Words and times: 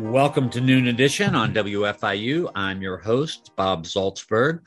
Welcome 0.00 0.48
to 0.50 0.62
Noon 0.62 0.88
Edition 0.88 1.34
on 1.34 1.52
WFIU. 1.52 2.50
I'm 2.54 2.80
your 2.80 2.96
host, 2.96 3.52
Bob 3.54 3.84
Zaltsberg. 3.84 4.60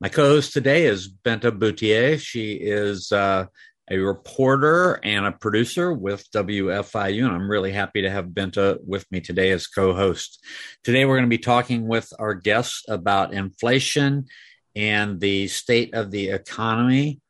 My 0.00 0.08
co 0.08 0.24
host 0.24 0.52
today 0.52 0.84
is 0.84 1.08
Benta 1.08 1.56
Boutier. 1.56 2.18
She 2.18 2.54
is 2.54 3.12
uh, 3.12 3.46
a 3.88 3.98
reporter 3.98 4.98
and 5.04 5.26
a 5.26 5.32
producer 5.32 5.92
with 5.92 6.28
WFIU, 6.32 7.24
and 7.24 7.34
I'm 7.34 7.48
really 7.48 7.70
happy 7.70 8.02
to 8.02 8.10
have 8.10 8.26
Benta 8.26 8.78
with 8.84 9.06
me 9.12 9.20
today 9.20 9.52
as 9.52 9.68
co 9.68 9.94
host. 9.94 10.44
Today, 10.82 11.04
we're 11.04 11.16
going 11.16 11.30
to 11.30 11.36
be 11.36 11.38
talking 11.38 11.86
with 11.86 12.12
our 12.18 12.34
guests 12.34 12.84
about 12.88 13.32
inflation 13.32 14.26
and 14.74 15.20
the 15.20 15.46
state 15.46 15.94
of 15.94 16.10
the 16.10 16.30
economy. 16.30 17.20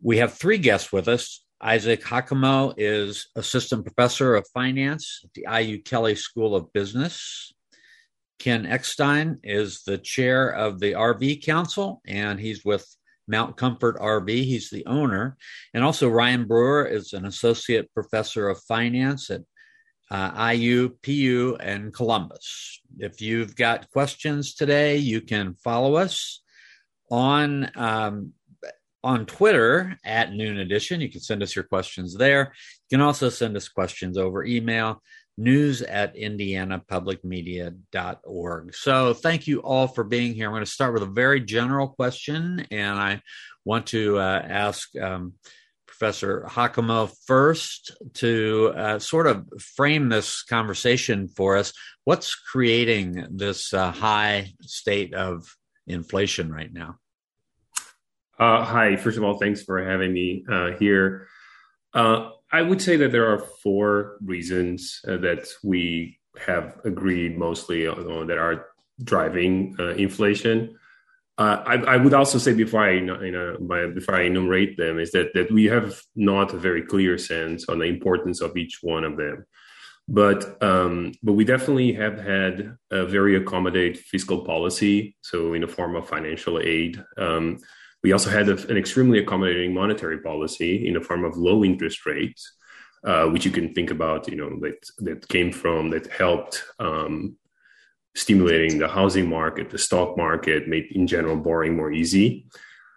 We 0.00 0.18
have 0.18 0.34
three 0.34 0.58
guests 0.58 0.92
with 0.92 1.08
us. 1.08 1.39
Isaac 1.60 2.02
Hacamo 2.02 2.72
is 2.78 3.28
assistant 3.36 3.84
professor 3.84 4.34
of 4.34 4.48
finance 4.54 5.20
at 5.24 5.32
the 5.34 5.46
IU 5.62 5.82
Kelley 5.82 6.14
School 6.14 6.56
of 6.56 6.72
Business. 6.72 7.52
Ken 8.38 8.64
Eckstein 8.64 9.38
is 9.42 9.82
the 9.82 9.98
chair 9.98 10.48
of 10.48 10.80
the 10.80 10.92
RV 10.92 11.44
Council, 11.44 12.00
and 12.06 12.40
he's 12.40 12.64
with 12.64 12.86
Mount 13.28 13.58
Comfort 13.58 13.98
RV. 13.98 14.28
He's 14.30 14.70
the 14.70 14.86
owner. 14.86 15.36
And 15.74 15.84
also, 15.84 16.08
Ryan 16.08 16.46
Brewer 16.46 16.86
is 16.86 17.12
an 17.12 17.26
associate 17.26 17.92
professor 17.92 18.48
of 18.48 18.62
finance 18.62 19.28
at 19.28 19.42
uh, 20.10 20.52
IU, 20.54 20.96
PU, 21.02 21.58
and 21.60 21.92
Columbus. 21.92 22.80
If 22.98 23.20
you've 23.20 23.54
got 23.54 23.90
questions 23.90 24.54
today, 24.54 24.96
you 24.96 25.20
can 25.20 25.54
follow 25.54 25.96
us 25.96 26.42
on 27.10 27.70
um, 27.76 28.32
on 29.02 29.26
Twitter 29.26 29.96
at 30.04 30.32
Noon 30.32 30.58
Edition. 30.58 31.00
You 31.00 31.10
can 31.10 31.20
send 31.20 31.42
us 31.42 31.54
your 31.54 31.64
questions 31.64 32.16
there. 32.16 32.52
You 32.88 32.98
can 32.98 33.04
also 33.04 33.28
send 33.28 33.56
us 33.56 33.68
questions 33.68 34.18
over 34.18 34.44
email 34.44 35.02
news 35.40 35.82
at 35.82 36.14
indianapublicmedia.org. 36.16 38.74
So 38.74 39.14
thank 39.14 39.46
you 39.46 39.60
all 39.60 39.86
for 39.88 40.04
being 40.04 40.34
here. 40.34 40.46
I'm 40.46 40.52
going 40.52 40.64
to 40.64 40.70
start 40.70 40.92
with 40.92 41.02
a 41.02 41.06
very 41.06 41.40
general 41.40 41.88
question, 41.88 42.66
and 42.70 42.98
I 42.98 43.22
want 43.64 43.86
to 43.88 44.18
uh, 44.18 44.42
ask 44.46 44.94
um, 44.98 45.32
Professor 45.86 46.46
Hacamo 46.48 47.10
first 47.26 47.92
to 48.14 48.72
uh, 48.76 48.98
sort 48.98 49.26
of 49.26 49.46
frame 49.76 50.08
this 50.08 50.42
conversation 50.42 51.28
for 51.28 51.56
us. 51.56 51.72
What's 52.04 52.34
creating 52.34 53.26
this 53.30 53.72
uh, 53.72 53.92
high 53.92 54.52
state 54.62 55.14
of 55.14 55.54
inflation 55.86 56.52
right 56.52 56.72
now? 56.72 56.96
Uh, 58.40 58.64
hi, 58.64 58.96
first 58.96 59.18
of 59.18 59.22
all, 59.22 59.36
thanks 59.36 59.62
for 59.62 59.84
having 59.84 60.14
me 60.14 60.42
uh, 60.50 60.70
here. 60.78 61.28
Uh, 61.92 62.30
I 62.50 62.62
would 62.62 62.80
say 62.80 62.96
that 62.96 63.12
there 63.12 63.30
are 63.30 63.38
four 63.62 64.16
reasons 64.24 65.02
uh, 65.06 65.18
that 65.18 65.46
we 65.62 66.18
have 66.46 66.80
agreed 66.86 67.36
mostly 67.36 67.86
on, 67.86 68.10
on 68.10 68.26
that 68.28 68.38
are 68.38 68.64
driving 69.04 69.76
uh, 69.78 69.90
inflation. 69.90 70.78
Uh, 71.36 71.62
I, 71.66 71.74
I, 71.74 71.96
would 71.98 72.14
also 72.14 72.38
say 72.38 72.54
before 72.54 72.82
I 72.82 72.92
you 72.92 73.30
know, 73.30 73.56
before 73.94 74.14
I 74.14 74.22
enumerate 74.22 74.78
them 74.78 74.98
is 74.98 75.12
that 75.12 75.32
that 75.34 75.50
we 75.50 75.66
have 75.66 76.00
not 76.16 76.54
a 76.54 76.58
very 76.58 76.82
clear 76.82 77.18
sense 77.18 77.68
on 77.68 77.78
the 77.78 77.86
importance 77.86 78.40
of 78.40 78.56
each 78.56 78.78
one 78.82 79.04
of 79.04 79.16
them, 79.16 79.44
but 80.08 80.62
um, 80.62 81.12
but 81.22 81.34
we 81.34 81.44
definitely 81.44 81.92
have 81.92 82.18
had 82.18 82.76
a 82.90 83.04
very 83.04 83.36
accommodate 83.36 83.98
fiscal 83.98 84.44
policy, 84.44 85.16
so 85.20 85.52
in 85.52 85.60
the 85.60 85.68
form 85.68 85.94
of 85.94 86.08
financial 86.08 86.58
aid. 86.58 87.02
Um, 87.18 87.58
we 88.02 88.12
also 88.12 88.30
had 88.30 88.48
a, 88.48 88.56
an 88.68 88.76
extremely 88.76 89.18
accommodating 89.18 89.74
monetary 89.74 90.18
policy 90.18 90.86
in 90.86 90.94
the 90.94 91.00
form 91.00 91.24
of 91.24 91.36
low 91.36 91.64
interest 91.64 92.06
rates, 92.06 92.52
uh, 93.04 93.26
which 93.26 93.44
you 93.44 93.50
can 93.50 93.74
think 93.74 93.90
about, 93.90 94.28
you 94.28 94.36
know, 94.36 94.58
that, 94.60 94.78
that 94.98 95.28
came 95.28 95.52
from, 95.52 95.90
that 95.90 96.06
helped 96.06 96.64
um, 96.78 97.36
stimulating 98.14 98.78
the 98.78 98.88
housing 98.88 99.28
market, 99.28 99.70
the 99.70 99.78
stock 99.78 100.16
market, 100.16 100.68
made 100.68 100.86
in 100.92 101.06
general 101.06 101.36
borrowing 101.36 101.76
more 101.76 101.92
easy. 101.92 102.46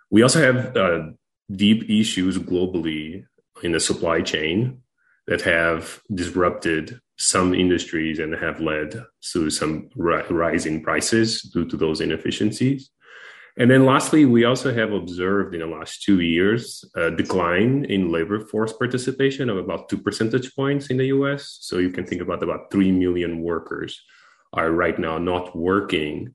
We 0.09 0.21
also 0.21 0.41
have 0.41 0.75
uh, 0.77 1.09
deep 1.51 1.89
issues 1.89 2.37
globally 2.37 3.25
in 3.61 3.71
the 3.71 3.79
supply 3.79 4.21
chain 4.21 4.81
that 5.27 5.41
have 5.41 6.01
disrupted 6.13 6.99
some 7.17 7.53
industries 7.53 8.19
and 8.19 8.33
have 8.33 8.59
led 8.59 9.03
to 9.31 9.49
some 9.49 9.89
ri- 9.95 10.23
rising 10.29 10.83
prices 10.83 11.41
due 11.41 11.65
to 11.65 11.77
those 11.77 12.01
inefficiencies. 12.01 12.89
And 13.55 13.69
then 13.69 13.85
lastly, 13.85 14.25
we 14.25 14.45
also 14.45 14.73
have 14.73 14.91
observed 14.91 15.53
in 15.53 15.61
the 15.61 15.67
last 15.67 16.01
two 16.01 16.21
years 16.21 16.83
a 16.95 17.11
decline 17.11 17.85
in 17.85 18.11
labor 18.11 18.39
force 18.39 18.73
participation 18.73 19.47
of 19.47 19.57
about 19.57 19.89
two 19.89 19.97
percentage 19.97 20.55
points 20.55 20.87
in 20.87 20.97
the 20.97 21.07
US. 21.07 21.59
So 21.61 21.77
you 21.77 21.91
can 21.91 22.05
think 22.05 22.21
about 22.21 22.41
about 22.41 22.71
3 22.71 22.91
million 22.91 23.41
workers 23.41 24.01
are 24.53 24.71
right 24.71 24.97
now 24.97 25.17
not 25.17 25.55
working 25.55 26.33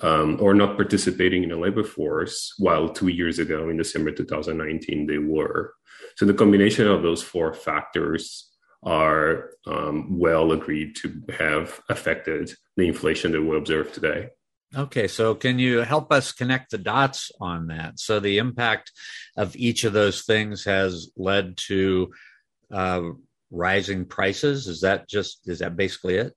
um, 0.00 0.38
or 0.40 0.54
not 0.54 0.76
participating 0.76 1.42
in 1.42 1.50
the 1.50 1.56
labor 1.56 1.84
force, 1.84 2.54
while 2.58 2.88
two 2.88 3.08
years 3.08 3.38
ago 3.38 3.68
in 3.68 3.76
December 3.76 4.10
2019 4.10 5.06
they 5.06 5.18
were. 5.18 5.74
So 6.16 6.24
the 6.24 6.34
combination 6.34 6.86
of 6.86 7.02
those 7.02 7.22
four 7.22 7.52
factors 7.52 8.50
are 8.82 9.50
um, 9.66 10.18
well 10.18 10.52
agreed 10.52 10.96
to 10.96 11.22
have 11.38 11.80
affected 11.88 12.52
the 12.76 12.88
inflation 12.88 13.32
that 13.32 13.42
we 13.42 13.56
observe 13.56 13.92
today. 13.92 14.30
Okay, 14.76 15.06
so 15.06 15.34
can 15.34 15.58
you 15.58 15.78
help 15.78 16.12
us 16.12 16.32
connect 16.32 16.70
the 16.70 16.78
dots 16.78 17.30
on 17.40 17.68
that? 17.68 18.00
So 18.00 18.18
the 18.18 18.38
impact 18.38 18.90
of 19.36 19.54
each 19.56 19.84
of 19.84 19.92
those 19.92 20.22
things 20.22 20.64
has 20.64 21.10
led 21.16 21.56
to 21.68 22.12
uh, 22.72 23.02
rising 23.50 24.04
prices. 24.04 24.66
Is 24.66 24.80
that 24.80 25.08
just 25.08 25.48
is 25.48 25.60
that 25.60 25.76
basically 25.76 26.16
it? 26.16 26.32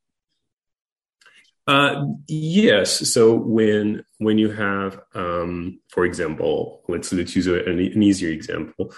Uh, 1.66 2.06
yes. 2.28 3.12
So 3.12 3.34
when 3.34 4.04
when 4.20 4.38
you 4.38 4.52
have, 4.52 5.00
um, 5.16 5.80
for 5.90 6.06
example, 6.06 6.84
let's 6.88 7.12
let's 7.12 7.36
use 7.36 7.48
an, 7.48 7.68
an, 7.68 8.04
easier 8.04 8.30
example. 8.30 8.94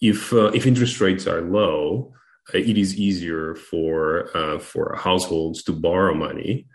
If 0.00 0.32
uh, 0.32 0.50
if 0.54 0.66
interest 0.66 1.00
rates 1.00 1.26
are 1.26 1.42
low, 1.42 2.12
uh, 2.54 2.58
it 2.58 2.78
is 2.78 2.96
easier 2.96 3.54
for 3.54 4.36
uh, 4.36 4.58
for 4.58 4.96
households 4.96 5.62
to 5.64 5.72
borrow 5.72 6.14
money 6.14 6.66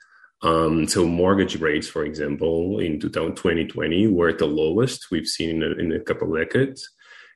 um, 0.44 0.88
so 0.88 1.06
mortgage 1.06 1.59
rates, 1.59 1.88
for 1.88 2.04
example, 2.04 2.80
in 2.80 3.00
2020 3.00 4.08
were 4.08 4.30
at 4.30 4.40
the 4.40 4.46
lowest 4.46 5.10
we've 5.10 5.28
seen 5.28 5.50
in 5.50 5.63
a, 5.63 5.75
in 5.75 5.92
a 5.94 6.00
couple 6.00 6.36
of 6.36 6.40
decades. 6.40 6.90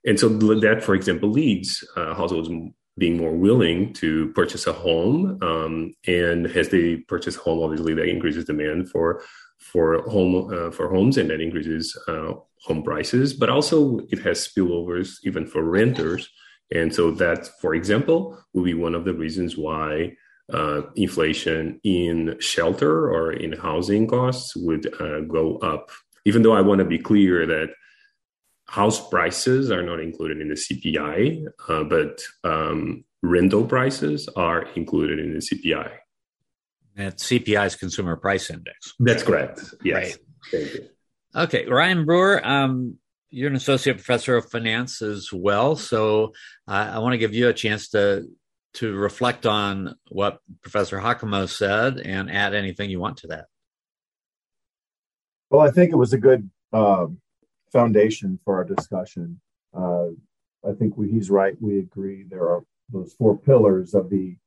And 0.06 0.20
so 0.20 0.30
that, 0.30 0.84
for 0.84 0.94
example, 0.94 1.30
leads 1.30 1.84
uh, 1.96 2.14
households 2.14 2.50
being 2.98 3.18
more 3.18 3.36
willing 3.36 3.94
to 3.94 4.32
purchase 4.34 4.68
a 4.68 4.74
home. 4.74 5.38
Um, 5.42 5.94
and 6.06 6.48
as 6.48 6.70
they 6.70 6.98
purchase 6.98 7.38
a 7.38 7.40
home, 7.40 7.64
obviously 7.64 7.94
that 7.94 8.10
increases 8.10 8.46
demand 8.46 8.90
for 8.90 9.24
for 9.58 10.04
home 10.04 10.54
uh, 10.54 10.72
for 10.72 10.90
homes, 10.90 11.18
and 11.18 11.30
that 11.30 11.42
increases 11.42 11.98
uh, 12.08 12.34
home 12.64 12.84
prices. 12.84 13.34
But 13.34 13.50
also 13.50 14.00
it 14.10 14.20
has 14.20 14.48
spillovers 14.48 15.18
even 15.24 15.46
for 15.48 15.64
renters. 15.64 16.30
And 16.74 16.94
so 16.94 17.12
that, 17.12 17.48
for 17.62 17.74
example, 17.74 18.38
will 18.54 18.64
be 18.64 18.74
one 18.74 18.96
of 18.96 19.06
the 19.06 19.14
reasons 19.14 19.58
why 19.58 20.16
uh, 20.54 20.82
inflation 20.96 21.80
in 21.84 22.38
shelter 22.40 23.10
or 23.12 23.34
in 23.34 23.54
housing 23.54 24.08
costs 24.08 24.56
would 24.56 24.88
uh, 25.02 25.22
go 25.22 25.58
up. 25.58 25.92
Even 26.26 26.42
though 26.42 26.54
I 26.54 26.62
want 26.62 26.80
to 26.80 26.86
be 26.86 27.00
clear 27.00 27.46
that 27.46 27.70
house 28.68 29.10
prices 29.10 29.72
are 29.72 29.84
not 29.84 30.00
included 30.00 30.42
in 30.42 30.50
the 30.50 30.56
CPI, 30.56 31.46
uh, 31.70 31.84
but 31.84 32.22
um, 32.44 33.04
rental 33.22 33.66
prices 33.66 34.28
are 34.36 34.64
included 34.76 35.20
in 35.20 35.34
the 35.34 35.40
CPI. 35.40 35.92
That 36.96 37.18
CPI's 37.18 37.76
Consumer 37.76 38.16
Price 38.18 38.50
Index. 38.50 38.94
That's 39.00 39.24
correct. 39.24 39.62
Yes. 39.84 39.96
Right. 39.96 40.18
Thank 40.52 40.74
you. 40.74 40.90
Okay, 41.36 41.68
Ryan 41.68 42.06
Brewer, 42.06 42.46
um, 42.46 42.98
you're 43.30 43.50
an 43.50 43.56
associate 43.56 43.98
professor 43.98 44.38
of 44.38 44.50
finance 44.50 45.02
as 45.02 45.32
well, 45.32 45.76
so 45.76 46.34
uh, 46.68 46.92
I 46.94 47.00
want 47.00 47.14
to 47.14 47.18
give 47.18 47.34
you 47.34 47.50
a 47.50 47.54
chance 47.54 47.90
to 47.90 48.28
to 48.78 48.94
reflect 48.94 49.46
on 49.48 49.96
what 50.10 50.40
Professor 50.62 51.00
Hacamo 51.00 51.50
said 51.50 51.98
and 51.98 52.32
add 52.32 52.54
anything 52.54 52.90
you 52.90 53.00
want 53.00 53.18
to 53.18 53.28
that. 53.28 53.46
Well, 55.50 55.62
I 55.62 55.72
think 55.72 55.92
it 55.92 55.96
was 55.96 56.14
a 56.14 56.18
good 56.20 56.50
uh, 56.72 57.08
foundation 57.72 58.40
for 58.46 58.56
our 58.56 58.64
discussion. 58.64 59.40
Uh, 59.74 60.10
I 60.68 60.74
think 60.78 60.96
we, 60.96 61.10
he's 61.10 61.32
right. 61.32 61.56
We 61.60 61.80
agree 61.80 62.24
there 62.24 62.50
are 62.50 62.64
those 62.90 63.14
four 63.14 63.38
pillars 63.38 63.96
of 63.96 64.12
the 64.12 64.38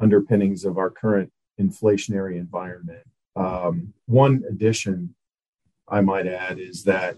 underpinnings 0.00 0.64
of 0.64 0.78
our 0.78 0.90
current 0.90 1.30
inflationary 1.60 2.38
environment. 2.38 3.04
Um, 3.34 3.92
one 4.06 4.42
addition 4.48 5.14
I 5.86 6.00
might 6.00 6.26
add 6.26 6.58
is 6.58 6.84
that 6.84 7.16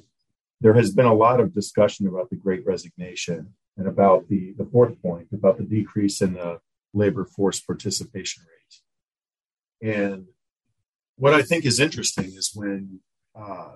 there 0.61 0.75
has 0.75 0.93
been 0.93 1.07
a 1.07 1.15
lot 1.15 1.39
of 1.39 1.55
discussion 1.55 2.09
about 2.09 2.31
the 2.31 2.37
great 2.37 2.67
resignation 2.67 3.55
and 3.79 3.87
about 3.87 4.29
the, 4.29 4.53
the 4.59 4.67
fourth 4.67 5.01
point, 5.01 5.29
about 5.33 5.57
the 5.57 5.65
decrease 5.65 6.21
in 6.21 6.35
the 6.35 6.61
labor 6.93 7.25
force 7.25 7.61
participation 7.61 8.43
rate. 9.83 9.95
And 9.97 10.27
what 11.17 11.33
I 11.33 11.43
think 11.43 11.65
is 11.65 11.81
interesting 11.81 12.27
is 12.27 12.51
when, 12.55 13.01
uh, 13.35 13.75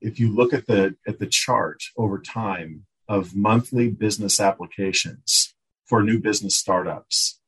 if 0.00 0.18
you 0.18 0.34
look 0.34 0.52
at 0.52 0.66
the 0.66 0.94
at 1.06 1.18
the 1.18 1.26
chart 1.26 1.82
over 1.96 2.18
time 2.18 2.86
of 3.08 3.34
monthly 3.34 3.88
business 3.88 4.40
applications 4.40 5.54
for 5.86 6.02
new 6.02 6.18
business 6.18 6.56
startups, 6.56 7.40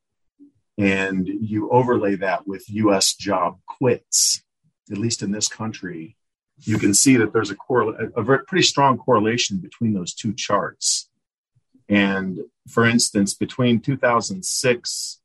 and 0.77 1.27
you 1.27 1.69
overlay 1.69 2.15
that 2.15 2.47
with 2.47 2.69
U.S. 2.69 3.13
job 3.13 3.59
quits, 3.67 4.43
at 4.91 4.97
least 4.97 5.21
in 5.21 5.31
this 5.31 5.47
country, 5.47 6.15
you 6.63 6.77
can 6.77 6.93
see 6.93 7.17
that 7.17 7.33
there's 7.33 7.51
a, 7.51 7.55
correl- 7.55 7.95
a, 8.15 8.21
a 8.21 8.39
pretty 8.39 8.63
strong 8.63 8.97
correlation 8.97 9.57
between 9.57 9.93
those 9.93 10.13
two 10.13 10.33
charts. 10.33 11.08
And 11.89 12.41
for 12.67 12.85
instance, 12.85 13.33
between 13.33 13.81
2006 13.81 15.19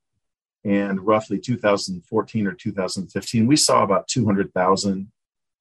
and 0.65 1.07
roughly 1.07 1.39
2014 1.39 2.47
or 2.47 2.53
2015, 2.53 3.47
we 3.47 3.57
saw 3.57 3.83
about 3.83 4.09
200,000 4.09 5.11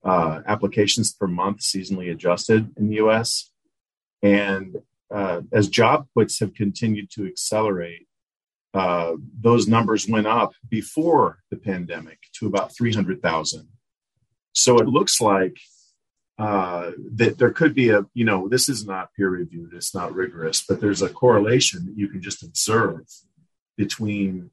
uh, 0.05 0.41
applications 0.47 1.13
per 1.13 1.27
month 1.27 1.59
seasonally 1.59 2.11
adjusted 2.11 2.71
in 2.77 2.87
the 2.87 2.95
US. 2.95 3.51
And 4.21 4.77
uh, 5.13 5.41
as 5.51 5.67
job 5.67 6.07
quits 6.13 6.39
have 6.39 6.53
continued 6.53 7.11
to 7.11 7.27
accelerate, 7.27 8.07
uh, 8.73 9.13
those 9.39 9.67
numbers 9.67 10.07
went 10.07 10.25
up 10.25 10.53
before 10.67 11.39
the 11.51 11.57
pandemic 11.57 12.19
to 12.33 12.47
about 12.47 12.75
300,000. 12.75 13.67
So 14.53 14.77
it 14.77 14.87
looks 14.87 15.21
like 15.21 15.57
uh, 16.43 16.91
that 17.15 17.37
there 17.37 17.51
could 17.51 17.73
be 17.73 17.89
a, 17.89 18.05
you 18.13 18.25
know, 18.25 18.49
this 18.49 18.67
is 18.67 18.85
not 18.85 19.13
peer 19.15 19.29
reviewed, 19.29 19.73
it's 19.73 19.95
not 19.95 20.13
rigorous, 20.13 20.61
but 20.67 20.81
there's 20.81 21.01
a 21.01 21.07
correlation 21.07 21.85
that 21.85 21.97
you 21.97 22.09
can 22.09 22.21
just 22.21 22.43
observe 22.43 23.05
between 23.77 24.51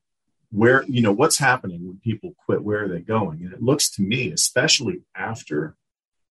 where, 0.52 0.84
you 0.84 1.02
know, 1.02 1.10
what's 1.10 1.38
happening 1.38 1.84
when 1.84 1.98
people 1.98 2.32
quit, 2.44 2.62
where 2.62 2.84
are 2.84 2.88
they 2.88 3.00
going? 3.00 3.42
And 3.42 3.52
it 3.52 3.60
looks 3.60 3.90
to 3.96 4.02
me, 4.02 4.30
especially 4.30 5.02
after 5.16 5.74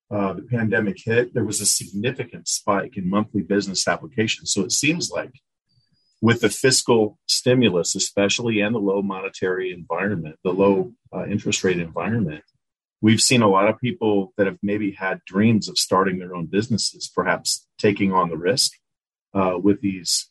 uh, 0.10 0.32
the 0.32 0.44
pandemic 0.44 0.98
hit, 1.04 1.34
there 1.34 1.44
was 1.44 1.60
a 1.60 1.66
significant 1.66 2.48
spike 2.48 2.96
in 2.96 3.10
monthly 3.10 3.42
business 3.42 3.86
applications. 3.86 4.54
So 4.54 4.62
it 4.62 4.72
seems 4.72 5.12
like 5.12 5.34
with 6.22 6.40
the 6.40 6.50
fiscal 6.50 7.18
stimulus, 7.28 7.96
especially 7.96 8.62
and 8.62 8.74
the 8.74 8.80
low 8.80 9.02
monetary 9.02 9.74
environment, 9.74 10.38
the 10.42 10.54
low 10.54 10.94
uh, 11.14 11.26
interest 11.26 11.66
rate 11.66 11.80
environment, 11.80 12.46
we've 13.02 13.22
seen 13.22 13.42
a 13.42 13.48
lot 13.48 13.68
of 13.68 13.80
people 13.80 14.34
that 14.38 14.48
have 14.48 14.58
maybe 14.62 14.92
had 14.92 15.24
dreams 15.26 15.70
of 15.70 15.78
starting 15.78 16.20
their 16.20 16.36
own 16.36 16.46
businesses, 16.46 17.12
perhaps 17.14 17.68
taking 17.78 18.14
on 18.14 18.30
the 18.30 18.38
risk 18.38 18.74
uh, 19.34 19.58
with 19.62 19.82
these 19.82 20.30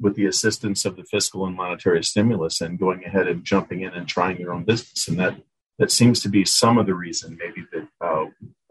with 0.00 0.16
the 0.16 0.26
assistance 0.26 0.84
of 0.84 0.96
the 0.96 1.04
fiscal 1.04 1.46
and 1.46 1.54
monetary 1.54 2.02
stimulus 2.02 2.60
and 2.60 2.78
going 2.78 3.04
ahead 3.04 3.28
and 3.28 3.44
jumping 3.44 3.82
in 3.82 3.92
and 3.92 4.08
trying 4.08 4.36
their 4.36 4.52
own 4.52 4.64
business. 4.64 5.06
And 5.06 5.18
that 5.20 5.36
that 5.78 5.90
seems 5.90 6.20
to 6.22 6.28
be 6.28 6.44
some 6.44 6.78
of 6.78 6.86
the 6.86 6.94
reason 6.94 7.38
maybe 7.38 7.66
that 7.72 7.88
uh, 8.00 8.26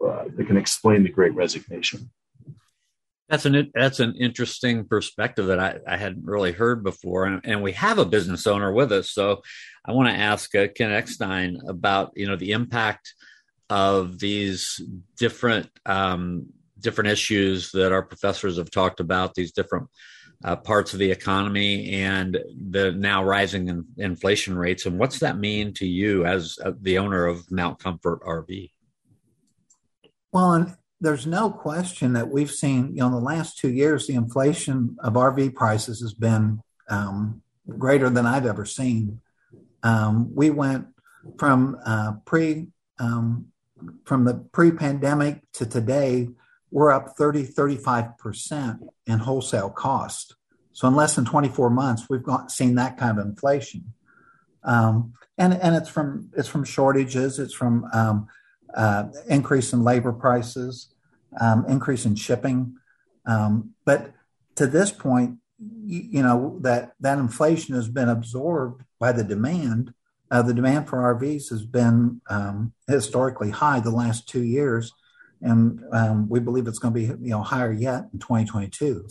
uh, 0.06 0.24
that 0.36 0.46
can 0.46 0.56
explain 0.56 1.02
the 1.02 1.08
great 1.08 1.34
resignation. 1.34 2.10
That's 3.32 3.46
an 3.46 3.72
that's 3.74 3.98
an 3.98 4.14
interesting 4.16 4.84
perspective 4.84 5.46
that 5.46 5.58
I, 5.58 5.78
I 5.88 5.96
hadn't 5.96 6.26
really 6.26 6.52
heard 6.52 6.84
before, 6.84 7.24
and, 7.24 7.40
and, 7.44 7.62
we 7.62 7.72
have 7.72 7.96
a 7.96 8.04
business 8.04 8.46
owner 8.46 8.70
with 8.70 8.92
us. 8.92 9.10
So, 9.10 9.40
I 9.86 9.92
want 9.92 10.10
to 10.10 10.14
ask 10.14 10.54
uh, 10.54 10.68
Ken 10.68 10.92
Eckstein 10.92 11.58
about 11.66 12.12
you 12.14 12.26
know 12.26 12.36
the 12.36 12.52
impact 12.52 13.14
of 13.70 14.18
these 14.18 14.78
different 15.16 15.70
um, 15.86 16.48
different 16.78 17.08
issues 17.08 17.70
that 17.70 17.90
our 17.90 18.02
professors 18.02 18.58
have 18.58 18.70
talked 18.70 19.00
about. 19.00 19.32
These 19.32 19.52
different 19.52 19.88
uh, 20.44 20.56
parts 20.56 20.92
of 20.92 20.98
the 20.98 21.10
economy 21.10 21.90
and 22.02 22.38
the 22.68 22.92
now 22.92 23.24
rising 23.24 23.68
in, 23.68 23.86
inflation 23.96 24.58
rates, 24.58 24.84
and 24.84 24.98
what's 24.98 25.20
that 25.20 25.38
mean 25.38 25.72
to 25.72 25.86
you 25.86 26.26
as 26.26 26.58
uh, 26.62 26.72
the 26.82 26.98
owner 26.98 27.24
of 27.24 27.50
Mount 27.50 27.78
Comfort 27.78 28.20
RV? 28.24 28.72
Well, 30.32 30.76
there's 31.02 31.26
no 31.26 31.50
question 31.50 32.12
that 32.12 32.28
we've 32.28 32.50
seen, 32.50 32.94
you 32.94 33.00
know, 33.00 33.06
in 33.06 33.12
the 33.12 33.18
last 33.18 33.58
two 33.58 33.70
years, 33.70 34.06
the 34.06 34.14
inflation 34.14 34.96
of 35.00 35.14
RV 35.14 35.54
prices 35.54 36.00
has 36.00 36.14
been 36.14 36.62
um, 36.88 37.42
greater 37.68 38.08
than 38.08 38.24
I've 38.24 38.46
ever 38.46 38.64
seen. 38.64 39.20
Um, 39.82 40.32
we 40.32 40.50
went 40.50 40.86
from 41.38 41.76
uh, 41.84 42.12
pre 42.24 42.68
um, 43.00 43.52
from 44.04 44.24
the 44.24 44.34
pre-pandemic 44.52 45.42
to 45.54 45.66
today, 45.66 46.28
we're 46.70 46.92
up 46.92 47.16
30, 47.16 47.48
35% 47.48 48.78
in 49.06 49.18
wholesale 49.18 49.70
cost. 49.70 50.36
So 50.72 50.86
in 50.86 50.94
less 50.94 51.16
than 51.16 51.24
24 51.24 51.68
months, 51.70 52.08
we've 52.08 52.22
got, 52.22 52.52
seen 52.52 52.76
that 52.76 52.96
kind 52.96 53.18
of 53.18 53.26
inflation. 53.26 53.92
Um, 54.62 55.14
and, 55.36 55.52
and 55.54 55.74
it's 55.74 55.88
from, 55.88 56.30
it's 56.36 56.48
from 56.48 56.62
shortages. 56.62 57.40
It's 57.40 57.54
from, 57.54 57.86
um, 57.92 58.28
uh, 58.74 59.04
increase 59.28 59.72
in 59.72 59.84
labor 59.84 60.12
prices, 60.12 60.91
um, 61.40 61.64
increase 61.68 62.04
in 62.04 62.14
shipping. 62.14 62.76
Um, 63.26 63.74
but 63.84 64.12
to 64.56 64.66
this 64.66 64.90
point, 64.90 65.38
you, 65.58 66.00
you, 66.10 66.22
know 66.22 66.58
that 66.60 66.92
that 67.00 67.18
inflation 67.18 67.74
has 67.74 67.88
been 67.88 68.08
absorbed 68.08 68.82
by 68.98 69.12
the 69.12 69.24
demand. 69.24 69.94
Uh, 70.30 70.42
the 70.42 70.54
demand 70.54 70.88
for 70.88 70.98
RVs 71.14 71.50
has 71.50 71.64
been 71.64 72.20
um, 72.28 72.72
historically 72.88 73.50
high 73.50 73.80
the 73.80 73.90
last 73.90 74.28
two 74.28 74.42
years, 74.42 74.92
and 75.40 75.80
um, 75.92 76.28
we 76.28 76.40
believe 76.40 76.66
it's 76.66 76.78
going 76.78 76.94
to 76.94 77.00
be 77.00 77.06
you 77.06 77.30
know 77.30 77.42
higher 77.42 77.72
yet 77.72 78.08
in 78.12 78.18
2022. 78.18 79.06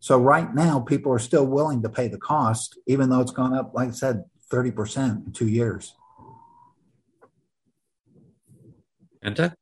So 0.00 0.18
right 0.18 0.52
now, 0.52 0.80
people 0.80 1.12
are 1.12 1.20
still 1.20 1.46
willing 1.46 1.82
to 1.82 1.88
pay 1.88 2.08
the 2.08 2.18
cost, 2.18 2.76
even 2.88 3.08
though 3.08 3.20
it's 3.20 3.30
gone 3.30 3.54
up, 3.54 3.72
like 3.72 3.90
I 3.90 3.92
said, 3.92 4.24
30% 4.52 5.26
in 5.26 5.32
two 5.32 5.46
years. 5.46 5.94
Enta? 9.24 9.54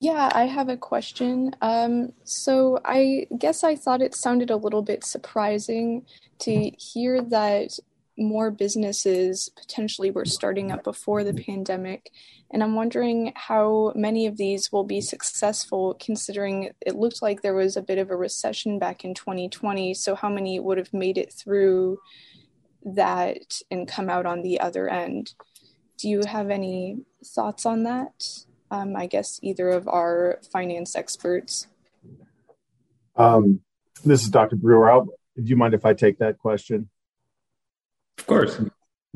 Yeah, 0.00 0.30
I 0.32 0.44
have 0.44 0.68
a 0.68 0.76
question. 0.76 1.56
Um, 1.60 2.12
so 2.22 2.78
I 2.84 3.26
guess 3.36 3.64
I 3.64 3.74
thought 3.74 4.00
it 4.00 4.14
sounded 4.14 4.50
a 4.50 4.56
little 4.56 4.82
bit 4.82 5.04
surprising 5.04 6.06
to 6.40 6.70
hear 6.78 7.20
that 7.20 7.78
more 8.16 8.50
businesses 8.50 9.48
potentially 9.56 10.10
were 10.10 10.24
starting 10.24 10.70
up 10.70 10.84
before 10.84 11.24
the 11.24 11.34
pandemic. 11.34 12.10
And 12.52 12.62
I'm 12.62 12.74
wondering 12.74 13.32
how 13.34 13.92
many 13.94 14.26
of 14.26 14.36
these 14.36 14.70
will 14.70 14.84
be 14.84 15.00
successful 15.00 15.96
considering 16.00 16.70
it 16.80 16.96
looked 16.96 17.20
like 17.20 17.42
there 17.42 17.54
was 17.54 17.76
a 17.76 17.82
bit 17.82 17.98
of 17.98 18.10
a 18.10 18.16
recession 18.16 18.78
back 18.78 19.04
in 19.04 19.14
2020. 19.14 19.94
So, 19.94 20.14
how 20.14 20.28
many 20.28 20.58
would 20.60 20.78
have 20.78 20.92
made 20.92 21.18
it 21.18 21.32
through 21.32 21.98
that 22.84 23.60
and 23.70 23.88
come 23.88 24.08
out 24.08 24.26
on 24.26 24.42
the 24.42 24.60
other 24.60 24.88
end? 24.88 25.34
Do 25.98 26.08
you 26.08 26.22
have 26.26 26.50
any 26.50 26.98
thoughts 27.24 27.66
on 27.66 27.82
that? 27.82 28.46
Um, 28.70 28.96
I 28.96 29.06
guess 29.06 29.40
either 29.42 29.68
of 29.70 29.88
our 29.88 30.40
finance 30.52 30.94
experts. 30.94 31.66
Um, 33.16 33.60
this 34.04 34.22
is 34.22 34.28
Dr. 34.28 34.56
Brewer. 34.56 34.90
I'll, 34.90 35.04
do 35.04 35.42
you 35.42 35.56
mind 35.56 35.74
if 35.74 35.84
I 35.84 35.94
take 35.94 36.18
that 36.18 36.38
question? 36.38 36.88
Of 38.18 38.26
course. 38.26 38.60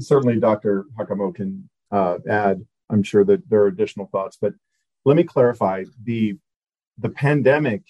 Certainly, 0.00 0.40
Dr. 0.40 0.86
Hacamo 0.98 1.34
can 1.34 1.68
uh, 1.90 2.18
add. 2.28 2.64
I'm 2.90 3.02
sure 3.02 3.24
that 3.24 3.48
there 3.48 3.62
are 3.62 3.68
additional 3.68 4.06
thoughts, 4.06 4.38
but 4.40 4.54
let 5.04 5.16
me 5.16 5.24
clarify 5.24 5.84
the 6.02 6.36
the 6.98 7.08
pandemic 7.08 7.82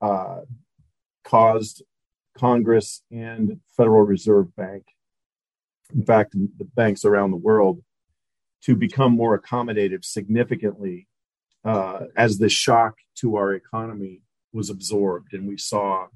uh, 0.00 0.40
caused 1.24 1.82
Congress 2.36 3.02
and 3.10 3.60
Federal 3.76 4.02
Reserve 4.02 4.54
Bank, 4.56 4.84
in 5.94 6.04
fact, 6.04 6.32
the 6.32 6.64
banks 6.64 7.04
around 7.04 7.30
the 7.30 7.36
world, 7.36 7.82
to 8.62 8.74
become 8.74 9.12
more 9.12 9.38
accommodative 9.38 10.04
significantly 10.04 11.06
uh, 11.64 12.04
as 12.16 12.38
the 12.38 12.48
shock 12.48 12.96
to 13.16 13.36
our 13.36 13.52
economy 13.52 14.22
was 14.52 14.70
absorbed, 14.70 15.34
and 15.34 15.48
we 15.48 15.56
saw 15.56 16.06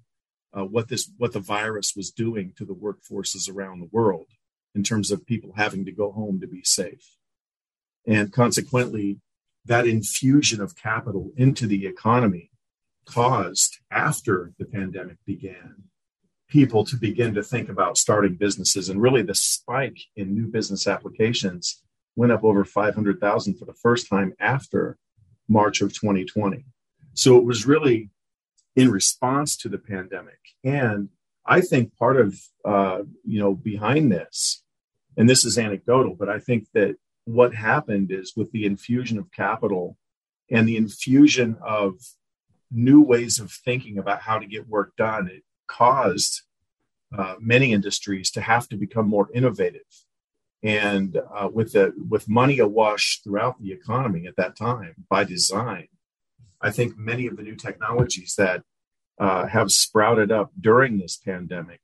uh, 0.57 0.65
what 0.65 0.89
this 0.89 1.11
what 1.19 1.33
the 1.33 1.41
virus 1.41 1.95
was 1.97 2.11
doing 2.11 2.53
to 2.57 2.65
the 2.65 2.75
workforces 2.75 3.53
around 3.53 3.81
the 3.81 3.89
world 3.93 4.27
in 4.75 4.83
terms 4.83 5.11
of 5.11 5.27
people 5.27 5.53
having 5.57 5.85
to 5.85 5.93
go 5.93 6.13
home 6.13 6.41
to 6.41 6.47
be 6.47 6.63
safe, 6.65 7.17
and 8.07 8.33
consequently, 8.33 9.21
that 9.65 9.87
infusion 9.87 10.61
of 10.61 10.77
capital 10.77 11.33
into 11.37 11.67
the 11.67 11.87
economy 11.87 12.51
caused 13.05 13.79
after 13.91 14.53
the 14.59 14.65
pandemic 14.65 15.17
began 15.27 15.85
people 16.51 16.85
to 16.85 16.97
begin 16.97 17.35
to 17.35 17.43
think 17.43 17.69
about 17.69 17.97
starting 17.97 18.35
businesses 18.35 18.89
and 18.89 19.01
really 19.01 19.23
the 19.23 19.35
spike 19.35 19.99
in 20.17 20.35
new 20.35 20.47
business 20.47 20.87
applications 20.87 21.83
went 22.17 22.33
up 22.33 22.45
over 22.45 22.65
500,000 22.65 23.55
for 23.55 23.65
the 23.65 23.75
first 23.75 24.09
time 24.09 24.35
after 24.41 24.99
March 25.49 25.81
of 25.81 25.93
2020 25.93 26.65
so 27.15 27.37
it 27.37 27.45
was 27.45 27.67
really 27.67 28.11
in 28.77 28.91
response 28.91 29.57
to 29.57 29.69
the 29.69 29.79
pandemic 29.79 30.39
and 30.63 31.09
i 31.45 31.61
think 31.61 31.97
part 31.97 32.17
of 32.17 32.39
uh, 32.65 33.03
you 33.25 33.41
know 33.41 33.53
behind 33.53 34.13
this 34.13 34.63
and 35.17 35.29
this 35.29 35.45
is 35.45 35.59
anecdotal 35.59 36.15
but 36.15 36.29
i 36.29 36.39
think 36.39 36.69
that 36.73 36.95
what 37.25 37.53
happened 37.53 38.13
is 38.13 38.35
with 38.37 38.51
the 38.53 38.65
infusion 38.65 39.19
of 39.19 39.33
capital 39.33 39.97
and 40.51 40.69
the 40.69 40.77
infusion 40.77 41.57
of 41.61 41.95
new 42.71 43.01
ways 43.01 43.39
of 43.39 43.51
thinking 43.51 43.99
about 43.99 44.23
how 44.23 44.39
to 44.39 44.47
get 44.47 44.69
work 44.69 44.97
done, 44.97 45.29
it 45.29 45.43
caused 45.67 46.43
uh, 47.17 47.35
many 47.41 47.73
industries 47.73 48.31
to 48.31 48.41
have 48.41 48.69
to 48.69 48.77
become 48.77 49.09
more 49.09 49.29
innovative. 49.35 49.83
And 50.63 51.17
uh, 51.35 51.49
with 51.53 51.73
the 51.73 51.93
with 51.97 52.29
money 52.29 52.59
awash 52.59 53.21
throughout 53.23 53.61
the 53.61 53.73
economy 53.73 54.27
at 54.27 54.37
that 54.37 54.57
time 54.57 54.95
by 55.09 55.25
design, 55.25 55.89
I 56.61 56.71
think 56.71 56.99
many 56.99 57.27
of 57.27 57.37
the 57.37 57.43
new 57.43 57.57
technologies 57.57 58.35
that 58.37 58.63
uh, 59.19 59.47
have 59.47 59.71
sprouted 59.71 60.31
up 60.31 60.51
during 60.61 60.99
this 60.99 61.17
pandemic 61.17 61.81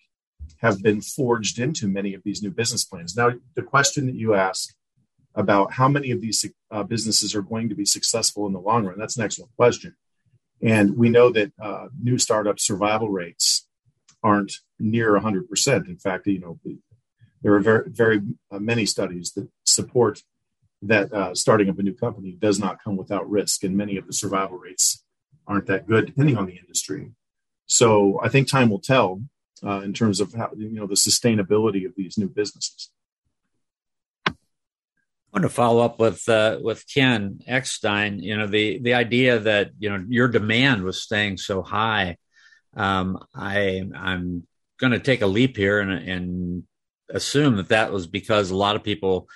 have 0.58 0.82
been 0.82 1.00
forged 1.00 1.58
into 1.58 1.88
many 1.88 2.14
of 2.14 2.22
these 2.24 2.42
new 2.42 2.50
business 2.50 2.84
plans. 2.84 3.16
Now, 3.16 3.32
the 3.54 3.62
question 3.62 4.06
that 4.06 4.14
you 4.14 4.34
ask 4.34 4.74
about 5.34 5.72
how 5.72 5.88
many 5.88 6.10
of 6.10 6.20
these 6.20 6.44
uh, 6.70 6.82
businesses 6.82 7.34
are 7.34 7.42
going 7.42 7.68
to 7.68 7.74
be 7.74 7.84
successful 7.84 8.46
in 8.46 8.52
the 8.52 8.60
long 8.60 8.84
run? 8.84 8.98
That's 8.98 9.16
an 9.16 9.24
excellent 9.24 9.54
question. 9.56 9.94
And 10.62 10.96
we 10.96 11.10
know 11.10 11.30
that 11.30 11.52
uh, 11.60 11.88
new 12.00 12.16
startup 12.16 12.58
survival 12.58 13.10
rates 13.10 13.68
aren't 14.22 14.54
near 14.78 15.12
100%. 15.12 15.88
In 15.88 15.98
fact, 15.98 16.26
you 16.26 16.40
know, 16.40 16.58
there 17.46 17.54
are 17.54 17.60
very, 17.60 17.84
very 17.86 18.20
uh, 18.50 18.58
many 18.58 18.84
studies 18.84 19.30
that 19.36 19.48
support 19.62 20.20
that 20.82 21.12
uh, 21.12 21.32
starting 21.32 21.70
up 21.70 21.78
a 21.78 21.82
new 21.84 21.94
company 21.94 22.36
does 22.36 22.58
not 22.58 22.82
come 22.82 22.96
without 22.96 23.30
risk, 23.30 23.62
and 23.62 23.76
many 23.76 23.96
of 23.96 24.08
the 24.08 24.12
survival 24.12 24.58
rates 24.58 25.04
aren't 25.46 25.66
that 25.66 25.86
good, 25.86 26.06
depending 26.06 26.36
on 26.36 26.46
the 26.46 26.56
industry. 26.56 27.12
So 27.66 28.18
I 28.20 28.30
think 28.30 28.50
time 28.50 28.68
will 28.68 28.80
tell 28.80 29.22
uh, 29.64 29.82
in 29.82 29.92
terms 29.92 30.18
of 30.18 30.34
how 30.34 30.50
you 30.56 30.70
know 30.72 30.88
the 30.88 30.96
sustainability 30.96 31.86
of 31.86 31.92
these 31.96 32.18
new 32.18 32.28
businesses. 32.28 32.90
I 34.26 34.32
want 35.32 35.44
to 35.44 35.48
follow 35.48 35.84
up 35.84 36.00
with 36.00 36.28
uh, 36.28 36.58
with 36.60 36.84
Ken 36.92 37.38
Eckstein. 37.46 38.18
You 38.18 38.38
know 38.38 38.48
the 38.48 38.80
the 38.80 38.94
idea 38.94 39.38
that 39.38 39.70
you 39.78 39.88
know 39.88 40.04
your 40.08 40.26
demand 40.26 40.82
was 40.82 41.00
staying 41.00 41.36
so 41.36 41.62
high. 41.62 42.16
Um, 42.74 43.24
I 43.32 43.88
I'm 43.94 44.48
going 44.80 44.94
to 44.94 44.98
take 44.98 45.22
a 45.22 45.28
leap 45.28 45.56
here 45.56 45.78
and, 45.78 45.92
and 45.92 46.64
assume 47.08 47.56
that 47.56 47.68
that 47.68 47.92
was 47.92 48.06
because 48.06 48.50
a 48.50 48.56
lot 48.56 48.76
of 48.76 48.82
people, 48.82 49.28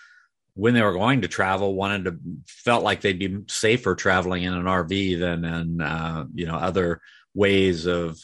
when 0.55 0.75
they 0.75 0.83
were 0.83 0.93
going 0.93 1.23
to 1.23 1.29
travel, 1.29 1.75
wanted 1.75 2.05
to 2.05 2.19
felt 2.47 2.83
like 2.83 3.01
they'd 3.01 3.19
be 3.19 3.39
safer 3.49 3.95
traveling 3.95 4.43
in 4.43 4.55
an 4.55 4.65
RV 4.65 5.19
than 5.19 5.45
in 5.45 5.81
uh, 5.81 6.27
you 6.35 6.47
know 6.47 6.57
other 6.57 7.01
ways 7.35 7.87
of 7.87 8.19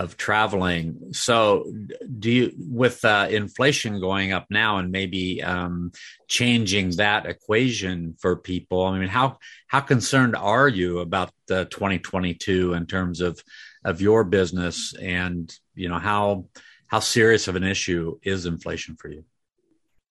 of 0.00 0.16
traveling. 0.16 1.12
So, 1.12 1.70
do 2.18 2.30
you, 2.30 2.52
with 2.56 3.04
uh, 3.04 3.26
inflation 3.30 4.00
going 4.00 4.32
up 4.32 4.46
now 4.48 4.78
and 4.78 4.90
maybe 4.90 5.42
um, 5.42 5.92
changing 6.26 6.92
that 6.92 7.26
equation 7.26 8.16
for 8.18 8.34
people? 8.34 8.86
I 8.86 8.98
mean, 8.98 9.08
how 9.08 9.36
how 9.66 9.80
concerned 9.80 10.36
are 10.36 10.68
you 10.68 11.00
about 11.00 11.32
the 11.48 11.66
2022 11.66 12.72
in 12.72 12.86
terms 12.86 13.20
of 13.20 13.44
of 13.84 14.00
your 14.00 14.24
business, 14.24 14.94
and 14.94 15.54
you 15.74 15.90
know 15.90 15.98
how 15.98 16.46
how 16.90 17.00
serious 17.00 17.48
of 17.48 17.56
an 17.56 17.64
issue 17.64 18.18
is 18.22 18.46
inflation 18.46 18.96
for 18.96 19.08
you? 19.08 19.24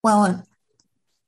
Well, 0.03 0.23
and 0.23 0.43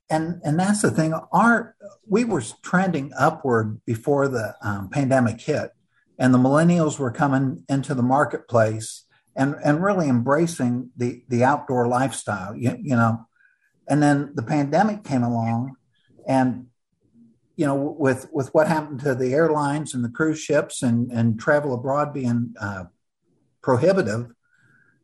and 0.10 0.41
and 0.43 0.60
that's 0.60 0.81
the 0.81 0.91
thing. 0.91 1.13
Our 1.13 1.75
we 2.08 2.24
were 2.24 2.43
trending 2.62 3.12
upward 3.17 3.81
before 3.86 4.27
the 4.27 4.55
um, 4.62 4.89
pandemic 4.89 5.41
hit 5.41 5.72
and 6.22 6.36
the 6.36 6.38
millennials 6.38 7.00
were 7.00 7.12
coming 7.12 7.65
into 7.67 7.96
the 7.96 8.03
marketplace 8.03 9.05
and 9.36 9.55
and 9.63 9.84
really 9.84 10.08
embracing 10.08 10.91
the 10.96 11.24
the 11.27 11.43
outdoor 11.43 11.88
lifestyle 11.88 12.55
you, 12.55 12.77
you 12.79 12.96
know 12.96 13.25
and 13.88 14.03
then 14.03 14.31
the 14.36 14.43
pandemic 14.43 15.03
came 15.03 15.24
along 15.24 15.75
and 16.27 16.67
you 17.55 17.65
know 17.65 17.75
with 17.75 18.29
with 18.31 18.53
what 18.53 18.67
happened 18.67 19.00
to 19.00 19.15
the 19.15 19.34
airlines 19.34 19.96
and 19.96 20.03
the 20.03 20.10
cruise 20.10 20.39
ships 20.39 20.84
and 20.84 21.12
and 21.12 21.39
travel 21.39 21.74
abroad 21.74 22.13
being 22.13 22.53
uh, 22.62 22.84
prohibitive 23.63 24.31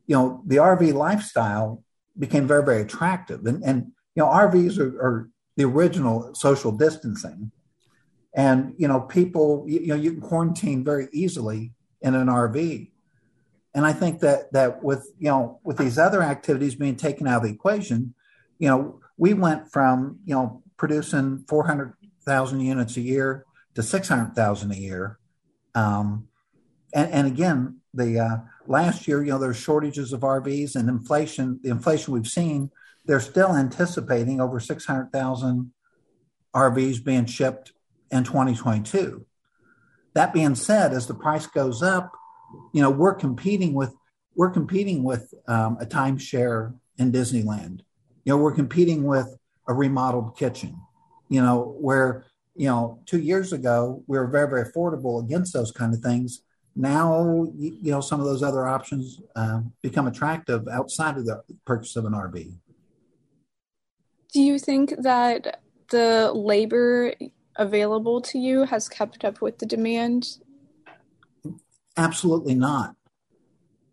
you 0.08 0.16
know 0.16 0.42
the 0.46 0.58
rv 0.58 0.94
lifestyle 0.94 1.84
became 2.18 2.48
very 2.48 2.64
very 2.64 2.82
attractive. 2.82 3.46
And 3.46 3.64
and 3.64 3.92
you 4.16 4.24
know 4.24 4.30
rvs 4.30 4.80
are, 4.80 5.02
are 5.02 5.30
the 5.56 5.66
original 5.66 6.34
social 6.34 6.72
distancing. 6.72 7.52
And 8.34 8.74
you 8.78 8.88
know 8.88 9.02
people 9.02 9.66
you, 9.68 9.80
you 9.80 9.88
know 9.88 9.96
you 9.96 10.12
can 10.14 10.22
quarantine 10.22 10.84
very 10.84 11.08
easily 11.12 11.74
in 12.02 12.14
an 12.14 12.28
rv 12.28 12.92
and 13.74 13.86
i 13.86 13.92
think 13.92 14.20
that 14.20 14.54
that 14.54 14.84
with 14.84 15.12
you 15.18 15.30
know 15.30 15.60
with 15.64 15.78
these 15.78 15.98
other 15.98 16.22
activities 16.22 16.76
being 16.76 16.96
taken 16.96 17.28
out 17.28 17.38
of 17.38 17.44
the 17.44 17.50
equation 17.50 18.14
you 18.60 18.68
know 18.68 19.00
we 19.18 19.34
went 19.34 19.72
from 19.72 20.20
you 20.26 20.36
know 20.36 20.62
producing 20.78 21.44
400000 21.48 22.60
units 22.60 22.98
a 22.98 23.02
year 23.02 23.46
to 23.76 23.84
600000 23.84 24.72
a 24.72 24.76
year. 24.76 25.20
Um, 25.76 26.28
and, 26.94 27.12
and 27.12 27.28
again 27.28 27.82
the 27.98 28.20
uh, 28.20 28.38
last 28.68 29.08
year 29.08 29.24
you 29.24 29.32
know 29.32 29.38
there's 29.38 29.58
shortages 29.58 30.14
of 30.14 30.22
rvs 30.22 30.76
and 30.76 30.88
inflation 30.90 31.60
the 31.64 31.70
inflation 31.70 32.14
we've 32.14 32.28
seen 32.28 32.70
they're 33.06 33.20
still 33.20 33.56
anticipating 33.56 34.40
over 34.40 34.60
600000 34.60 35.72
rvs 36.56 37.04
being 37.04 37.26
shipped 37.26 37.74
in 38.12 38.24
2022. 38.24 39.26
That 40.14 40.34
being 40.34 40.56
said, 40.56 40.94
as 40.94 41.08
the 41.08 41.14
price 41.14 41.48
goes 41.48 41.84
up, 41.84 42.12
you 42.74 42.82
know 42.82 42.90
we're 42.90 43.16
competing 43.16 43.74
with 43.74 43.94
we're 44.36 44.52
competing 44.52 45.04
with 45.04 45.34
um, 45.48 45.78
a 45.82 45.86
timeshare 45.86 46.74
in 46.98 47.12
Disneyland. 47.12 47.82
You 48.24 48.34
know 48.34 48.38
we're 48.38 48.54
competing 48.56 49.04
with 49.04 49.38
a 49.68 49.74
remodeled 49.74 50.38
kitchen. 50.38 50.80
You 51.30 51.42
know 51.42 51.76
where 51.80 52.26
you 52.56 52.68
know 52.68 53.00
two 53.06 53.20
years 53.20 53.54
ago 53.54 54.04
we 54.08 54.18
were 54.18 54.28
very 54.28 54.50
very 54.50 54.64
affordable 54.64 55.24
against 55.24 55.54
those 55.54 55.72
kind 55.72 55.94
of 55.94 56.00
things. 56.00 56.42
Now 56.78 57.48
you 57.56 57.92
know 57.92 58.02
some 58.02 58.20
of 58.20 58.28
those 58.28 58.44
other 58.44 58.68
options 58.68 59.20
uh, 59.36 59.62
become 59.82 60.06
attractive 60.06 60.68
outside 60.68 61.18
of 61.18 61.26
the 61.26 61.42
purchase 61.66 61.96
of 61.96 62.06
an 62.06 62.14
RV. 62.14 62.54
Do 64.32 64.42
you 64.42 64.60
think 64.60 64.94
that 65.00 65.62
the 65.90 66.32
labor 66.34 67.16
available 67.56 68.22
to 68.22 68.38
you 68.38 68.66
has 68.66 68.88
kept 68.88 69.26
up 69.26 69.42
with 69.42 69.58
the 69.58 69.66
demand? 69.66 70.38
Absolutely 71.98 72.54
not. 72.54 72.96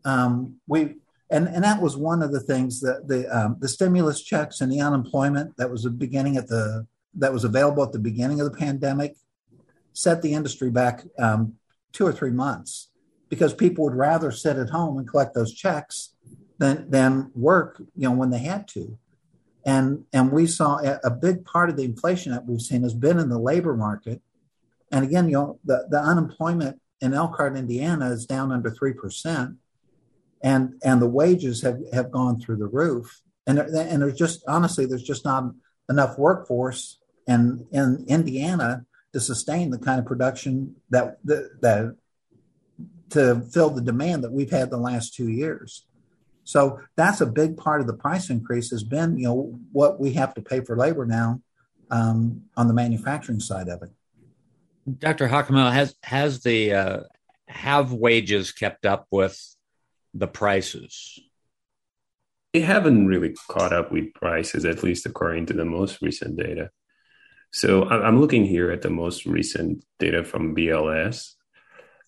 Um, 0.04 0.56
we 0.66 0.96
and 1.30 1.48
and 1.48 1.64
that 1.64 1.80
was 1.80 1.96
one 1.96 2.22
of 2.22 2.32
the 2.32 2.40
things 2.40 2.80
that 2.80 3.08
the 3.08 3.26
um, 3.34 3.56
the 3.60 3.68
stimulus 3.68 4.22
checks 4.22 4.60
and 4.60 4.70
the 4.70 4.82
unemployment 4.82 5.56
that 5.56 5.70
was 5.70 5.84
the 5.84 5.90
beginning 5.90 6.36
at 6.36 6.48
the 6.48 6.86
that 7.14 7.32
was 7.32 7.44
available 7.44 7.82
at 7.82 7.92
the 7.92 7.98
beginning 7.98 8.40
of 8.40 8.52
the 8.52 8.58
pandemic 8.58 9.16
set 9.94 10.20
the 10.20 10.34
industry 10.34 10.68
back 10.68 11.04
um, 11.18 11.54
two 11.94 12.06
or 12.06 12.12
three 12.12 12.30
months 12.30 12.90
because 13.30 13.54
people 13.54 13.84
would 13.84 13.94
rather 13.94 14.30
sit 14.30 14.58
at 14.58 14.68
home 14.68 14.98
and 14.98 15.08
collect 15.08 15.34
those 15.34 15.54
checks 15.54 16.14
than 16.58 16.90
than 16.90 17.30
work 17.34 17.80
you 17.96 18.06
know 18.06 18.14
when 18.14 18.30
they 18.30 18.38
had 18.40 18.68
to 18.68 18.98
and 19.64 20.04
and 20.12 20.30
we 20.30 20.46
saw 20.46 20.78
a, 21.02 21.10
big 21.10 21.44
part 21.44 21.70
of 21.70 21.76
the 21.76 21.84
inflation 21.84 22.32
that 22.32 22.46
we've 22.46 22.60
seen 22.60 22.82
has 22.82 22.94
been 22.94 23.18
in 23.18 23.30
the 23.30 23.38
labor 23.38 23.74
market. 23.74 24.20
And 24.92 25.04
again, 25.04 25.28
you 25.28 25.34
know, 25.34 25.58
the, 25.64 25.86
the 25.88 25.98
unemployment 25.98 26.80
in 27.00 27.14
Elkhart, 27.14 27.56
Indiana 27.56 28.10
is 28.10 28.26
down 28.26 28.52
under 28.52 28.70
three 28.70 28.92
percent, 28.92 29.56
and 30.42 30.74
and 30.84 31.00
the 31.00 31.08
wages 31.08 31.62
have, 31.62 31.78
have 31.92 32.10
gone 32.10 32.40
through 32.40 32.56
the 32.56 32.66
roof. 32.66 33.22
And 33.46 33.58
and 33.58 34.02
there's 34.02 34.18
just 34.18 34.44
honestly, 34.46 34.84
there's 34.84 35.02
just 35.02 35.24
not 35.24 35.44
enough 35.88 36.18
workforce 36.18 36.98
in 37.26 37.66
in 37.72 38.04
Indiana 38.06 38.84
to 39.14 39.20
sustain 39.20 39.70
the 39.70 39.78
kind 39.78 39.98
of 40.00 40.04
production 40.04 40.74
that 40.90 41.18
that, 41.24 41.62
that 41.62 41.96
to 43.10 43.40
fill 43.52 43.70
the 43.70 43.80
demand 43.80 44.24
that 44.24 44.32
we've 44.32 44.50
had 44.50 44.70
the 44.70 44.76
last 44.76 45.14
two 45.14 45.28
years. 45.28 45.86
So 46.42 46.80
that's 46.96 47.20
a 47.20 47.26
big 47.26 47.56
part 47.56 47.80
of 47.80 47.86
the 47.86 47.94
price 47.94 48.28
increase 48.28 48.70
has 48.70 48.82
been, 48.82 49.16
you 49.16 49.28
know, 49.28 49.58
what 49.72 50.00
we 50.00 50.12
have 50.14 50.34
to 50.34 50.42
pay 50.42 50.60
for 50.60 50.76
labor 50.76 51.06
now 51.06 51.40
um, 51.90 52.42
on 52.56 52.66
the 52.66 52.74
manufacturing 52.74 53.40
side 53.40 53.68
of 53.68 53.82
it. 53.82 53.90
Dr. 54.98 55.28
Hacamo, 55.28 55.72
has 55.72 55.94
has 56.02 56.42
the 56.42 56.74
uh, 56.74 57.00
have 57.48 57.92
wages 57.92 58.50
kept 58.50 58.84
up 58.84 59.06
with 59.12 59.38
the 60.12 60.26
prices? 60.26 61.20
They 62.52 62.60
haven't 62.60 63.06
really 63.06 63.34
caught 63.48 63.72
up 63.72 63.92
with 63.92 64.12
prices, 64.12 64.64
at 64.64 64.82
least 64.82 65.06
according 65.06 65.46
to 65.46 65.54
the 65.54 65.64
most 65.64 66.02
recent 66.02 66.36
data. 66.36 66.70
So 67.54 67.88
I'm 67.88 68.20
looking 68.20 68.44
here 68.44 68.72
at 68.72 68.82
the 68.82 68.90
most 68.90 69.26
recent 69.26 69.84
data 70.00 70.24
from 70.24 70.56
BLS, 70.56 71.34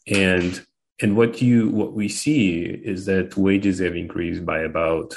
and 0.09 0.61
and 1.01 1.17
what 1.17 1.41
you 1.41 1.69
what 1.69 1.93
we 1.93 2.09
see 2.09 2.63
is 2.65 3.07
that 3.07 3.37
wages 3.37 3.79
have 3.79 3.95
increased 3.95 4.45
by 4.45 4.59
about 4.59 5.15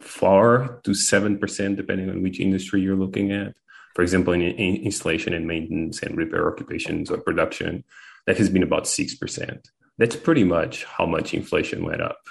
four 0.00 0.80
to 0.84 0.94
seven 0.94 1.38
percent, 1.38 1.76
depending 1.76 2.08
on 2.08 2.22
which 2.22 2.40
industry 2.40 2.80
you're 2.80 2.96
looking 2.96 3.30
at. 3.30 3.52
For 3.94 4.00
example, 4.00 4.32
in, 4.32 4.40
in 4.40 4.76
installation 4.76 5.34
and 5.34 5.46
maintenance 5.46 6.02
and 6.02 6.16
repair 6.16 6.50
occupations 6.50 7.10
or 7.10 7.18
production, 7.18 7.84
that 8.26 8.38
has 8.38 8.48
been 8.48 8.62
about 8.62 8.88
six 8.88 9.14
percent. 9.14 9.68
That's 9.98 10.16
pretty 10.16 10.44
much 10.44 10.84
how 10.84 11.04
much 11.04 11.34
inflation 11.34 11.84
went 11.84 12.00
up. 12.00 12.22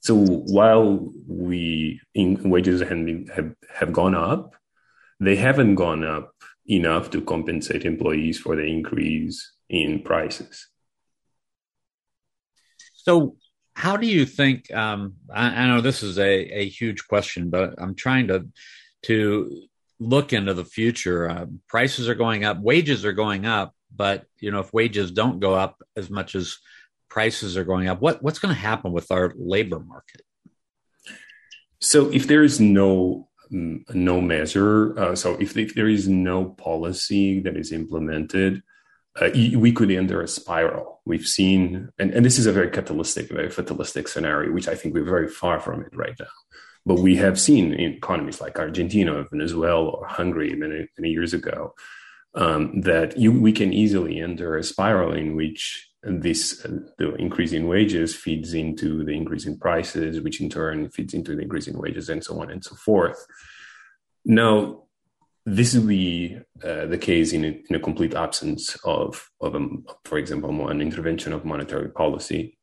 So 0.00 0.14
while 0.14 1.10
we 1.26 2.02
in 2.14 2.50
wages 2.50 2.80
have, 2.80 2.90
been, 2.90 3.30
have 3.34 3.54
have 3.74 3.92
gone 3.94 4.14
up, 4.14 4.56
they 5.20 5.36
haven't 5.36 5.76
gone 5.76 6.04
up 6.04 6.35
enough 6.68 7.10
to 7.10 7.20
compensate 7.20 7.84
employees 7.84 8.38
for 8.38 8.56
the 8.56 8.64
increase 8.64 9.52
in 9.68 10.02
prices. 10.02 10.68
So, 12.94 13.36
how 13.74 13.96
do 13.96 14.06
you 14.06 14.24
think? 14.24 14.72
Um, 14.74 15.14
I, 15.32 15.64
I, 15.64 15.66
know 15.66 15.80
this 15.80 16.02
is 16.02 16.18
a, 16.18 16.60
a 16.60 16.68
huge 16.68 17.06
question, 17.06 17.50
but 17.50 17.74
I'm 17.78 17.94
trying 17.94 18.28
to 18.28 18.48
to 19.02 19.62
look 20.00 20.32
into 20.32 20.54
the 20.54 20.64
future. 20.64 21.28
Uh, 21.28 21.46
prices 21.68 22.08
are 22.08 22.14
going 22.14 22.44
up, 22.44 22.58
wages 22.60 23.04
are 23.04 23.12
going 23.12 23.46
up, 23.46 23.74
but 23.94 24.24
you 24.40 24.50
know 24.50 24.60
if 24.60 24.72
wages 24.72 25.10
don't 25.10 25.40
go 25.40 25.54
up 25.54 25.82
as 25.94 26.10
much 26.10 26.34
as 26.34 26.58
prices 27.08 27.56
are 27.56 27.64
going 27.64 27.88
up, 27.88 28.00
what 28.00 28.22
what's 28.22 28.38
going 28.38 28.54
to 28.54 28.60
happen 28.60 28.92
with 28.92 29.10
our 29.12 29.32
labor 29.36 29.78
market? 29.78 30.22
So, 31.80 32.10
if 32.10 32.26
there 32.26 32.42
is 32.42 32.58
no 32.60 33.28
no 33.50 34.20
measure. 34.20 34.98
Uh, 34.98 35.14
so 35.14 35.36
if, 35.40 35.56
if, 35.56 35.74
there 35.74 35.88
is 35.88 36.08
no 36.08 36.44
policy 36.44 37.40
that 37.40 37.56
is 37.56 37.72
implemented, 37.72 38.62
uh, 39.20 39.30
we 39.34 39.72
could 39.72 39.90
enter 39.90 40.20
a 40.20 40.28
spiral. 40.28 41.00
We've 41.04 41.26
seen, 41.26 41.88
and, 41.98 42.12
and 42.12 42.24
this 42.24 42.38
is 42.38 42.46
a 42.46 42.52
very 42.52 42.70
capitalistic, 42.70 43.28
very 43.28 43.50
fatalistic 43.50 44.08
scenario, 44.08 44.52
which 44.52 44.68
I 44.68 44.74
think 44.74 44.94
we're 44.94 45.04
very 45.04 45.28
far 45.28 45.60
from 45.60 45.82
it 45.82 45.96
right 45.96 46.16
now. 46.18 46.26
But 46.84 47.00
we 47.00 47.16
have 47.16 47.40
seen 47.40 47.72
in 47.72 47.94
economies 47.94 48.40
like 48.40 48.58
Argentina, 48.58 49.24
Venezuela, 49.30 49.90
or 49.90 50.06
Hungary 50.06 50.54
many, 50.54 50.88
many 50.98 51.10
years 51.10 51.34
ago 51.34 51.74
um, 52.34 52.82
that 52.82 53.16
you, 53.16 53.32
we 53.32 53.52
can 53.52 53.72
easily 53.72 54.20
enter 54.20 54.56
a 54.56 54.62
spiral 54.62 55.12
in 55.12 55.34
which 55.34 55.88
this 56.06 56.64
uh, 56.64 56.78
the 56.98 57.14
increase 57.16 57.52
in 57.52 57.66
wages 57.66 58.14
feeds 58.14 58.54
into 58.54 59.04
the 59.04 59.12
increase 59.12 59.46
in 59.46 59.58
prices, 59.58 60.20
which 60.20 60.40
in 60.40 60.48
turn 60.48 60.88
feeds 60.90 61.14
into 61.14 61.34
the 61.34 61.42
increase 61.42 61.66
in 61.66 61.78
wages, 61.78 62.08
and 62.08 62.22
so 62.22 62.40
on 62.40 62.50
and 62.50 62.64
so 62.64 62.74
forth. 62.76 63.26
Now, 64.24 64.84
this 65.44 65.74
will 65.74 65.86
be 65.86 66.38
uh, 66.64 66.86
the 66.86 66.98
case 66.98 67.32
in 67.32 67.44
a, 67.44 67.60
in 67.68 67.76
a, 67.76 67.80
complete 67.80 68.14
absence 68.14 68.76
of, 68.84 69.30
of 69.40 69.54
a, 69.54 69.66
for 70.04 70.18
example, 70.18 70.68
an 70.68 70.80
intervention 70.80 71.32
of 71.32 71.44
monetary 71.44 71.88
policy. 71.88 72.58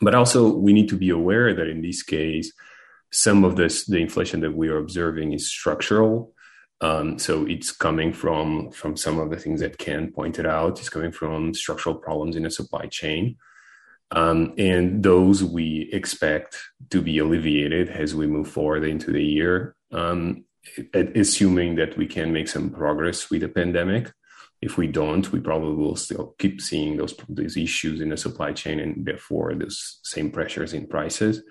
But 0.00 0.14
also, 0.14 0.54
we 0.54 0.72
need 0.72 0.88
to 0.88 0.96
be 0.96 1.10
aware 1.10 1.52
that 1.54 1.68
in 1.68 1.82
this 1.82 2.02
case, 2.02 2.52
some 3.10 3.44
of 3.44 3.56
this, 3.56 3.84
the 3.84 3.98
inflation 3.98 4.40
that 4.40 4.56
we 4.56 4.68
are 4.68 4.78
observing 4.78 5.32
is 5.32 5.50
structural 5.50 6.32
um, 6.80 7.18
so 7.18 7.44
it's 7.46 7.72
coming 7.72 8.12
from 8.12 8.70
from 8.70 8.96
some 8.96 9.18
of 9.18 9.30
the 9.30 9.36
things 9.36 9.60
that 9.60 9.78
Ken 9.78 10.12
pointed 10.12 10.46
out. 10.46 10.78
It's 10.78 10.88
coming 10.88 11.12
from 11.12 11.52
structural 11.54 11.96
problems 11.96 12.36
in 12.36 12.44
the 12.44 12.50
supply 12.50 12.86
chain, 12.86 13.36
um, 14.12 14.54
and 14.58 15.02
those 15.02 15.42
we 15.42 15.90
expect 15.92 16.56
to 16.90 17.02
be 17.02 17.18
alleviated 17.18 17.88
as 17.88 18.14
we 18.14 18.26
move 18.26 18.48
forward 18.48 18.84
into 18.84 19.12
the 19.12 19.24
year, 19.24 19.74
um, 19.92 20.44
assuming 20.94 21.74
that 21.76 21.96
we 21.96 22.06
can 22.06 22.32
make 22.32 22.48
some 22.48 22.70
progress 22.70 23.28
with 23.28 23.40
the 23.40 23.48
pandemic. 23.48 24.12
If 24.60 24.76
we 24.76 24.86
don't, 24.86 25.30
we 25.32 25.40
probably 25.40 25.74
will 25.74 25.96
still 25.96 26.34
keep 26.38 26.60
seeing 26.60 26.96
those 26.96 27.14
these 27.28 27.56
issues 27.56 28.00
in 28.00 28.10
the 28.10 28.16
supply 28.16 28.52
chain, 28.52 28.78
and 28.78 29.04
therefore 29.04 29.52
those 29.54 29.98
same 30.04 30.30
pressures 30.30 30.74
in 30.74 30.86
prices. 30.86 31.42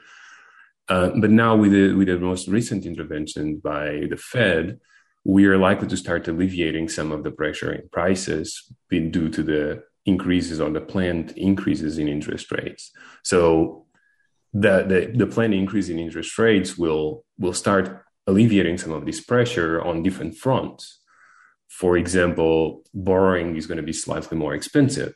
Uh, 0.87 1.11
but 1.17 1.31
now 1.31 1.53
with 1.53 1.73
the 1.73 1.93
with 1.93 2.07
the 2.07 2.17
most 2.17 2.47
recent 2.47 2.85
intervention 2.85 3.57
by 3.57 4.07
the 4.09 4.15
Fed 4.15 4.79
we 5.27 5.45
are 5.45 5.57
likely 5.57 5.89
to 5.89 5.97
start 5.97 6.25
alleviating 6.29 6.87
some 6.87 7.11
of 7.11 7.21
the 7.25 7.31
pressure 7.31 7.73
in 7.73 7.89
prices 7.89 8.73
due 8.89 9.27
to 9.27 9.43
the 9.43 9.83
increases 10.05 10.61
or 10.61 10.69
the 10.69 10.79
planned 10.79 11.31
increases 11.31 11.97
in 11.97 12.07
interest 12.07 12.49
rates. 12.49 12.91
So 13.23 13.87
the, 14.53 14.83
the, 14.83 15.11
the 15.13 15.27
planned 15.27 15.53
increase 15.53 15.89
in 15.89 15.99
interest 15.99 16.39
rates 16.39 16.77
will 16.77 17.25
will 17.37 17.53
start 17.53 18.05
alleviating 18.25 18.77
some 18.77 18.93
of 18.93 19.05
this 19.05 19.19
pressure 19.19 19.81
on 19.81 20.01
different 20.01 20.37
fronts. 20.37 21.01
For 21.67 21.97
example, 21.97 22.83
borrowing 22.93 23.57
is 23.57 23.67
going 23.67 23.81
to 23.83 23.91
be 23.91 23.91
slightly 24.05 24.37
more 24.37 24.55
expensive. 24.55 25.13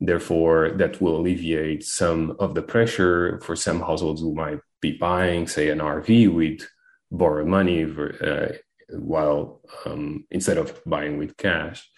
Therefore, 0.00 0.70
that 0.70 1.02
will 1.02 1.18
alleviate 1.18 1.84
some 1.84 2.34
of 2.38 2.54
the 2.54 2.62
pressure 2.62 3.38
for 3.44 3.54
some 3.56 3.80
households 3.80 4.22
who 4.22 4.34
might 4.34 4.60
be 4.80 4.96
buying, 4.96 5.46
say, 5.46 5.68
an 5.68 5.80
RV 5.80 6.34
with 6.34 6.66
borrowed 7.10 7.48
money 7.48 7.84
uh, 7.84 8.52
while 8.92 9.60
um, 9.84 10.26
instead 10.30 10.58
of 10.58 10.80
buying 10.84 11.18
with 11.18 11.36
cash. 11.36 11.88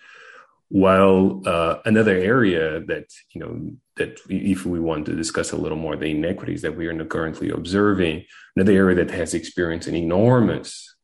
While 0.69 1.43
uh, 1.45 1.81
another 1.85 2.17
area 2.17 2.81
that 2.87 3.07
you 3.35 3.41
know 3.41 3.73
that 3.97 4.21
if 4.29 4.65
we 4.65 4.81
want 4.81 5.05
to 5.07 5.15
discuss 5.15 5.53
a 5.53 5.57
little 5.57 5.77
more 5.77 5.97
the 5.97 6.07
inequities 6.07 6.63
that 6.63 6.77
we 6.77 6.87
are 6.87 7.05
currently 7.05 7.51
observing, 7.51 8.25
another 8.57 8.73
area 8.73 8.97
that 8.97 9.11
has 9.11 9.35
experienced 9.35 9.89
an 9.89 9.95
enormous 9.95 10.95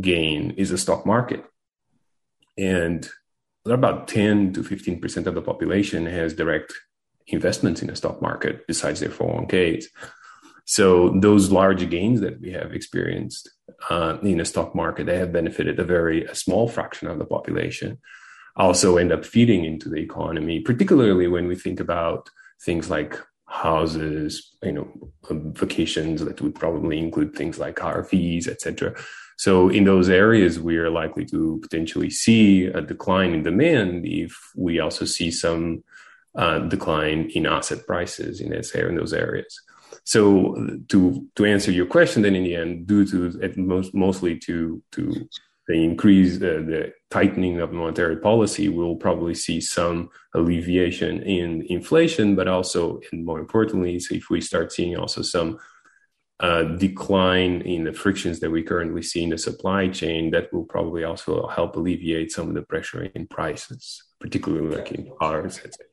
gain 0.00 0.52
is 0.52 0.70
the 0.70 0.78
stock 0.78 1.04
market, 1.04 1.44
and 2.56 3.10
about 3.66 4.08
ten 4.08 4.54
to 4.54 4.62
fifteen 4.62 5.00
percent 5.00 5.26
of 5.26 5.34
the 5.34 5.42
population 5.42 6.06
has 6.06 6.32
direct 6.32 6.72
investments 7.32 7.82
in 7.82 7.88
the 7.88 7.96
stock 7.96 8.20
market 8.20 8.66
besides 8.66 9.00
their 9.00 9.10
401ks. 9.10 9.84
So 10.64 11.10
those 11.20 11.50
large 11.50 11.88
gains 11.90 12.20
that 12.20 12.40
we 12.40 12.52
have 12.52 12.72
experienced 12.72 13.50
uh, 13.88 14.18
in 14.22 14.38
the 14.38 14.44
stock 14.44 14.74
market, 14.74 15.06
they 15.06 15.18
have 15.18 15.32
benefited 15.32 15.78
a 15.78 15.84
very 15.84 16.24
a 16.24 16.34
small 16.34 16.68
fraction 16.68 17.08
of 17.08 17.18
the 17.18 17.24
population. 17.24 17.98
Also 18.56 18.96
end 18.96 19.12
up 19.12 19.24
feeding 19.24 19.64
into 19.64 19.88
the 19.88 19.96
economy, 19.96 20.60
particularly 20.60 21.28
when 21.28 21.46
we 21.46 21.56
think 21.56 21.80
about 21.80 22.28
things 22.62 22.90
like 22.90 23.18
houses, 23.46 24.54
you 24.62 24.72
know, 24.72 24.88
vacations 25.30 26.24
that 26.24 26.40
would 26.40 26.54
probably 26.54 26.98
include 26.98 27.34
things 27.34 27.58
like 27.58 27.76
RVs, 27.76 28.46
etc. 28.46 28.94
So 29.38 29.70
in 29.70 29.84
those 29.84 30.08
areas, 30.08 30.60
we 30.60 30.76
are 30.76 30.90
likely 30.90 31.24
to 31.26 31.58
potentially 31.62 32.10
see 32.10 32.66
a 32.66 32.82
decline 32.82 33.32
in 33.32 33.42
demand 33.42 34.04
if 34.06 34.36
we 34.54 34.78
also 34.78 35.04
see 35.04 35.30
some 35.30 35.82
uh, 36.34 36.60
decline 36.60 37.30
in 37.34 37.46
asset 37.46 37.86
prices 37.86 38.40
in, 38.40 38.50
this, 38.50 38.74
in 38.74 38.96
those 38.96 39.12
areas. 39.12 39.60
So 40.04 40.78
to 40.88 41.26
to 41.36 41.44
answer 41.44 41.70
your 41.70 41.86
question, 41.86 42.22
then 42.22 42.36
in 42.36 42.44
the 42.44 42.56
end, 42.56 42.86
due 42.86 43.04
to 43.06 43.52
most, 43.56 43.94
mostly 43.94 44.38
to 44.40 44.82
to 44.92 45.28
the 45.68 45.84
increase 45.84 46.36
uh, 46.36 46.62
the 46.66 46.92
tightening 47.10 47.60
of 47.60 47.72
monetary 47.72 48.16
policy, 48.16 48.68
we'll 48.68 48.96
probably 48.96 49.34
see 49.34 49.60
some 49.60 50.10
alleviation 50.34 51.22
in 51.22 51.64
inflation, 51.68 52.34
but 52.34 52.48
also, 52.48 53.00
and 53.12 53.24
more 53.24 53.38
importantly, 53.38 54.00
so 54.00 54.14
if 54.14 54.30
we 54.30 54.40
start 54.40 54.72
seeing 54.72 54.96
also 54.96 55.22
some 55.22 55.58
uh, 56.40 56.62
decline 56.62 57.60
in 57.62 57.84
the 57.84 57.92
frictions 57.92 58.40
that 58.40 58.50
we 58.50 58.62
currently 58.62 59.02
see 59.02 59.22
in 59.22 59.30
the 59.30 59.38
supply 59.38 59.86
chain, 59.86 60.30
that 60.30 60.52
will 60.52 60.64
probably 60.64 61.04
also 61.04 61.46
help 61.48 61.76
alleviate 61.76 62.32
some 62.32 62.48
of 62.48 62.54
the 62.54 62.62
pressure 62.62 63.04
in 63.14 63.26
prices, 63.28 64.02
particularly 64.18 64.74
like 64.74 64.90
in 64.90 65.08
cars, 65.20 65.58
etc 65.58 65.89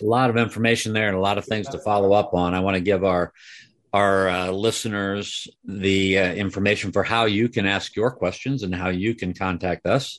a 0.00 0.06
lot 0.06 0.30
of 0.30 0.36
information 0.36 0.92
there 0.92 1.08
and 1.08 1.16
a 1.16 1.20
lot 1.20 1.38
of 1.38 1.44
things 1.44 1.68
to 1.68 1.78
follow 1.78 2.12
up 2.12 2.34
on. 2.34 2.54
I 2.54 2.60
want 2.60 2.76
to 2.76 2.80
give 2.80 3.04
our 3.04 3.32
our 3.92 4.28
uh, 4.28 4.50
listeners 4.50 5.46
the 5.64 6.18
uh, 6.18 6.32
information 6.32 6.92
for 6.92 7.02
how 7.02 7.26
you 7.26 7.48
can 7.48 7.66
ask 7.66 7.94
your 7.94 8.10
questions 8.10 8.62
and 8.62 8.74
how 8.74 8.88
you 8.88 9.14
can 9.14 9.34
contact 9.34 9.86
us. 9.86 10.18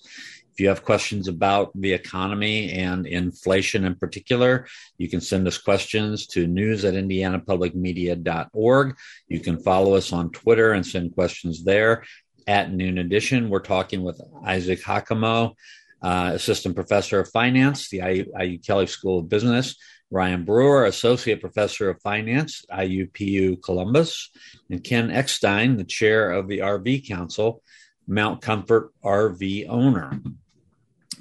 If 0.52 0.60
you 0.60 0.68
have 0.68 0.86
questions 0.86 1.28
about 1.28 1.72
the 1.74 1.94
economy 1.94 2.74
and 2.74 3.08
inflation 3.08 3.86
in 3.86 3.96
particular, 3.96 4.68
you 5.00 5.10
can 5.10 5.20
send 5.20 5.48
us 5.48 5.58
questions 5.58 6.28
to 6.28 6.46
news 6.46 6.86
at 6.86 6.94
indianapublicmedia.org. 6.94 8.96
You 9.28 9.40
can 9.40 9.58
follow 9.58 9.96
us 9.96 10.14
on 10.14 10.30
Twitter 10.30 10.74
and 10.74 10.86
send 10.86 11.16
questions 11.16 11.64
there 11.64 12.04
at 12.46 12.72
Noon 12.72 13.00
Edition. 13.00 13.50
We're 13.50 13.62
talking 13.62 14.04
with 14.04 14.22
Isaac 14.46 14.84
Hacamo 14.84 15.56
uh, 16.04 16.32
assistant 16.34 16.76
professor 16.76 17.22
of 17.22 17.30
finance, 17.32 17.90
the 17.90 18.02
IU 18.38 18.60
Kelley 18.60 18.88
School 18.88 19.20
of 19.20 19.30
Business, 19.30 19.76
Ryan 20.12 20.44
Brewer, 20.44 20.86
associate 20.86 21.42
professor 21.42 21.90
of 21.90 22.02
finance, 22.02 22.66
IUPU 22.72 23.64
Columbus, 23.64 24.30
and 24.70 24.84
Ken 24.84 25.10
Eckstein, 25.10 25.78
the 25.78 25.84
chair 25.84 26.32
of 26.32 26.48
the 26.48 26.60
RV 26.60 27.08
Council, 27.08 27.64
Mount 28.06 28.42
Comfort 28.42 28.92
RV 29.04 29.68
owner. 29.70 30.22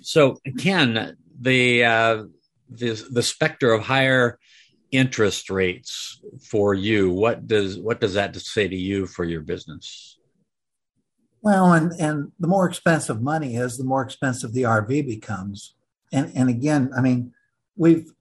So, 0.03 0.37
Ken, 0.59 1.17
the 1.41 1.85
uh, 1.85 2.25
the, 2.69 3.07
the 3.11 3.23
specter 3.23 3.73
of 3.73 3.83
higher 3.83 4.39
interest 4.91 5.49
rates 5.49 6.21
for 6.43 6.75
you, 6.75 7.13
what 7.13 7.47
does 7.47 7.79
what 7.79 8.01
does 8.01 8.15
that 8.15 8.37
say 8.37 8.69
to 8.69 8.77
you 8.77 9.07
for 9.07 9.25
your 9.25 9.41
business? 9.41 10.19
Well, 11.43 11.73
and 11.73 11.93
and 11.99 12.33
the 12.39 12.47
more 12.47 12.69
expensive 12.69 13.21
money 13.21 13.57
is, 13.57 13.77
the 13.77 13.85
more 13.85 14.03
expensive 14.03 14.53
the 14.53 14.63
RV 14.63 15.07
becomes. 15.07 15.75
And 16.13 16.31
and 16.35 16.49
again, 16.49 16.91
I 16.97 17.01
mean, 17.01 17.35
we've 17.77 18.13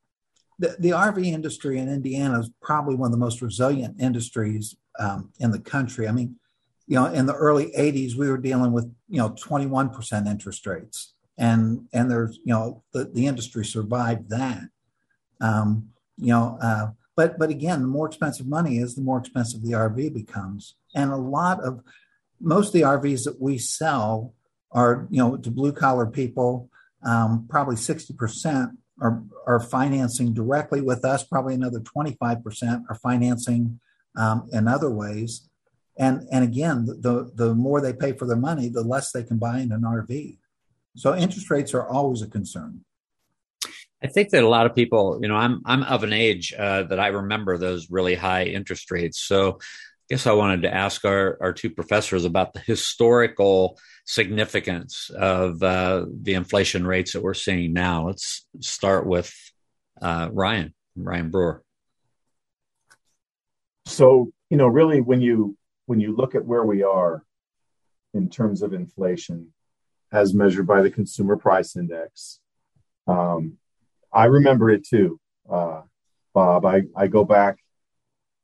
the, 0.58 0.76
the 0.80 0.90
RV 0.90 1.24
industry 1.26 1.78
in 1.78 1.88
Indiana 1.88 2.40
is 2.40 2.50
probably 2.62 2.96
one 2.96 3.08
of 3.08 3.12
the 3.12 3.18
most 3.18 3.42
resilient 3.42 4.02
industries 4.02 4.76
um, 5.00 5.32
in 5.40 5.52
the 5.52 5.60
country. 5.60 6.08
I 6.08 6.12
mean, 6.12 6.36
you 6.88 6.96
know, 6.96 7.06
in 7.06 7.28
the 7.28 7.36
early 7.36 7.72
'80s, 7.78 8.16
we 8.16 8.28
were 8.28 8.38
dealing 8.38 8.72
with 8.72 8.92
you 9.08 9.20
know 9.20 9.36
21 9.40 9.90
percent 9.90 10.28
interest 10.28 10.66
rates, 10.66 11.14
and 11.38 11.88
and 11.94 12.10
there's 12.10 12.40
you 12.44 12.54
know 12.54 12.84
the 12.92 13.06
the 13.06 13.28
industry 13.28 13.64
survived 13.66 14.30
that. 14.30 14.64
Um, 15.40 15.90
you 16.18 16.30
know, 16.30 16.58
uh, 16.60 16.88
but 17.16 17.38
but 17.38 17.52
again, 17.52 17.82
the 17.82 17.88
more 17.88 18.08
expensive 18.08 18.48
money 18.48 18.80
is, 18.80 18.96
the 18.96 19.04
more 19.04 19.20
expensive 19.20 19.62
the 19.62 19.74
RV 19.74 20.12
becomes, 20.12 20.74
and 20.96 21.12
a 21.12 21.18
lot 21.18 21.64
of 21.64 21.84
most 22.42 22.68
of 22.68 22.74
the 22.74 22.82
RVs 22.82 23.24
that 23.26 23.42
we 23.42 23.58
sell 23.58 24.34
are, 24.72 25.08
you 25.10 25.18
know, 25.18 25.38
to 25.38 25.52
blue 25.52 25.72
collar 25.72 26.06
people. 26.06 26.70
Um, 27.04 27.48
probably 27.50 27.76
60% 27.76 28.72
are, 29.02 29.24
are 29.48 29.60
financing 29.60 30.34
directly 30.34 30.82
with 30.82 31.04
us. 31.04 31.24
Probably 31.24 31.56
another 31.56 31.80
25% 31.80 32.84
are 32.90 32.96
financing 32.96 33.80
um, 34.16 34.48
in 34.52 34.68
other 34.68 34.90
ways. 34.90 35.48
And, 35.98 36.28
and 36.32 36.44
again, 36.44 36.86
the, 36.86 37.32
the 37.34 37.54
more 37.54 37.82
they 37.82 37.94
pay 37.94 38.14
for 38.14 38.26
their 38.26 38.38
money, 38.38 38.70
the 38.70 38.84
less 38.84 39.12
they 39.12 39.24
can 39.24 39.38
buy 39.38 39.60
in 39.60 39.72
an 39.72 39.82
RV. 39.82 40.38
So 40.96 41.16
interest 41.16 41.50
rates 41.50 41.74
are 41.74 41.88
always 41.88 42.22
a 42.22 42.28
concern. 42.28 42.82
I 44.04 44.08
think 44.08 44.30
that 44.30 44.44
a 44.44 44.48
lot 44.48 44.66
of 44.66 44.74
people, 44.74 45.20
you 45.22 45.28
know, 45.28 45.36
I'm 45.36 45.62
I'm 45.64 45.84
of 45.84 46.04
an 46.04 46.12
age 46.12 46.54
uh, 46.58 46.84
that 46.84 47.00
I 47.00 47.08
remember 47.08 47.58
those 47.58 47.92
really 47.92 48.16
high 48.16 48.46
interest 48.46 48.90
rates. 48.90 49.22
So 49.22 49.60
guess 50.12 50.28
I 50.28 50.34
wanted 50.34 50.64
to 50.64 50.74
ask 50.74 51.06
our, 51.06 51.38
our 51.40 51.54
two 51.54 51.70
professors 51.70 52.26
about 52.26 52.52
the 52.52 52.60
historical 52.60 53.80
significance 54.04 55.10
of 55.10 55.64
uh, 55.64 56.06
the 56.22 56.34
inflation 56.34 56.86
rates 56.86 57.14
that 57.14 57.24
we're 57.24 57.34
seeing 57.34 57.72
now. 57.72 58.08
Let's 58.08 58.46
start 58.60 59.08
with 59.08 59.34
uh, 60.02 60.28
Ryan, 60.34 60.74
Ryan 60.98 61.30
Brewer. 61.30 61.64
So, 63.86 64.34
you 64.50 64.58
know, 64.58 64.68
really, 64.68 65.00
when 65.00 65.22
you 65.22 65.56
when 65.86 66.02
you 66.02 66.14
look 66.14 66.36
at 66.36 66.46
where 66.46 66.66
we 66.66 66.84
are 66.84 67.24
in 68.14 68.30
terms 68.30 68.62
of 68.62 68.74
inflation, 68.74 69.54
as 70.12 70.34
measured 70.34 70.68
by 70.68 70.82
the 70.82 70.92
Consumer 70.92 71.38
Price 71.38 71.78
Index, 71.78 72.42
um, 73.08 73.54
I 74.12 74.26
remember 74.26 74.70
it 74.72 74.86
too, 74.86 75.22
uh, 75.50 75.84
Bob. 76.34 76.66
I, 76.66 76.82
I 76.98 77.08
go 77.08 77.24
back 77.24 77.60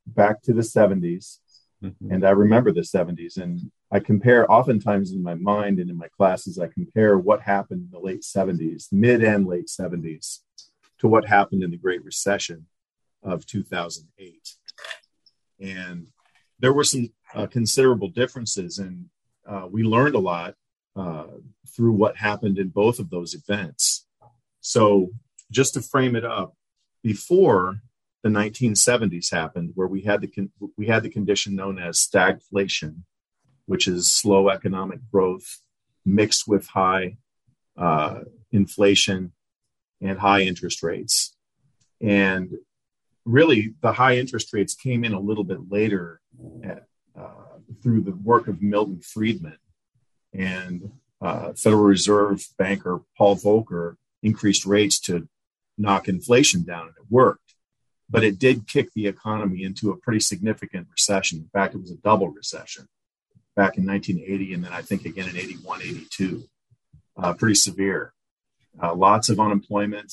back 0.06 0.40
to 0.40 0.54
the 0.54 0.62
70s 0.62 1.40
Mm-hmm. 1.82 2.12
And 2.12 2.26
I 2.26 2.30
remember 2.30 2.72
the 2.72 2.80
70s 2.80 3.36
and 3.36 3.70
I 3.90 4.00
compare 4.00 4.50
oftentimes 4.50 5.12
in 5.12 5.22
my 5.22 5.34
mind 5.34 5.78
and 5.78 5.88
in 5.88 5.96
my 5.96 6.08
classes, 6.08 6.58
I 6.58 6.66
compare 6.66 7.18
what 7.18 7.40
happened 7.40 7.82
in 7.84 7.90
the 7.90 8.04
late 8.04 8.22
70s, 8.22 8.88
mid 8.92 9.22
and 9.22 9.46
late 9.46 9.68
70s, 9.68 10.40
to 10.98 11.08
what 11.08 11.26
happened 11.26 11.62
in 11.62 11.70
the 11.70 11.76
Great 11.76 12.04
Recession 12.04 12.66
of 13.22 13.46
2008. 13.46 14.54
And 15.60 16.08
there 16.58 16.72
were 16.72 16.84
some 16.84 17.10
uh, 17.34 17.46
considerable 17.46 18.08
differences, 18.08 18.78
and 18.78 19.06
uh, 19.46 19.68
we 19.70 19.82
learned 19.82 20.14
a 20.14 20.20
lot 20.20 20.54
uh, 20.96 21.26
through 21.74 21.92
what 21.92 22.16
happened 22.16 22.58
in 22.58 22.68
both 22.68 22.98
of 22.98 23.10
those 23.10 23.34
events. 23.34 24.06
So, 24.60 25.10
just 25.50 25.74
to 25.74 25.80
frame 25.80 26.16
it 26.16 26.24
up, 26.24 26.54
before 27.02 27.80
the 28.22 28.28
1970s 28.28 29.30
happened, 29.30 29.72
where 29.74 29.86
we 29.86 30.02
had 30.02 30.20
the 30.20 30.26
con- 30.26 30.50
we 30.76 30.86
had 30.86 31.02
the 31.02 31.10
condition 31.10 31.54
known 31.54 31.78
as 31.78 31.98
stagflation, 31.98 33.02
which 33.66 33.86
is 33.86 34.10
slow 34.10 34.48
economic 34.48 35.00
growth 35.10 35.60
mixed 36.04 36.48
with 36.48 36.66
high 36.68 37.16
uh, 37.76 38.20
inflation 38.50 39.32
and 40.00 40.18
high 40.18 40.42
interest 40.42 40.82
rates. 40.82 41.36
And 42.00 42.54
really, 43.24 43.74
the 43.82 43.92
high 43.92 44.16
interest 44.16 44.52
rates 44.52 44.74
came 44.74 45.04
in 45.04 45.12
a 45.12 45.20
little 45.20 45.44
bit 45.44 45.70
later 45.70 46.20
at, 46.64 46.86
uh, 47.18 47.58
through 47.82 48.02
the 48.02 48.12
work 48.14 48.48
of 48.48 48.62
Milton 48.62 49.00
Friedman 49.00 49.58
and 50.32 50.92
uh, 51.20 51.52
Federal 51.52 51.82
Reserve 51.82 52.46
banker 52.58 53.00
Paul 53.16 53.36
Volcker 53.36 53.96
increased 54.22 54.64
rates 54.66 54.98
to 55.00 55.28
knock 55.76 56.08
inflation 56.08 56.64
down, 56.64 56.86
and 56.86 56.96
it 56.96 57.10
worked 57.10 57.54
but 58.10 58.24
it 58.24 58.38
did 58.38 58.66
kick 58.66 58.92
the 58.94 59.06
economy 59.06 59.62
into 59.62 59.90
a 59.90 59.96
pretty 59.96 60.20
significant 60.20 60.86
recession. 60.90 61.38
In 61.38 61.48
fact, 61.48 61.74
it 61.74 61.80
was 61.80 61.90
a 61.90 61.96
double 61.96 62.28
recession 62.28 62.88
back 63.54 63.76
in 63.76 63.84
1980 63.84 64.54
and 64.54 64.64
then 64.64 64.72
I 64.72 64.82
think 64.82 65.04
again 65.04 65.28
in 65.28 65.36
81, 65.36 65.82
82. 65.82 66.44
Uh, 67.16 67.32
pretty 67.34 67.56
severe. 67.56 68.12
Uh, 68.80 68.94
lots 68.94 69.28
of 69.28 69.40
unemployment. 69.40 70.12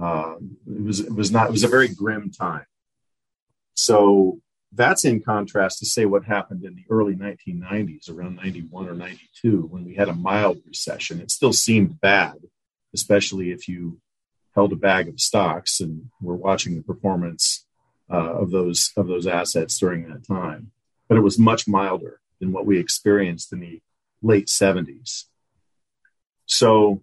Uh, 0.00 0.36
it 0.66 0.82
was 0.82 1.00
it 1.00 1.14
was 1.14 1.30
not 1.32 1.48
it 1.48 1.52
was 1.52 1.64
a 1.64 1.68
very 1.68 1.88
grim 1.88 2.30
time. 2.30 2.64
So 3.74 4.40
that's 4.72 5.04
in 5.04 5.20
contrast 5.20 5.80
to 5.80 5.86
say 5.86 6.04
what 6.04 6.24
happened 6.24 6.64
in 6.64 6.76
the 6.76 6.84
early 6.88 7.14
1990s, 7.14 8.08
around 8.08 8.36
91 8.36 8.88
or 8.88 8.94
92, 8.94 9.62
when 9.68 9.84
we 9.84 9.94
had 9.94 10.08
a 10.08 10.14
mild 10.14 10.60
recession. 10.64 11.20
It 11.20 11.32
still 11.32 11.52
seemed 11.52 12.00
bad, 12.00 12.36
especially 12.94 13.50
if 13.50 13.66
you 13.68 14.00
held 14.60 14.72
a 14.74 14.76
bag 14.76 15.08
of 15.08 15.18
stocks 15.18 15.80
and 15.80 16.10
were 16.20 16.36
watching 16.36 16.76
the 16.76 16.82
performance 16.82 17.64
uh, 18.12 18.34
of 18.42 18.50
those 18.50 18.92
of 18.94 19.06
those 19.06 19.26
assets 19.26 19.78
during 19.78 20.06
that 20.06 20.26
time. 20.26 20.70
But 21.08 21.16
it 21.16 21.22
was 21.22 21.38
much 21.38 21.66
milder 21.66 22.20
than 22.40 22.52
what 22.52 22.66
we 22.66 22.78
experienced 22.78 23.54
in 23.54 23.60
the 23.60 23.80
late 24.20 24.48
70s. 24.48 25.24
So 26.44 27.02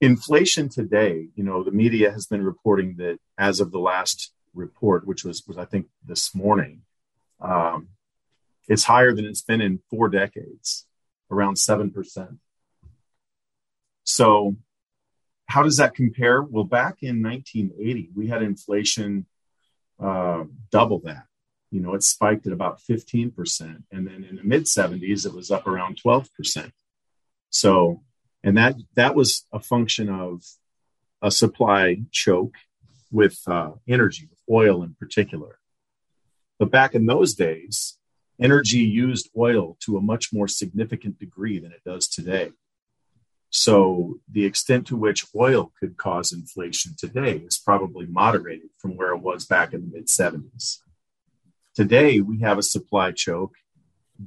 inflation 0.00 0.68
today, 0.68 1.28
you 1.36 1.44
know, 1.44 1.62
the 1.62 1.70
media 1.70 2.10
has 2.10 2.26
been 2.26 2.42
reporting 2.42 2.96
that 2.96 3.18
as 3.38 3.60
of 3.60 3.70
the 3.70 3.78
last 3.78 4.32
report, 4.54 5.06
which 5.06 5.22
was, 5.22 5.44
was 5.46 5.56
I 5.56 5.66
think 5.66 5.86
this 6.04 6.34
morning, 6.34 6.82
um, 7.40 7.90
it's 8.66 8.84
higher 8.84 9.14
than 9.14 9.24
it's 9.24 9.42
been 9.42 9.60
in 9.60 9.82
four 9.88 10.08
decades, 10.08 10.84
around 11.30 11.54
7%. 11.54 12.38
So 14.02 14.56
how 15.48 15.62
does 15.62 15.78
that 15.78 15.94
compare? 15.94 16.42
Well, 16.42 16.64
back 16.64 17.02
in 17.02 17.22
1980, 17.22 18.10
we 18.14 18.28
had 18.28 18.42
inflation 18.42 19.26
uh, 19.98 20.44
double 20.70 21.00
that. 21.00 21.24
You 21.70 21.80
know, 21.80 21.94
it 21.94 22.02
spiked 22.02 22.46
at 22.46 22.52
about 22.52 22.80
15%. 22.80 23.82
And 23.90 24.06
then 24.06 24.24
in 24.24 24.36
the 24.36 24.44
mid 24.44 24.64
70s, 24.64 25.26
it 25.26 25.34
was 25.34 25.50
up 25.50 25.66
around 25.66 25.98
12%. 26.02 26.70
So, 27.50 28.02
and 28.44 28.56
that, 28.56 28.76
that 28.94 29.14
was 29.14 29.46
a 29.52 29.58
function 29.58 30.08
of 30.08 30.42
a 31.22 31.30
supply 31.30 32.02
choke 32.10 32.56
with 33.10 33.40
uh, 33.46 33.72
energy, 33.88 34.28
with 34.30 34.40
oil 34.50 34.82
in 34.82 34.94
particular. 34.94 35.58
But 36.58 36.70
back 36.70 36.94
in 36.94 37.06
those 37.06 37.34
days, 37.34 37.96
energy 38.40 38.78
used 38.78 39.30
oil 39.36 39.76
to 39.80 39.96
a 39.96 40.02
much 40.02 40.32
more 40.32 40.48
significant 40.48 41.18
degree 41.18 41.58
than 41.58 41.72
it 41.72 41.82
does 41.84 42.06
today. 42.06 42.50
So 43.50 44.20
the 44.30 44.44
extent 44.44 44.86
to 44.88 44.96
which 44.96 45.26
oil 45.34 45.72
could 45.78 45.96
cause 45.96 46.32
inflation 46.32 46.94
today 46.98 47.38
is 47.38 47.58
probably 47.58 48.06
moderated 48.06 48.68
from 48.78 48.96
where 48.96 49.12
it 49.12 49.22
was 49.22 49.46
back 49.46 49.72
in 49.72 49.82
the 49.82 49.96
mid 49.96 50.08
70s. 50.08 50.78
Today, 51.74 52.20
we 52.20 52.40
have 52.40 52.58
a 52.58 52.62
supply 52.62 53.12
choke 53.12 53.54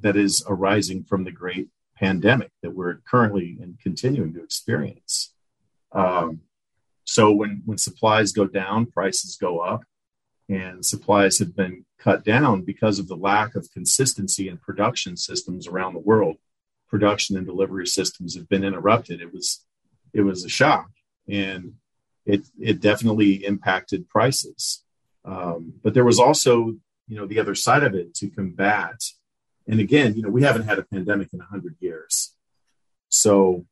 that 0.01 0.15
is 0.15 0.43
arising 0.47 1.03
from 1.03 1.23
the 1.23 1.31
great 1.31 1.67
pandemic 1.95 2.49
that 2.63 2.73
we're 2.73 2.95
currently 3.09 3.57
and 3.61 3.77
continuing 3.79 4.33
to 4.33 4.43
experience. 4.43 5.33
Um, 5.91 6.41
so 7.03 7.31
when, 7.31 7.61
when 7.65 7.77
supplies 7.77 8.31
go 8.31 8.47
down, 8.47 8.85
prices 8.85 9.35
go 9.35 9.59
up, 9.59 9.83
and 10.49 10.85
supplies 10.85 11.39
have 11.39 11.55
been 11.55 11.85
cut 11.99 12.23
down 12.23 12.61
because 12.61 12.99
of 12.99 13.07
the 13.07 13.15
lack 13.15 13.55
of 13.55 13.71
consistency 13.71 14.49
in 14.49 14.57
production 14.57 15.15
systems 15.15 15.67
around 15.67 15.93
the 15.93 15.99
world 15.99 16.37
production 16.91 17.37
and 17.37 17.47
delivery 17.47 17.87
systems 17.87 18.35
have 18.35 18.49
been 18.49 18.65
interrupted, 18.65 19.21
it 19.21 19.33
was 19.33 19.65
it 20.13 20.21
was 20.21 20.43
a 20.43 20.49
shock, 20.49 20.89
and 21.27 21.75
it 22.25 22.41
it 22.59 22.81
definitely 22.81 23.45
impacted 23.45 24.09
prices. 24.09 24.83
Um, 25.23 25.73
but 25.81 25.93
there 25.93 26.03
was 26.03 26.19
also 26.19 26.75
you 27.07 27.17
know 27.17 27.25
the 27.25 27.39
other 27.39 27.55
side 27.55 27.83
of 27.83 27.95
it 27.95 28.13
to 28.15 28.29
combat. 28.29 29.01
And 29.67 29.79
again, 29.79 30.15
you 30.15 30.23
know, 30.23 30.29
we 30.29 30.43
haven't 30.43 30.67
had 30.67 30.79
a 30.79 30.83
pandemic 30.83 31.29
in 31.31 31.39
100 31.39 31.75
years. 31.79 32.33
So 33.09 33.65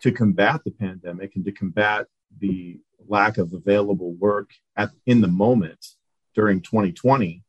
to 0.00 0.10
combat 0.10 0.62
the 0.64 0.70
pandemic 0.70 1.36
and 1.36 1.44
to 1.44 1.52
combat 1.52 2.06
the 2.40 2.80
lack 3.06 3.36
of 3.36 3.52
available 3.52 4.12
work 4.14 4.50
at 4.76 4.90
in 5.06 5.20
the 5.20 5.28
moment 5.28 5.86
during 6.34 6.62
2020, 6.62 7.42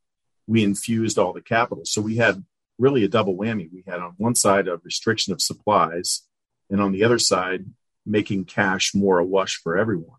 we 0.46 0.62
infused 0.62 1.18
all 1.18 1.32
the 1.32 1.40
capital. 1.40 1.84
So 1.86 2.00
we 2.00 2.16
had 2.16 2.44
really 2.78 3.04
a 3.04 3.08
double 3.08 3.36
whammy. 3.36 3.70
We 3.72 3.84
had 3.86 4.00
on 4.00 4.14
one 4.16 4.34
side 4.34 4.68
a 4.68 4.76
restriction 4.78 5.32
of 5.32 5.40
supplies, 5.40 6.22
and 6.70 6.80
on 6.80 6.92
the 6.92 7.04
other 7.04 7.18
side, 7.18 7.66
making 8.04 8.44
cash 8.44 8.94
more 8.94 9.18
awash 9.18 9.56
for 9.56 9.76
everyone. 9.76 10.18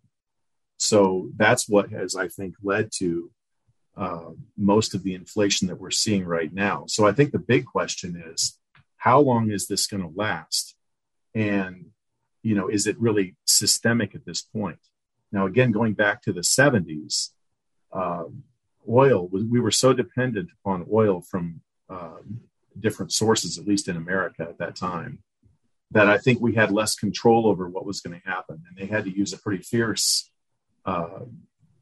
So 0.79 1.29
that's 1.35 1.67
what 1.67 1.91
has, 1.91 2.15
I 2.15 2.27
think, 2.27 2.55
led 2.61 2.91
to 2.97 3.31
uh, 3.95 4.29
most 4.55 4.93
of 4.93 5.03
the 5.03 5.15
inflation 5.15 5.67
that 5.67 5.79
we're 5.79 5.89
seeing 5.89 6.23
right 6.23 6.53
now. 6.53 6.85
So 6.87 7.07
I 7.07 7.11
think 7.11 7.31
the 7.31 7.39
big 7.39 7.65
question 7.65 8.21
is 8.31 8.59
how 8.97 9.19
long 9.19 9.51
is 9.51 9.67
this 9.67 9.87
going 9.87 10.03
to 10.03 10.13
last? 10.15 10.75
And, 11.33 11.87
you 12.43 12.55
know, 12.55 12.67
is 12.67 12.85
it 12.85 12.99
really 12.99 13.35
systemic 13.45 14.13
at 14.13 14.25
this 14.25 14.41
point? 14.41 14.79
Now, 15.31 15.45
again, 15.45 15.71
going 15.71 15.93
back 15.93 16.21
to 16.23 16.33
the 16.33 16.41
70s, 16.41 17.29
um, 17.91 18.43
oil, 18.87 19.27
we 19.27 19.59
were 19.59 19.71
so 19.71 19.93
dependent 19.93 20.49
upon 20.59 20.85
oil 20.91 21.21
from 21.21 21.61
um, 21.89 22.41
different 22.79 23.11
sources, 23.11 23.57
at 23.57 23.67
least 23.67 23.87
in 23.87 23.97
America 23.97 24.43
at 24.43 24.57
that 24.59 24.75
time, 24.75 25.19
that 25.91 26.09
I 26.09 26.17
think 26.17 26.39
we 26.39 26.55
had 26.55 26.71
less 26.71 26.95
control 26.95 27.47
over 27.47 27.67
what 27.67 27.85
was 27.85 28.01
going 28.01 28.19
to 28.19 28.27
happen. 28.27 28.63
And 28.67 28.77
they 28.77 28.91
had 28.91 29.05
to 29.05 29.15
use 29.15 29.33
a 29.33 29.37
pretty 29.37 29.63
fierce 29.63 30.29
uh, 30.85 31.21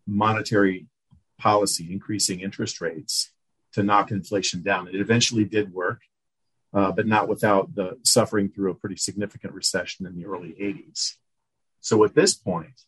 monetary 0.06 0.88
policy, 1.38 1.92
increasing 1.92 2.40
interest 2.40 2.82
rates 2.82 3.32
to 3.74 3.84
knock 3.84 4.12
inflation 4.12 4.62
down. 4.62 4.88
It 4.88 4.96
eventually 4.96 5.44
did 5.44 5.74
work, 5.74 6.02
uh, 6.74 6.92
but 6.92 7.08
not 7.08 7.28
without 7.28 7.76
the 7.76 7.98
suffering 8.04 8.50
through 8.50 8.72
a 8.72 8.76
pretty 8.76 8.96
significant 8.96 9.54
recession 9.54 10.06
in 10.06 10.16
the 10.16 10.26
early 10.26 10.56
80s. 10.60 11.16
So 11.82 12.04
at 12.04 12.16
this 12.16 12.34
point, 12.34 12.82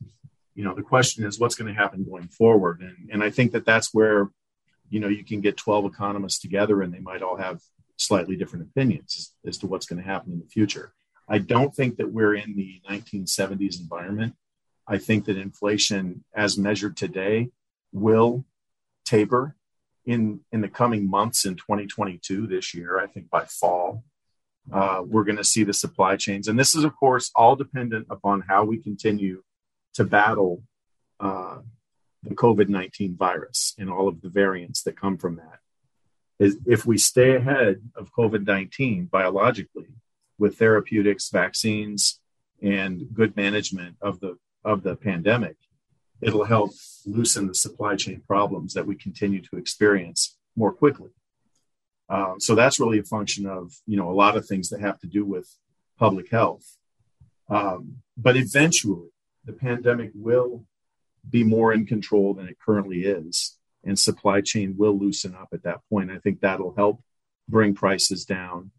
you 0.56 0.64
know, 0.64 0.74
the 0.74 0.82
question 0.82 1.24
is 1.24 1.40
what's 1.40 1.56
going 1.56 1.72
to 1.72 1.80
happen 1.80 2.04
going 2.04 2.30
forward, 2.30 2.82
and 2.82 3.10
and 3.12 3.24
I 3.24 3.30
think 3.30 3.52
that 3.52 3.64
that's 3.64 3.94
where, 3.94 4.32
you 4.90 5.00
know, 5.00 5.08
you 5.08 5.24
can 5.24 5.40
get 5.40 5.56
12 5.56 5.86
economists 5.86 6.40
together 6.40 6.82
and 6.82 6.92
they 6.92 7.00
might 7.00 7.22
all 7.22 7.38
have 7.38 7.62
slightly 7.98 8.36
different 8.36 8.66
opinions 8.66 9.16
as, 9.46 9.50
as 9.50 9.58
to 9.60 9.68
what's 9.68 9.86
going 9.86 10.02
to 10.02 10.08
happen 10.08 10.32
in 10.32 10.40
the 10.40 10.48
future. 10.48 10.94
I 11.28 11.40
don't 11.40 11.76
think 11.76 11.98
that 11.98 12.12
we're 12.12 12.36
in 12.36 12.56
the 12.56 12.82
1970s 12.90 13.82
environment. 13.82 14.36
I 14.88 14.98
think 14.98 15.26
that 15.26 15.38
inflation, 15.38 16.24
as 16.34 16.58
measured 16.58 16.96
today, 16.96 17.50
will 17.92 18.46
taper 19.04 19.56
in 20.06 20.40
in 20.52 20.62
the 20.62 20.70
coming 20.70 21.10
months 21.10 21.46
in 21.46 21.56
2022 21.56 22.48
this 22.48 22.74
year. 22.74 22.98
I 22.98 23.08
think 23.08 23.30
by 23.30 23.44
fall, 23.44 24.04
uh, 24.72 25.04
we're 25.06 25.26
going 25.26 25.38
to 25.38 25.44
see 25.44 25.64
the 25.64 25.74
supply 25.74 26.16
chains, 26.16 26.48
and 26.48 26.58
this 26.58 26.74
is 26.74 26.86
of 26.86 26.96
course 26.96 27.30
all 27.36 27.58
dependent 27.58 28.08
upon 28.10 28.42
how 28.48 28.64
we 28.64 28.78
continue 28.78 29.44
to 29.96 30.06
battle 30.06 30.64
uh, 31.20 31.58
the 32.24 32.36
COVID 32.36 32.70
19 32.70 33.18
virus 33.18 33.76
and 33.78 33.90
all 33.90 34.08
of 34.08 34.22
the 34.22 34.30
variants 34.30 34.84
that 34.84 35.00
come 35.00 35.18
from 35.18 35.36
that. 35.36 35.60
Is 36.40 36.58
if 36.66 36.86
we 36.86 36.98
stay 36.98 37.36
ahead 37.36 37.82
of 37.96 38.12
COVID 38.12 38.46
19 38.46 39.06
biologically 39.06 39.88
with 40.38 40.58
therapeutics, 40.58 41.30
vaccines, 41.30 42.20
and 42.62 43.08
good 43.14 43.36
management 43.36 43.96
of 44.02 44.20
the 44.20 44.38
of 44.64 44.84
the 44.84 44.96
pandemic, 44.96 45.56
it'll 46.22 46.46
help 46.46 46.72
loosen 47.06 47.48
the 47.48 47.56
supply 47.56 47.96
chain 47.96 48.22
problems 48.28 48.74
that 48.74 48.86
we 48.86 48.96
continue 48.96 49.42
to 49.42 49.58
experience 49.58 50.38
more 50.56 50.74
quickly. 50.74 51.10
Um, 52.10 52.36
so 52.40 52.56
that's 52.56 52.80
really 52.80 53.00
a 53.00 53.04
function 53.04 53.46
of 53.46 53.74
you 53.86 53.98
know 53.98 54.10
a 54.10 54.14
lot 54.14 54.38
of 54.38 54.46
things 54.46 54.70
that 54.70 54.82
have 54.82 55.00
to 55.00 55.08
do 55.08 55.26
with 55.26 55.50
public 55.98 56.30
health. 56.32 56.78
Um, 57.50 57.98
but 58.18 58.36
eventually, 58.36 59.10
the 59.46 59.54
pandemic 59.54 60.12
will 60.14 60.66
be 61.30 61.44
more 61.44 61.74
in 61.74 61.86
control 61.86 62.34
than 62.34 62.48
it 62.48 62.58
currently 62.64 63.04
is, 63.04 63.57
and 63.84 63.98
supply 63.98 64.42
chain 64.42 64.76
will 64.78 64.98
loosen 64.98 65.36
up 65.36 65.50
at 65.54 65.64
that 65.64 65.82
point. 65.90 66.12
I 66.12 66.20
think 66.20 66.42
that'll 66.42 66.76
help 66.76 67.02
bring 67.48 67.74
prices 67.74 68.26
down, 68.26 68.72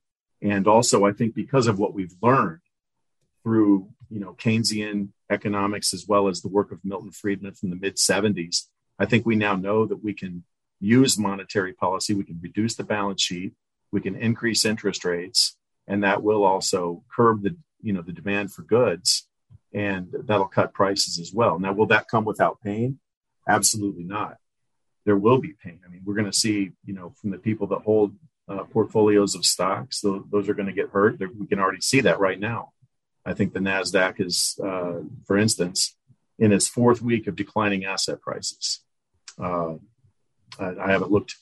and 0.43 0.67
also 0.67 1.05
I 1.05 1.13
think 1.13 1.35
because 1.35 1.67
of 1.67 1.79
what 1.79 1.95
we've 1.95 2.15
learned 2.23 2.61
through 3.43 3.89
you 4.11 4.21
know 4.21 4.35
Keynesian 4.35 5.09
economics 5.31 5.93
as 5.93 6.07
well 6.07 6.29
as 6.29 6.41
the 6.41 6.49
work 6.49 6.73
of 6.73 6.85
Milton 6.85 7.13
Friedman 7.13 7.55
from 7.55 7.71
the 7.71 7.77
mid 7.77 7.97
70s, 7.97 8.67
I 8.99 9.07
think 9.07 9.25
we 9.25 9.37
now 9.37 9.55
know 9.55 9.87
that 9.87 10.03
we 10.03 10.15
can 10.15 10.45
use 10.81 11.19
monetary 11.19 11.73
policy, 11.73 12.15
we 12.15 12.25
can 12.25 12.41
reduce 12.41 12.77
the 12.77 12.85
balance 12.85 13.23
sheet, 13.23 13.53
we 13.93 14.01
can 14.01 14.17
increase 14.17 14.65
interest 14.65 15.05
rates, 15.05 15.57
and 15.87 16.03
that 16.05 16.23
will 16.23 16.45
also 16.45 17.03
curb 17.15 17.43
the 17.43 17.57
you 17.81 17.93
know 17.93 18.03
the 18.03 18.13
demand 18.13 18.53
for 18.53 18.63
goods, 18.63 19.29
and 19.73 20.13
that'll 20.25 20.49
cut 20.49 20.75
prices 20.75 21.19
as 21.19 21.33
well. 21.33 21.59
Now, 21.59 21.73
will 21.73 21.87
that 21.87 22.09
come 22.09 22.25
without 22.25 22.61
pain? 22.61 22.99
Absolutely 23.49 24.05
not. 24.05 24.37
There 25.09 25.17
will 25.17 25.39
be 25.39 25.55
pain. 25.65 25.81
I 25.87 25.89
mean, 25.89 26.03
we're 26.05 26.19
going 26.21 26.31
to 26.31 26.39
see 26.45 26.73
you 26.85 26.93
know 26.93 27.15
from 27.19 27.31
the 27.31 27.39
people 27.39 27.67
that 27.69 27.81
hold 27.81 28.15
uh, 28.47 28.65
portfolios 28.65 29.35
of 29.35 29.47
stocks, 29.47 30.03
those, 30.03 30.23
those 30.31 30.51
are 30.51 30.55
going 30.55 30.67
to 30.67 30.81
get 30.81 30.91
hurt. 30.91 31.19
We 31.19 31.47
can 31.47 31.59
already 31.59 31.81
see 31.81 32.03
that 32.03 32.21
right 32.21 32.39
now. 32.39 32.73
I 33.25 33.33
think 33.33 33.55
the 33.55 33.61
NASDAQ 33.61 34.21
is, 34.21 34.59
uh, 34.63 35.01
for 35.27 35.39
instance, 35.39 35.97
in 36.39 36.53
its 36.53 36.69
fourth 36.69 37.01
week 37.01 37.27
of 37.27 37.37
declining 37.37 37.87
asset 37.87 38.21
prices. 38.21 38.81
Uh, 39.43 39.77
I 40.61 40.91
haven't 40.93 41.11
looked 41.11 41.37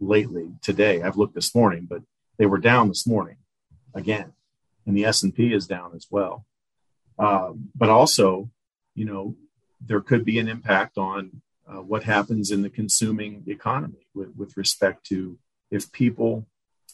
lately 0.00 0.50
today. 0.60 1.00
I've 1.00 1.16
looked 1.16 1.34
this 1.34 1.54
morning, 1.54 1.86
but 1.88 2.02
they 2.36 2.44
were 2.44 2.58
down 2.58 2.88
this 2.88 3.06
morning 3.06 3.36
again, 3.94 4.34
and 4.84 4.94
the 4.94 5.06
S 5.06 5.22
and 5.22 5.34
P 5.34 5.54
is 5.54 5.66
down 5.66 5.92
as 5.96 6.06
well. 6.10 6.44
Um, 7.18 7.70
but 7.74 7.88
also, 7.88 8.50
you 8.94 9.06
know, 9.06 9.34
there 9.80 10.02
could 10.02 10.26
be 10.26 10.38
an 10.38 10.48
impact 10.48 10.98
on 10.98 11.40
uh, 11.70 11.82
what 11.82 12.04
happens 12.04 12.50
in 12.50 12.62
the 12.62 12.70
consuming 12.70 13.44
economy 13.46 14.06
with, 14.14 14.34
with 14.36 14.56
respect 14.56 15.04
to 15.06 15.38
if 15.70 15.92
people 15.92 16.46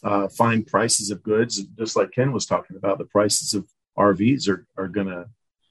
uh, 0.03 0.27
find 0.27 0.67
prices 0.67 1.09
of 1.11 1.23
goods, 1.23 1.61
just 1.77 1.95
like 1.95 2.11
Ken 2.11 2.31
was 2.31 2.45
talking 2.45 2.75
about, 2.75 2.97
the 2.97 3.05
prices 3.05 3.53
of 3.53 3.67
RVs 3.97 4.49
are 4.49 4.67
are 4.77 4.87
going 4.87 5.07
to 5.07 5.27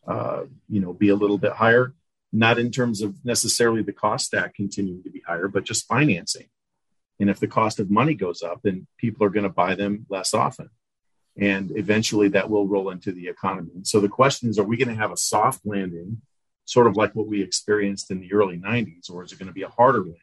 uh, 0.06 0.44
you 0.68 0.80
know 0.80 0.92
be 0.92 1.10
a 1.10 1.14
little 1.14 1.38
bit 1.38 1.52
higher, 1.52 1.94
not 2.32 2.58
in 2.58 2.70
terms 2.70 3.02
of 3.02 3.24
necessarily 3.24 3.82
the 3.82 3.92
cost 3.92 4.26
stack 4.26 4.54
continuing 4.54 5.02
to 5.02 5.10
be 5.10 5.22
higher, 5.26 5.48
but 5.48 5.64
just 5.64 5.86
financing. 5.86 6.48
And 7.20 7.30
if 7.30 7.38
the 7.38 7.46
cost 7.46 7.78
of 7.78 7.90
money 7.90 8.14
goes 8.14 8.42
up, 8.42 8.60
then 8.62 8.86
people 8.98 9.24
are 9.24 9.30
going 9.30 9.44
to 9.44 9.50
buy 9.50 9.74
them 9.74 10.06
less 10.08 10.34
often. 10.34 10.70
And 11.38 11.72
eventually 11.76 12.28
that 12.28 12.50
will 12.50 12.66
roll 12.66 12.90
into 12.90 13.12
the 13.12 13.28
economy. 13.28 13.70
And 13.74 13.86
so 13.86 14.00
the 14.00 14.08
question 14.08 14.48
is, 14.48 14.58
are 14.58 14.64
we 14.64 14.76
going 14.76 14.88
to 14.88 15.00
have 15.00 15.12
a 15.12 15.16
soft 15.16 15.60
landing, 15.64 16.22
sort 16.64 16.86
of 16.86 16.96
like 16.96 17.14
what 17.14 17.26
we 17.26 17.42
experienced 17.42 18.10
in 18.10 18.20
the 18.20 18.32
early 18.32 18.58
90s, 18.58 19.10
or 19.10 19.22
is 19.22 19.32
it 19.32 19.38
going 19.38 19.48
to 19.48 19.52
be 19.52 19.62
a 19.62 19.68
harder 19.68 20.00
landing, 20.00 20.18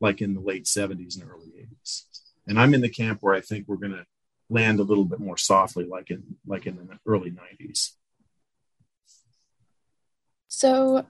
like 0.00 0.20
in 0.20 0.34
the 0.34 0.40
late 0.40 0.64
70s 0.64 1.20
and 1.20 1.30
early 1.30 1.48
80s? 1.84 2.02
And 2.46 2.58
I'm 2.58 2.74
in 2.74 2.80
the 2.80 2.88
camp 2.88 3.18
where 3.20 3.34
I 3.34 3.40
think 3.40 3.68
we're 3.68 3.76
going 3.76 3.92
to 3.92 4.06
land 4.52 4.80
a 4.80 4.84
little 4.84 5.04
bit 5.04 5.20
more 5.20 5.36
softly, 5.36 5.84
like 5.84 6.10
in 6.10 6.22
like 6.46 6.66
in 6.66 6.76
the 6.76 6.98
early 7.06 7.30
'90s. 7.30 7.92
So, 10.48 11.06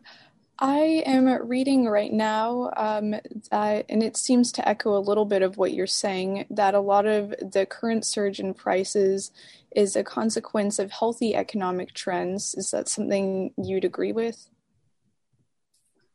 I 0.62 1.02
am 1.06 1.26
reading 1.48 1.86
right 1.86 2.12
now 2.12 2.70
um, 2.76 3.16
and 3.50 4.00
it 4.00 4.16
seems 4.16 4.52
to 4.52 4.68
echo 4.68 4.96
a 4.96 5.02
little 5.02 5.24
bit 5.24 5.42
of 5.42 5.56
what 5.56 5.72
you're 5.72 5.88
saying, 5.88 6.46
that 6.50 6.76
a 6.76 6.80
lot 6.80 7.04
of 7.04 7.30
the 7.30 7.66
current 7.68 8.06
surge 8.06 8.38
in 8.38 8.54
prices 8.54 9.32
is 9.74 9.96
a 9.96 10.04
consequence 10.04 10.78
of 10.78 10.92
healthy 10.92 11.34
economic 11.34 11.94
trends. 11.94 12.54
Is 12.54 12.70
that 12.70 12.88
something 12.88 13.52
you'd 13.56 13.84
agree 13.84 14.12
with? 14.12 14.48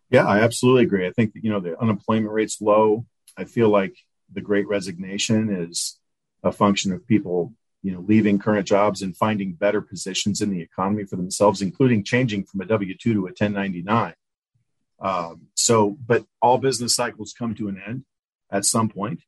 Yeah, 0.10 0.25
I 0.25 0.39
absolutely 0.39 0.83
agree. 0.83 1.05
I 1.05 1.12
think 1.12 1.33
you 1.36 1.51
know 1.51 1.60
the 1.60 1.77
unemployment 1.81 2.31
rate's 2.31 2.62
low. 2.62 3.05
I 3.36 3.43
feel 3.43 3.67
like 3.67 3.97
the 4.31 4.39
Great 4.39 4.69
Resignation 4.69 5.53
is 5.53 5.99
a 6.41 6.53
function 6.53 6.93
of 6.93 7.05
people 7.05 7.51
you 7.83 7.91
know 7.91 7.99
leaving 8.07 8.39
current 8.39 8.65
jobs 8.65 9.01
and 9.01 9.17
finding 9.17 9.51
better 9.51 9.81
positions 9.81 10.39
in 10.39 10.51
the 10.51 10.62
economy 10.62 11.03
for 11.03 11.17
themselves 11.17 11.62
including 11.62 12.03
changing 12.03 12.43
from 12.45 12.62
a 12.62 12.65
w2 12.65 12.97
to 12.99 13.12
a 13.12 13.33
1099 13.36 14.13
um, 14.99 15.47
so 15.55 15.97
but 16.05 16.25
all 16.41 16.57
business 16.57 16.95
cycles 16.95 17.33
come 17.38 17.55
to 17.55 17.67
an 17.67 17.81
end 17.86 18.03
at 18.51 18.65
some 18.65 18.89
point 18.89 19.21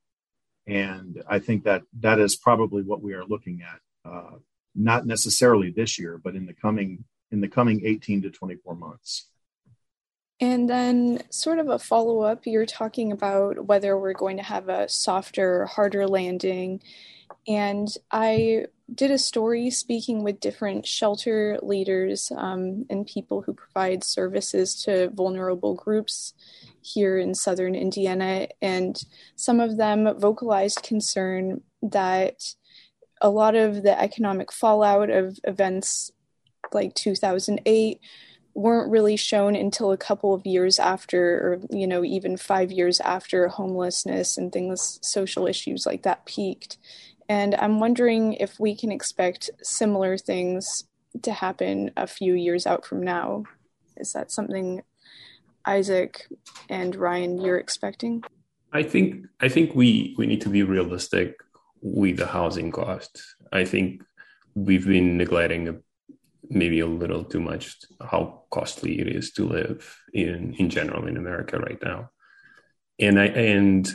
and 0.68 1.24
i 1.28 1.40
think 1.40 1.64
that 1.64 1.84
that 2.00 2.20
is 2.20 2.36
probably 2.36 2.82
what 2.82 3.02
we 3.02 3.14
are 3.14 3.26
looking 3.26 3.62
at 3.62 4.10
uh, 4.10 4.36
not 4.76 5.06
necessarily 5.06 5.70
this 5.72 6.00
year 6.00 6.20
but 6.24 6.36
in 6.36 6.46
the 6.46 6.54
coming 6.54 7.04
in 7.32 7.42
the 7.42 7.48
coming 7.48 7.82
18 7.86 8.24
to 8.24 8.30
24 8.30 8.76
months 8.76 9.30
and 10.42 10.70
then, 10.70 11.22
sort 11.30 11.60
of 11.60 11.68
a 11.68 11.78
follow 11.78 12.22
up, 12.22 12.46
you're 12.46 12.66
talking 12.66 13.12
about 13.12 13.66
whether 13.66 13.98
we're 13.98 14.14
going 14.14 14.38
to 14.38 14.44
have 14.44 14.70
a 14.70 14.88
softer, 14.88 15.66
harder 15.66 16.08
landing. 16.08 16.82
And 17.46 17.90
I 18.10 18.68
did 18.94 19.12
a 19.12 19.18
story 19.18 19.70
speaking 19.70 20.24
with 20.24 20.40
different 20.40 20.86
shelter 20.86 21.60
leaders 21.62 22.32
um, 22.36 22.86
and 22.90 23.06
people 23.06 23.42
who 23.42 23.54
provide 23.54 24.04
services 24.04 24.82
to 24.84 25.10
vulnerable 25.10 25.76
groups 25.76 26.34
here 26.82 27.18
in 27.18 27.36
southern 27.36 27.76
Indiana. 27.76 28.48
And 28.62 29.02
some 29.36 29.60
of 29.60 29.78
them 29.78 30.20
vocalized 30.20 30.84
concern 30.84 31.62
that 31.82 32.56
a 33.22 33.30
lot 33.30 33.56
of 33.56 33.84
the 33.84 34.00
economic 34.00 34.52
fallout 34.52 35.10
of 35.10 35.40
events 35.44 36.12
like 36.72 36.94
2008 36.94 38.00
weren't 38.54 38.92
really 38.92 39.16
shown 39.16 39.56
until 39.56 39.92
a 39.92 39.98
couple 39.98 40.34
of 40.34 40.46
years 40.46 40.80
after, 40.80 41.22
or, 41.22 41.60
you 41.70 41.88
know, 41.88 42.04
even 42.04 42.36
five 42.36 42.72
years 42.72 43.00
after 43.00 43.48
homelessness 43.48 44.38
and 44.38 44.52
things, 44.52 45.00
social 45.02 45.48
issues 45.48 45.86
like 45.86 46.04
that 46.04 46.26
peaked. 46.26 46.78
And 47.30 47.54
I'm 47.56 47.80
wondering 47.80 48.34
if 48.34 48.60
we 48.60 48.76
can 48.76 48.92
expect 48.92 49.52
similar 49.62 50.18
things 50.18 50.86
to 51.22 51.32
happen 51.32 51.92
a 51.96 52.08
few 52.08 52.34
years 52.34 52.66
out 52.66 52.86
from 52.86 53.04
now. 53.04 53.44
Is 53.96 54.14
that 54.14 54.32
something 54.32 54.82
Isaac 55.66 56.28
and 56.70 56.96
Ryan 56.96 57.40
you're 57.40 57.60
expecting? 57.60 58.24
I 58.74 58.82
think 58.84 59.28
I 59.40 59.48
think 59.48 59.76
we 59.76 60.16
we 60.18 60.26
need 60.26 60.42
to 60.42 60.50
be 60.50 60.64
realistic 60.64 61.36
with 61.82 62.18
the 62.18 62.28
housing 62.28 62.72
cost. 62.72 63.22
I 63.52 63.64
think 63.64 64.04
we've 64.56 64.88
been 64.88 65.18
neglecting 65.18 65.84
maybe 66.50 66.80
a 66.80 66.88
little 66.88 67.24
too 67.24 67.40
much 67.40 67.76
how 68.02 68.44
costly 68.50 69.00
it 69.00 69.08
is 69.08 69.32
to 69.34 69.46
live 69.46 69.98
in 70.14 70.56
in 70.58 70.70
general 70.70 71.08
in 71.08 71.18
America 71.18 71.60
right 71.60 71.82
now. 71.84 72.10
And 73.00 73.20
I 73.20 73.26
and 73.26 73.88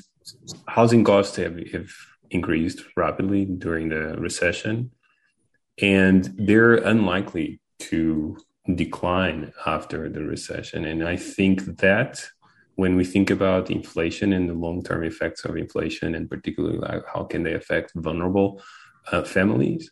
housing 0.66 1.04
costs 1.04 1.36
have, 1.36 1.58
have 1.72 1.90
increased 2.34 2.80
rapidly 2.96 3.42
during 3.44 3.88
the 3.88 4.04
recession, 4.18 4.90
and 5.80 6.22
they're 6.36 6.74
unlikely 6.74 7.60
to 7.78 8.36
decline 8.74 9.52
after 9.66 10.08
the 10.08 10.22
recession. 10.34 10.84
And 10.84 11.00
I 11.14 11.16
think 11.16 11.56
that 11.84 12.12
when 12.76 12.96
we 12.96 13.04
think 13.04 13.30
about 13.30 13.70
inflation 13.70 14.32
and 14.32 14.48
the 14.48 14.54
long-term 14.54 15.04
effects 15.04 15.44
of 15.44 15.56
inflation, 15.56 16.14
and 16.16 16.28
particularly 16.28 16.80
how 17.12 17.24
can 17.24 17.42
they 17.44 17.54
affect 17.54 17.92
vulnerable 17.94 18.60
uh, 19.12 19.22
families, 19.22 19.90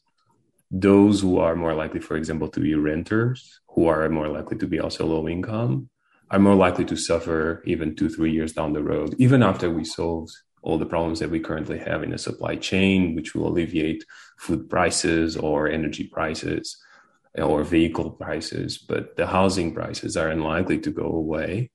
those 0.70 1.20
who 1.20 1.38
are 1.38 1.54
more 1.54 1.74
likely, 1.74 2.00
for 2.00 2.16
example, 2.16 2.48
to 2.48 2.60
be 2.60 2.74
renters, 2.74 3.60
who 3.72 3.86
are 3.86 4.08
more 4.08 4.28
likely 4.28 4.56
to 4.58 4.66
be 4.66 4.80
also 4.80 5.06
low 5.06 5.28
income, 5.28 5.88
are 6.30 6.38
more 6.38 6.54
likely 6.66 6.86
to 6.86 6.96
suffer 6.96 7.62
even 7.66 7.94
two, 7.94 8.08
three 8.08 8.32
years 8.32 8.52
down 8.54 8.72
the 8.72 8.82
road, 8.82 9.14
even 9.18 9.42
after 9.42 9.70
we 9.70 9.84
solve 9.84 10.30
all 10.62 10.78
the 10.78 10.86
problems 10.86 11.18
that 11.18 11.30
we 11.30 11.40
currently 11.40 11.78
have 11.78 12.02
in 12.02 12.10
the 12.10 12.18
supply 12.18 12.56
chain, 12.56 13.14
which 13.14 13.34
will 13.34 13.48
alleviate 13.48 14.04
food 14.38 14.70
prices 14.70 15.36
or 15.36 15.68
energy 15.68 16.04
prices 16.04 16.78
or 17.36 17.64
vehicle 17.64 18.10
prices. 18.10 18.78
But 18.78 19.16
the 19.16 19.26
housing 19.26 19.74
prices 19.74 20.16
are 20.16 20.28
unlikely 20.28 20.78
to 20.80 20.90
go 20.90 21.06
away. 21.06 21.70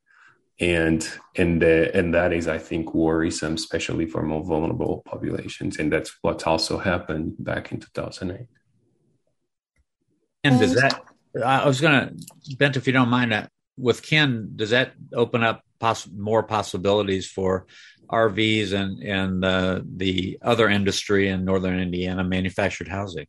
And 0.59 1.07
and 1.35 1.61
the, 1.61 1.95
and 1.95 2.15
that 2.15 2.33
is, 2.33 2.47
I 2.47 2.57
think, 2.57 2.93
worrisome, 2.95 3.53
especially 3.53 4.07
for 4.07 4.23
more 4.23 4.43
vulnerable 4.43 5.03
populations. 5.05 5.77
And 5.77 5.91
that's 5.93 6.17
what 6.21 6.47
also 6.47 6.79
happened 6.79 7.35
back 7.37 7.71
in 7.71 7.79
2008. 7.79 8.47
And 10.43 10.59
does 10.59 10.75
that? 10.75 11.01
I 11.45 11.67
was 11.67 11.81
going 11.81 11.93
to, 11.93 12.55
Bent, 12.57 12.77
if 12.77 12.87
you 12.87 12.93
don't 12.93 13.09
mind, 13.09 13.33
uh, 13.33 13.47
with 13.77 14.01
Ken, 14.01 14.53
does 14.55 14.71
that 14.71 14.93
open 15.13 15.43
up 15.43 15.61
poss- 15.79 16.07
more 16.07 16.43
possibilities 16.43 17.29
for 17.29 17.67
RVs 18.09 18.73
and 18.73 19.01
and 19.03 19.45
uh, 19.45 19.81
the 19.85 20.39
other 20.41 20.69
industry 20.69 21.29
in 21.29 21.45
northern 21.45 21.79
Indiana, 21.79 22.23
manufactured 22.23 22.87
housing? 22.87 23.27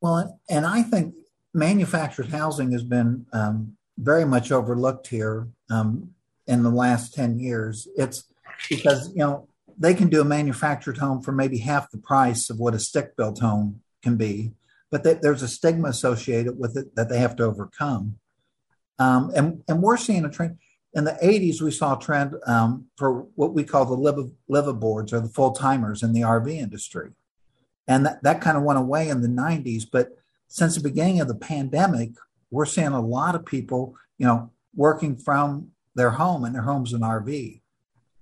Well, 0.00 0.40
and 0.48 0.66
I 0.66 0.82
think 0.82 1.14
manufactured 1.54 2.26
housing 2.26 2.72
has 2.72 2.84
been 2.84 3.26
um, 3.32 3.76
very 3.98 4.24
much 4.24 4.52
overlooked 4.52 5.08
here 5.08 5.48
um, 5.70 6.10
in 6.46 6.62
the 6.62 6.70
last 6.70 7.14
ten 7.14 7.38
years. 7.38 7.88
It's 7.96 8.24
because 8.68 9.08
you 9.10 9.18
know 9.18 9.48
they 9.78 9.94
can 9.94 10.08
do 10.08 10.20
a 10.20 10.24
manufactured 10.24 10.98
home 10.98 11.22
for 11.22 11.32
maybe 11.32 11.58
half 11.58 11.90
the 11.90 11.98
price 11.98 12.50
of 12.50 12.58
what 12.58 12.74
a 12.74 12.78
stick 12.78 13.16
built 13.16 13.38
home 13.38 13.80
can 14.02 14.16
be, 14.16 14.52
but 14.90 15.04
they, 15.04 15.14
there's 15.14 15.42
a 15.42 15.48
stigma 15.48 15.88
associated 15.88 16.58
with 16.58 16.76
it 16.76 16.94
that 16.96 17.08
they 17.08 17.18
have 17.18 17.36
to 17.36 17.44
overcome. 17.44 18.18
Um, 18.98 19.30
and, 19.34 19.62
and 19.68 19.80
we're 19.82 19.96
seeing 19.96 20.24
a 20.24 20.30
trend. 20.30 20.58
In 20.98 21.04
the 21.04 21.16
80s, 21.22 21.62
we 21.62 21.70
saw 21.70 21.96
a 21.96 22.00
trend 22.00 22.34
um, 22.44 22.86
for 22.96 23.28
what 23.36 23.54
we 23.54 23.62
call 23.62 23.84
the 23.84 23.94
live, 23.94 24.32
liveaboards 24.50 25.12
or 25.12 25.20
the 25.20 25.28
full 25.28 25.52
timers 25.52 26.02
in 26.02 26.12
the 26.12 26.22
RV 26.22 26.52
industry. 26.52 27.12
And 27.86 28.04
that, 28.04 28.20
that 28.24 28.40
kind 28.40 28.56
of 28.56 28.64
went 28.64 28.80
away 28.80 29.08
in 29.08 29.22
the 29.22 29.28
90s. 29.28 29.84
But 29.90 30.08
since 30.48 30.74
the 30.74 30.82
beginning 30.82 31.20
of 31.20 31.28
the 31.28 31.36
pandemic, 31.36 32.10
we're 32.50 32.66
seeing 32.66 32.88
a 32.88 33.00
lot 33.00 33.36
of 33.36 33.46
people, 33.46 33.94
you 34.18 34.26
know, 34.26 34.50
working 34.74 35.16
from 35.16 35.68
their 35.94 36.10
home 36.10 36.44
and 36.44 36.52
their 36.52 36.62
home's 36.62 36.92
an 36.92 37.02
RV. 37.02 37.60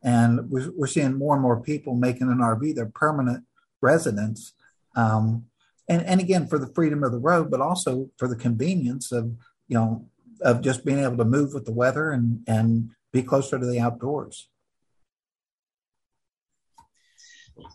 And 0.03 0.51
we're, 0.51 0.71
we're 0.77 0.87
seeing 0.87 1.15
more 1.15 1.35
and 1.35 1.43
more 1.43 1.61
people 1.63 1.95
making 1.95 2.31
an 2.31 2.39
RV 2.39 2.75
their 2.75 2.93
permanent 2.95 3.45
residence. 3.81 4.53
Um, 4.95 5.47
and, 5.89 6.05
and 6.05 6.21
again, 6.21 6.47
for 6.47 6.59
the 6.59 6.73
freedom 6.75 7.03
of 7.03 7.13
the 7.13 7.19
road, 7.19 7.51
but 7.51 7.63
also 7.63 8.11
for 8.19 8.29
the 8.29 8.37
convenience 8.37 9.13
of, 9.13 9.33
you 9.67 9.79
know, 9.79 10.07
of 10.43 10.61
just 10.61 10.85
being 10.85 10.99
able 10.99 11.17
to 11.17 11.25
move 11.25 11.55
with 11.55 11.65
the 11.65 11.73
weather 11.73 12.11
and 12.11 12.43
and 12.47 12.91
be 13.13 13.23
closer 13.23 13.59
to 13.59 13.67
the 13.67 13.81
outdoors. 13.81 14.49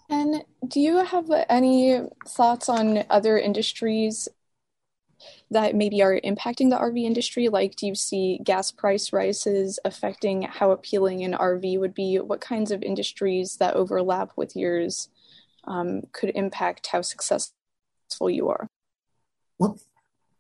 And 0.10 0.44
do 0.68 0.80
you 0.80 1.04
have 1.04 1.30
any 1.50 2.02
thoughts 2.28 2.70
on 2.70 3.04
other 3.10 3.38
industries 3.38 4.28
that 5.50 5.76
maybe 5.76 6.02
are 6.02 6.20
impacting 6.24 6.70
the 6.70 6.78
RV 6.78 7.04
industry? 7.04 7.50
Like, 7.50 7.76
do 7.76 7.88
you 7.88 7.96
see 7.96 8.40
gas 8.44 8.72
price 8.72 9.12
rises 9.12 9.80
affecting 9.86 10.44
how 10.44 10.72
appealing 10.72 11.24
an 11.24 11.34
RV 11.34 11.80
would 11.80 11.94
be? 11.94 12.20
What 12.20 12.42
kinds 12.42 12.72
of 12.72 12.84
industries 12.84 13.58
that 13.58 13.76
overlap 13.76 14.32
with 14.36 14.56
yours 14.56 15.10
um, 15.66 16.04
could 16.12 16.32
impact 16.36 16.88
how 16.88 17.02
successful 17.02 18.30
you 18.30 18.50
are? 18.50 18.68
Well, 19.58 19.80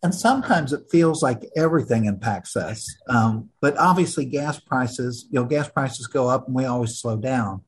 and 0.03 0.15
sometimes 0.15 0.73
it 0.73 0.89
feels 0.89 1.21
like 1.21 1.49
everything 1.55 2.05
impacts 2.05 2.55
us. 2.55 2.87
Um, 3.07 3.49
but 3.59 3.77
obviously, 3.77 4.25
gas 4.25 4.59
prices, 4.59 5.27
you 5.29 5.39
know, 5.39 5.45
gas 5.45 5.69
prices 5.69 6.07
go 6.07 6.27
up 6.27 6.47
and 6.47 6.55
we 6.55 6.65
always 6.65 6.97
slow 6.97 7.17
down. 7.17 7.61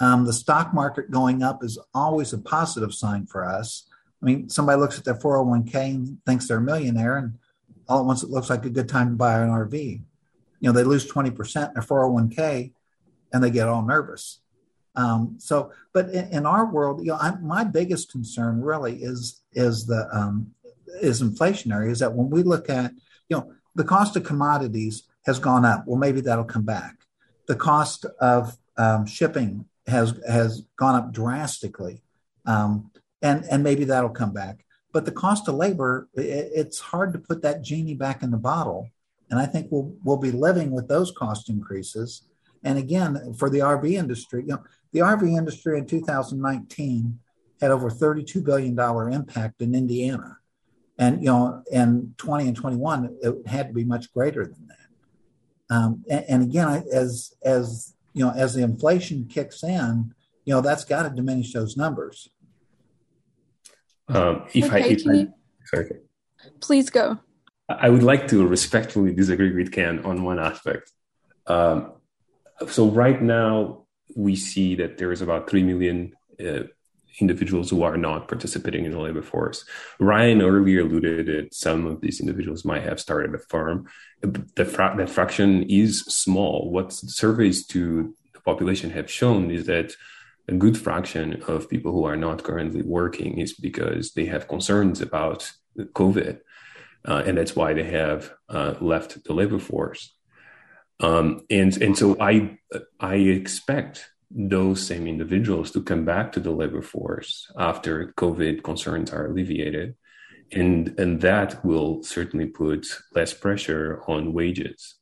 Um, 0.00 0.24
the 0.24 0.32
stock 0.32 0.72
market 0.74 1.10
going 1.10 1.42
up 1.42 1.62
is 1.62 1.78
always 1.92 2.32
a 2.32 2.38
positive 2.38 2.94
sign 2.94 3.26
for 3.26 3.44
us. 3.44 3.88
I 4.22 4.26
mean, 4.26 4.48
somebody 4.48 4.80
looks 4.80 4.98
at 4.98 5.04
their 5.04 5.14
401k 5.14 5.74
and 5.74 6.18
thinks 6.24 6.48
they're 6.48 6.56
a 6.56 6.62
millionaire, 6.62 7.18
and 7.18 7.38
all 7.88 8.00
at 8.00 8.06
once 8.06 8.22
it 8.22 8.30
looks 8.30 8.48
like 8.48 8.64
a 8.64 8.70
good 8.70 8.88
time 8.88 9.10
to 9.10 9.16
buy 9.16 9.40
an 9.40 9.50
RV. 9.50 10.00
You 10.60 10.68
know, 10.68 10.72
they 10.72 10.84
lose 10.84 11.10
20% 11.10 11.68
in 11.68 11.74
their 11.74 11.82
401k 11.82 12.72
and 13.32 13.44
they 13.44 13.50
get 13.50 13.68
all 13.68 13.82
nervous. 13.82 14.40
Um, 14.96 15.36
so, 15.38 15.72
but 15.92 16.08
in, 16.08 16.32
in, 16.32 16.46
our 16.46 16.64
world, 16.64 17.00
you 17.00 17.08
know, 17.08 17.16
I, 17.16 17.34
my 17.42 17.64
biggest 17.64 18.10
concern 18.12 18.60
really 18.62 19.02
is 19.02 19.42
is 19.52 19.86
the 19.86 20.08
um, 20.12 20.53
is 21.00 21.22
inflationary 21.22 21.90
is 21.90 22.00
that 22.00 22.14
when 22.14 22.30
we 22.30 22.42
look 22.42 22.68
at, 22.68 22.92
you 23.28 23.36
know, 23.36 23.52
the 23.74 23.84
cost 23.84 24.16
of 24.16 24.24
commodities 24.24 25.04
has 25.26 25.38
gone 25.38 25.64
up. 25.64 25.84
Well, 25.86 25.98
maybe 25.98 26.20
that'll 26.20 26.44
come 26.44 26.64
back. 26.64 26.96
The 27.46 27.56
cost 27.56 28.06
of 28.20 28.56
um, 28.76 29.06
shipping 29.06 29.66
has 29.86 30.18
has 30.26 30.62
gone 30.76 30.94
up 30.94 31.12
drastically, 31.12 32.02
um, 32.46 32.90
and 33.22 33.44
and 33.50 33.62
maybe 33.62 33.84
that'll 33.84 34.10
come 34.10 34.32
back. 34.32 34.64
But 34.92 35.04
the 35.04 35.12
cost 35.12 35.48
of 35.48 35.56
labor, 35.56 36.08
it, 36.14 36.50
it's 36.54 36.78
hard 36.78 37.12
to 37.12 37.18
put 37.18 37.42
that 37.42 37.62
genie 37.62 37.94
back 37.94 38.22
in 38.22 38.30
the 38.30 38.38
bottle, 38.38 38.88
and 39.30 39.38
I 39.38 39.46
think 39.46 39.68
we'll 39.70 39.94
we'll 40.04 40.16
be 40.16 40.32
living 40.32 40.70
with 40.70 40.88
those 40.88 41.12
cost 41.12 41.50
increases. 41.50 42.22
And 42.62 42.78
again, 42.78 43.34
for 43.38 43.50
the 43.50 43.58
RV 43.58 43.92
industry, 43.92 44.42
you 44.42 44.54
know, 44.54 44.64
the 44.92 45.00
RV 45.00 45.36
industry 45.36 45.78
in 45.78 45.86
2019 45.86 47.18
had 47.60 47.70
over 47.70 47.90
32 47.90 48.40
billion 48.40 48.74
dollar 48.74 49.10
impact 49.10 49.60
in 49.60 49.74
Indiana 49.74 50.38
and 50.98 51.20
you 51.22 51.26
know 51.26 51.62
in 51.70 52.14
20 52.18 52.48
and 52.48 52.56
21 52.56 53.16
it 53.22 53.46
had 53.46 53.68
to 53.68 53.74
be 53.74 53.84
much 53.84 54.12
greater 54.12 54.44
than 54.44 54.68
that. 54.68 55.74
Um, 55.74 56.04
and, 56.10 56.24
and, 56.28 56.42
again 56.42 56.84
as 56.92 57.34
as 57.42 57.94
you 58.12 58.24
know 58.24 58.32
as 58.32 58.54
the 58.54 58.62
inflation 58.62 59.26
kicks 59.26 59.62
in 59.62 60.14
you 60.44 60.54
know 60.54 60.60
that's 60.60 60.84
got 60.84 61.04
to 61.04 61.10
diminish 61.10 61.52
those 61.52 61.76
numbers. 61.76 62.28
Um, 64.08 64.44
if 64.52 64.66
okay, 64.66 64.82
i 64.82 64.86
if 64.86 65.02
I, 65.08 65.28
sorry. 65.64 65.90
Please 66.60 66.90
go. 66.90 67.18
I 67.68 67.88
would 67.88 68.02
like 68.02 68.28
to 68.28 68.46
respectfully 68.46 69.14
disagree 69.14 69.54
with 69.54 69.72
ken 69.72 70.04
on 70.04 70.22
one 70.22 70.38
aspect. 70.38 70.92
Um, 71.46 71.92
so 72.68 72.90
right 72.90 73.20
now 73.20 73.86
we 74.14 74.36
see 74.36 74.74
that 74.76 74.98
there 74.98 75.12
is 75.12 75.22
about 75.22 75.48
3 75.48 75.62
million 75.62 76.12
uh, 76.38 76.64
individuals 77.20 77.70
who 77.70 77.82
are 77.82 77.96
not 77.96 78.28
participating 78.28 78.84
in 78.84 78.92
the 78.92 78.98
labor 78.98 79.22
force. 79.22 79.64
Ryan 80.00 80.42
earlier 80.42 80.80
alluded 80.80 81.26
that 81.26 81.54
some 81.54 81.86
of 81.86 82.00
these 82.00 82.20
individuals 82.20 82.64
might 82.64 82.82
have 82.82 83.00
started 83.00 83.34
a 83.34 83.38
firm. 83.38 83.86
The 84.22 84.64
fra- 84.64 84.94
that 84.96 85.10
fraction 85.10 85.64
is 85.64 86.00
small. 86.02 86.70
What 86.70 86.92
surveys 86.92 87.66
to 87.68 88.14
the 88.32 88.40
population 88.40 88.90
have 88.90 89.10
shown 89.10 89.50
is 89.50 89.66
that 89.66 89.94
a 90.48 90.52
good 90.52 90.76
fraction 90.76 91.42
of 91.48 91.70
people 91.70 91.92
who 91.92 92.04
are 92.04 92.16
not 92.16 92.42
currently 92.42 92.82
working 92.82 93.38
is 93.38 93.54
because 93.54 94.12
they 94.12 94.26
have 94.26 94.48
concerns 94.48 95.00
about 95.00 95.50
COVID, 95.78 96.40
uh, 97.06 97.22
and 97.26 97.38
that's 97.38 97.56
why 97.56 97.72
they 97.72 97.84
have 97.84 98.32
uh, 98.48 98.74
left 98.80 99.24
the 99.24 99.32
labor 99.32 99.58
force. 99.58 100.14
Um, 101.00 101.44
and 101.50 101.76
and 101.82 101.96
so 101.96 102.16
I 102.20 102.58
I 103.00 103.16
expect 103.16 104.08
those 104.34 104.84
same 104.84 105.06
individuals 105.06 105.70
to 105.70 105.82
come 105.82 106.04
back 106.04 106.32
to 106.32 106.40
the 106.40 106.50
labor 106.50 106.82
force 106.82 107.50
after 107.56 108.12
COVID 108.16 108.64
concerns 108.64 109.12
are 109.12 109.26
alleviated. 109.26 109.94
And, 110.52 110.98
and 110.98 111.20
that 111.20 111.64
will 111.64 112.02
certainly 112.02 112.46
put 112.46 112.86
less 113.14 113.32
pressure 113.32 114.02
on 114.08 114.32
wages. 114.32 114.96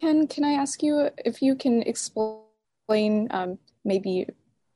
Ken, 0.00 0.26
can 0.28 0.44
I 0.44 0.52
ask 0.52 0.82
you 0.82 1.10
if 1.24 1.42
you 1.42 1.56
can 1.56 1.82
explain 1.82 3.28
um, 3.30 3.58
maybe 3.84 4.26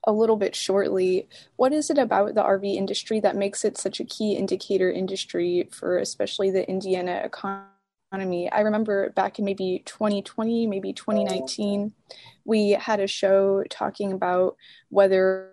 a 0.06 0.12
little 0.12 0.36
bit 0.36 0.54
shortly 0.54 1.28
what 1.56 1.72
is 1.72 1.88
it 1.88 1.98
about 1.98 2.34
the 2.34 2.42
RV 2.42 2.74
industry 2.74 3.20
that 3.20 3.36
makes 3.36 3.64
it 3.64 3.78
such 3.78 4.00
a 4.00 4.04
key 4.04 4.36
indicator 4.36 4.90
industry 4.90 5.68
for 5.70 5.98
especially 5.98 6.50
the 6.50 6.68
Indiana 6.68 7.22
economy? 7.24 7.73
Economy. 8.14 8.50
I 8.50 8.60
remember 8.60 9.10
back 9.10 9.38
in 9.38 9.44
maybe 9.44 9.82
2020, 9.84 10.66
maybe 10.66 10.92
2019, 10.92 11.92
we 12.44 12.70
had 12.70 13.00
a 13.00 13.06
show 13.06 13.64
talking 13.68 14.12
about 14.12 14.56
whether 14.88 15.50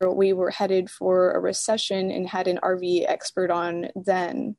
we 0.00 0.32
were 0.32 0.50
headed 0.50 0.90
for 0.90 1.32
a 1.32 1.40
recession 1.40 2.10
and 2.10 2.26
had 2.26 2.48
an 2.48 2.58
RV 2.62 3.04
expert 3.06 3.50
on 3.50 3.88
then. 3.94 4.56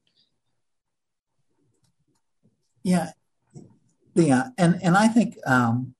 Yeah, 2.84 3.12
yeah, 4.14 4.50
and 4.58 4.80
and 4.84 4.96
I 4.98 5.08
think 5.08 5.38
um, 5.46 5.94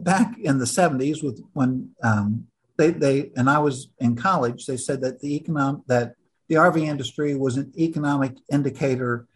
back 0.00 0.38
in 0.38 0.58
the 0.58 0.64
'70s, 0.64 1.22
with 1.22 1.42
when 1.52 1.90
um, 2.02 2.46
they 2.76 2.90
they 2.90 3.32
and 3.36 3.50
I 3.50 3.58
was 3.58 3.88
in 3.98 4.14
college, 4.14 4.66
they 4.66 4.76
said 4.76 5.00
that 5.00 5.20
the 5.20 5.34
economic 5.34 5.84
that 5.86 6.14
the 6.48 6.56
RV 6.56 6.80
industry 6.80 7.34
was 7.34 7.56
an 7.56 7.72
economic 7.76 8.36
indicator 8.52 9.26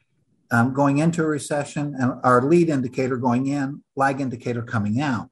um, 0.51 0.73
going 0.73 0.99
into 0.99 1.23
a 1.23 1.27
recession 1.27 1.95
and 1.99 2.15
our 2.23 2.43
lead 2.43 2.69
indicator 2.69 3.17
going 3.17 3.47
in, 3.47 3.83
lag 3.95 4.21
indicator 4.21 4.63
coming 4.63 5.01
out. 5.01 5.31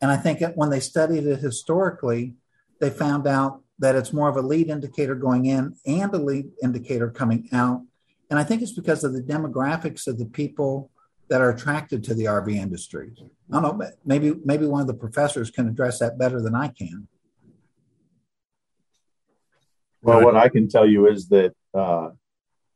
And 0.00 0.10
I 0.10 0.16
think 0.16 0.40
when 0.54 0.70
they 0.70 0.80
studied 0.80 1.26
it 1.26 1.40
historically, 1.40 2.34
they 2.80 2.90
found 2.90 3.26
out 3.26 3.62
that 3.78 3.94
it's 3.94 4.12
more 4.12 4.28
of 4.28 4.36
a 4.36 4.42
lead 4.42 4.68
indicator 4.68 5.14
going 5.14 5.46
in 5.46 5.74
and 5.86 6.12
a 6.14 6.18
lead 6.18 6.46
indicator 6.62 7.10
coming 7.10 7.48
out. 7.52 7.82
And 8.30 8.38
I 8.38 8.44
think 8.44 8.62
it's 8.62 8.72
because 8.72 9.04
of 9.04 9.12
the 9.12 9.22
demographics 9.22 10.06
of 10.06 10.18
the 10.18 10.26
people 10.26 10.90
that 11.28 11.40
are 11.40 11.50
attracted 11.50 12.04
to 12.04 12.14
the 12.14 12.24
RV 12.24 12.54
industry. 12.54 13.12
I 13.52 13.60
don't 13.60 13.78
know, 13.78 13.90
maybe 14.04 14.34
maybe 14.44 14.66
one 14.66 14.80
of 14.80 14.86
the 14.86 14.94
professors 14.94 15.50
can 15.50 15.68
address 15.68 15.98
that 16.00 16.18
better 16.18 16.40
than 16.42 16.54
I 16.54 16.68
can. 16.68 17.08
Well, 20.02 20.24
what 20.24 20.36
I 20.36 20.48
can 20.48 20.68
tell 20.68 20.86
you 20.86 21.06
is 21.06 21.28
that 21.28 21.54
uh, 21.72 22.10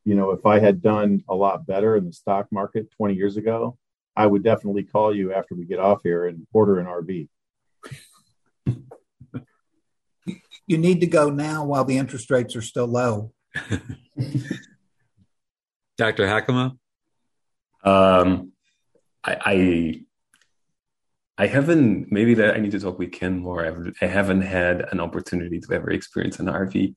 you 0.07 0.14
know, 0.14 0.30
if 0.30 0.46
I 0.46 0.61
had 0.61 0.80
done 0.80 1.24
a 1.28 1.34
lot 1.34 1.66
better 1.66 1.96
in 1.96 2.07
the 2.07 2.12
stock 2.12 2.46
market 2.52 2.88
20 2.92 3.14
years 3.14 3.36
ago, 3.36 3.76
I 4.14 4.24
would 4.24 4.44
definitely 4.44 4.84
call 4.84 5.12
you 5.12 5.34
after 5.34 5.57
we 5.57 5.66
get 5.66 5.80
off 5.80 5.98
here 6.04 6.26
and 6.26 6.46
order 6.52 6.78
an 6.78 6.86
RV. 6.86 7.28
you 10.66 10.78
need 10.78 11.00
to 11.00 11.09
go 11.09 11.28
now 11.28 11.64
while 11.64 11.84
the 11.84 11.98
interest 11.98 12.30
rates 12.30 12.54
are 12.54 12.62
still 12.62 12.86
low. 12.86 13.32
Dr. 15.98 16.26
Hacamo? 16.26 16.78
Um, 17.82 18.52
I, 19.24 19.36
I, 19.44 20.00
I 21.36 21.46
haven't. 21.48 22.12
Maybe 22.12 22.34
that 22.34 22.54
I 22.54 22.59
need 22.61 22.70
to 22.70 22.80
talk 22.80 23.00
with 23.00 23.11
Ken 23.11 23.40
more. 23.40 23.66
I've, 23.66 23.92
I 24.00 24.07
haven't 24.07 24.42
had 24.42 24.86
an 24.92 25.00
opportunity 25.00 25.59
to 25.59 25.72
ever 25.74 25.90
experience 25.90 26.38
an 26.38 26.46
RV 26.46 26.94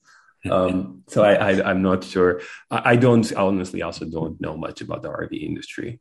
um, 0.50 1.04
so 1.08 1.24
I, 1.24 1.34
I 1.34 1.72
am 1.72 1.82
not 1.82 2.04
sure. 2.04 2.42
I, 2.70 2.92
I 2.92 2.96
don't 2.96 3.32
honestly 3.34 3.82
also 3.82 4.06
don't 4.06 4.40
know 4.40 4.58
much 4.58 4.82
about 4.82 5.02
the 5.02 5.10
RV 5.10 5.42
industry. 5.42 6.00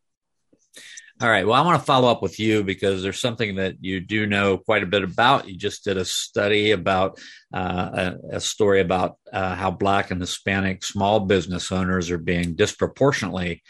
All 1.21 1.29
right. 1.29 1.45
Well, 1.45 1.61
I 1.61 1.67
want 1.67 1.81
to 1.81 1.85
follow 1.85 2.09
up 2.09 2.23
with 2.23 2.39
you 2.39 2.63
because 2.63 3.03
there's 3.03 3.21
something 3.21 3.57
that 3.57 3.79
you 3.81 3.99
do 3.99 4.25
know 4.25 4.57
quite 4.57 4.85
a 4.85 4.87
bit 4.87 5.03
about. 5.03 5.49
You 5.49 5.57
just 5.57 5.83
did 5.83 5.97
a 5.97 6.05
study 6.05 6.71
about 6.71 7.19
uh, 7.53 8.13
a, 8.31 8.37
a, 8.37 8.41
story 8.41 8.81
about 8.81 9.17
uh, 9.33 9.57
how 9.57 9.73
Black 9.73 10.13
and 10.13 10.21
Hispanic 10.21 10.85
small 10.85 11.19
business 11.19 11.73
owners 11.73 12.13
are 12.13 12.19
being 12.19 12.55
disproportionately 12.55 13.65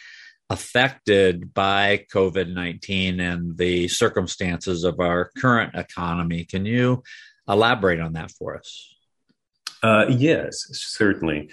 affected 0.51 1.55
by 1.55 2.05
COVID 2.13 2.53
19 2.53 3.19
and 3.19 3.57
the 3.57 3.89
circumstances 3.89 4.85
of 4.85 5.01
our 5.01 5.31
current 5.39 5.75
economy. 5.75 6.45
Can 6.45 6.67
you 6.67 7.03
elaborate 7.49 8.01
on 8.01 8.13
that 8.13 8.31
for 8.33 8.59
us? 8.59 8.95
Uh, 9.83 10.07
yes, 10.09 10.67
certainly. 10.73 11.51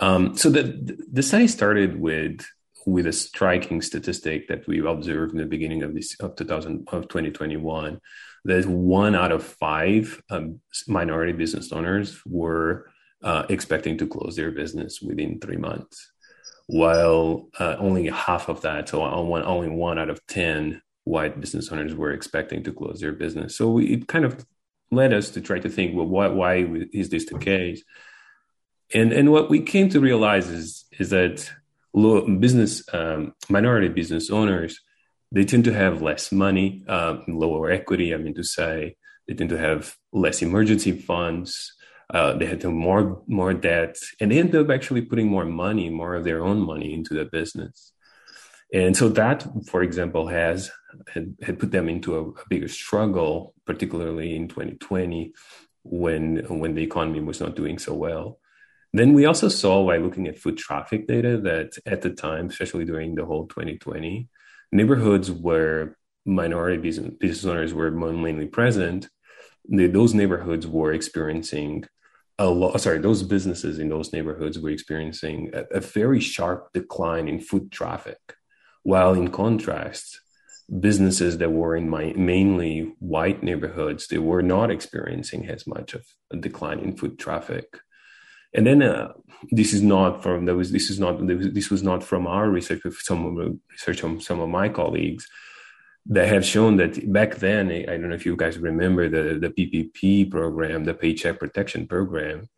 Um, 0.00 0.36
so 0.36 0.50
the 0.50 0.98
the 1.10 1.22
study 1.22 1.46
started 1.46 2.00
with 2.00 2.44
with 2.86 3.06
a 3.06 3.12
striking 3.12 3.80
statistic 3.80 4.48
that 4.48 4.66
we 4.66 4.84
observed 4.84 5.32
in 5.32 5.38
the 5.38 5.46
beginning 5.46 5.82
of 5.82 5.94
this 5.94 6.16
of 6.20 6.34
2000 6.34 6.88
of 6.90 7.08
2021 7.08 8.00
that 8.44 8.66
one 8.66 9.14
out 9.14 9.32
of 9.32 9.44
five 9.44 10.20
um, 10.30 10.60
minority 10.88 11.32
business 11.32 11.72
owners 11.72 12.20
were 12.26 12.90
uh, 13.22 13.44
expecting 13.48 13.96
to 13.98 14.06
close 14.06 14.36
their 14.36 14.50
business 14.50 15.00
within 15.00 15.38
three 15.38 15.56
months, 15.56 16.10
while 16.66 17.48
uh, 17.58 17.76
only 17.78 18.08
half 18.08 18.48
of 18.48 18.62
that, 18.62 18.88
so 18.88 19.00
one, 19.22 19.44
only 19.44 19.68
one 19.68 19.98
out 19.98 20.10
of 20.10 20.24
ten 20.26 20.82
white 21.04 21.40
business 21.40 21.70
owners 21.70 21.94
were 21.94 22.12
expecting 22.12 22.62
to 22.62 22.72
close 22.72 23.00
their 23.00 23.12
business. 23.12 23.56
So 23.56 23.78
it 23.78 24.08
kind 24.08 24.24
of 24.24 24.44
led 24.92 25.12
us 25.12 25.30
to 25.30 25.40
try 25.40 25.58
to 25.58 25.68
think, 25.68 25.96
well, 25.96 26.06
why, 26.06 26.28
why 26.28 26.66
is 26.92 27.08
this 27.08 27.26
the 27.26 27.38
case? 27.38 27.82
And 28.94 29.12
and 29.12 29.32
what 29.32 29.48
we 29.48 29.62
came 29.62 29.88
to 29.90 30.00
realize 30.00 30.48
is 30.48 30.84
is 30.98 31.10
that 31.10 31.50
low 31.94 32.26
business 32.38 32.82
um, 32.92 33.34
minority 33.48 33.88
business 33.88 34.30
owners 34.30 34.78
they 35.34 35.44
tend 35.44 35.64
to 35.64 35.72
have 35.72 36.02
less 36.02 36.30
money, 36.30 36.84
um, 36.88 37.24
lower 37.26 37.70
equity. 37.70 38.14
I 38.14 38.18
mean 38.18 38.34
to 38.34 38.44
say 38.44 38.96
they 39.26 39.34
tend 39.34 39.50
to 39.50 39.58
have 39.58 39.96
less 40.12 40.42
emergency 40.42 40.92
funds. 40.92 41.72
Uh, 42.12 42.34
they 42.34 42.44
had 42.44 42.60
to 42.60 42.70
more 42.70 43.22
more 43.26 43.54
debt, 43.54 43.96
and 44.20 44.30
they 44.30 44.38
end 44.38 44.54
up 44.54 44.68
actually 44.68 45.02
putting 45.02 45.28
more 45.28 45.46
money, 45.46 45.88
more 45.88 46.14
of 46.14 46.24
their 46.24 46.44
own 46.44 46.60
money 46.60 46.92
into 46.92 47.14
the 47.14 47.24
business. 47.24 47.92
And 48.74 48.96
so 48.96 49.08
that, 49.10 49.46
for 49.68 49.82
example, 49.82 50.28
has 50.28 50.70
had, 51.12 51.36
had 51.42 51.58
put 51.58 51.72
them 51.72 51.88
into 51.90 52.16
a, 52.16 52.28
a, 52.28 52.48
bigger 52.48 52.68
struggle, 52.68 53.51
particularly 53.66 54.36
in 54.36 54.48
2020 54.48 55.32
when 55.84 56.36
when 56.48 56.74
the 56.74 56.82
economy 56.82 57.20
was 57.20 57.40
not 57.40 57.56
doing 57.56 57.78
so 57.78 57.94
well. 57.94 58.38
Then 58.92 59.14
we 59.14 59.24
also 59.24 59.48
saw 59.48 59.86
by 59.86 59.96
looking 59.96 60.28
at 60.28 60.38
foot 60.38 60.58
traffic 60.58 61.06
data 61.06 61.38
that 61.38 61.78
at 61.86 62.02
the 62.02 62.10
time, 62.10 62.48
especially 62.48 62.84
during 62.84 63.14
the 63.14 63.24
whole 63.24 63.46
2020, 63.46 64.28
neighborhoods 64.70 65.30
where 65.30 65.96
minority 66.26 66.76
business, 66.76 67.14
business 67.18 67.44
owners 67.44 67.74
were 67.74 67.90
mainly 67.90 68.46
present, 68.46 69.08
those 69.68 70.14
neighborhoods 70.14 70.66
were 70.66 70.92
experiencing 70.92 71.84
a 72.38 72.46
lot. 72.46 72.80
Sorry, 72.80 72.98
those 72.98 73.22
businesses 73.22 73.78
in 73.78 73.88
those 73.88 74.12
neighborhoods 74.12 74.58
were 74.58 74.70
experiencing 74.70 75.50
a, 75.54 75.64
a 75.76 75.80
very 75.80 76.20
sharp 76.20 76.68
decline 76.74 77.28
in 77.28 77.40
foot 77.40 77.70
traffic 77.70 78.18
while 78.82 79.14
in 79.14 79.28
contrast, 79.28 80.20
businesses 80.80 81.38
that 81.38 81.52
were 81.52 81.76
in 81.76 81.88
my 81.88 82.12
mainly 82.16 82.92
white 82.98 83.42
neighborhoods, 83.42 84.08
they 84.08 84.18
were 84.18 84.42
not 84.42 84.70
experiencing 84.70 85.48
as 85.48 85.66
much 85.66 85.94
of 85.94 86.04
a 86.30 86.36
decline 86.36 86.78
in 86.78 86.96
foot 86.96 87.18
traffic. 87.18 87.66
And 88.54 88.66
then 88.66 88.82
uh, 88.82 89.12
this 89.50 89.72
is 89.72 89.82
not 89.82 90.22
from 90.22 90.44
there 90.44 90.54
was 90.54 90.72
this 90.72 90.90
is 90.90 91.00
not 91.00 91.26
this 91.26 91.70
was 91.70 91.82
not 91.82 92.04
from 92.04 92.26
our 92.26 92.48
research, 92.48 92.80
but 92.84 92.92
some 92.94 93.24
of 93.24 93.36
the 93.36 93.58
research 93.70 94.00
from 94.00 94.20
some 94.20 94.40
of 94.40 94.48
my 94.48 94.68
colleagues 94.68 95.26
that 96.06 96.28
have 96.28 96.44
shown 96.44 96.76
that 96.76 97.12
back 97.12 97.36
then 97.36 97.70
I 97.70 97.84
don't 97.86 98.08
know 98.08 98.14
if 98.14 98.26
you 98.26 98.36
guys 98.36 98.58
remember 98.58 99.08
the 99.08 99.38
the 99.38 99.48
PPP 99.50 100.30
program, 100.30 100.84
the 100.84 100.94
Paycheck 100.94 101.38
Protection 101.38 101.86
Program. 101.86 102.48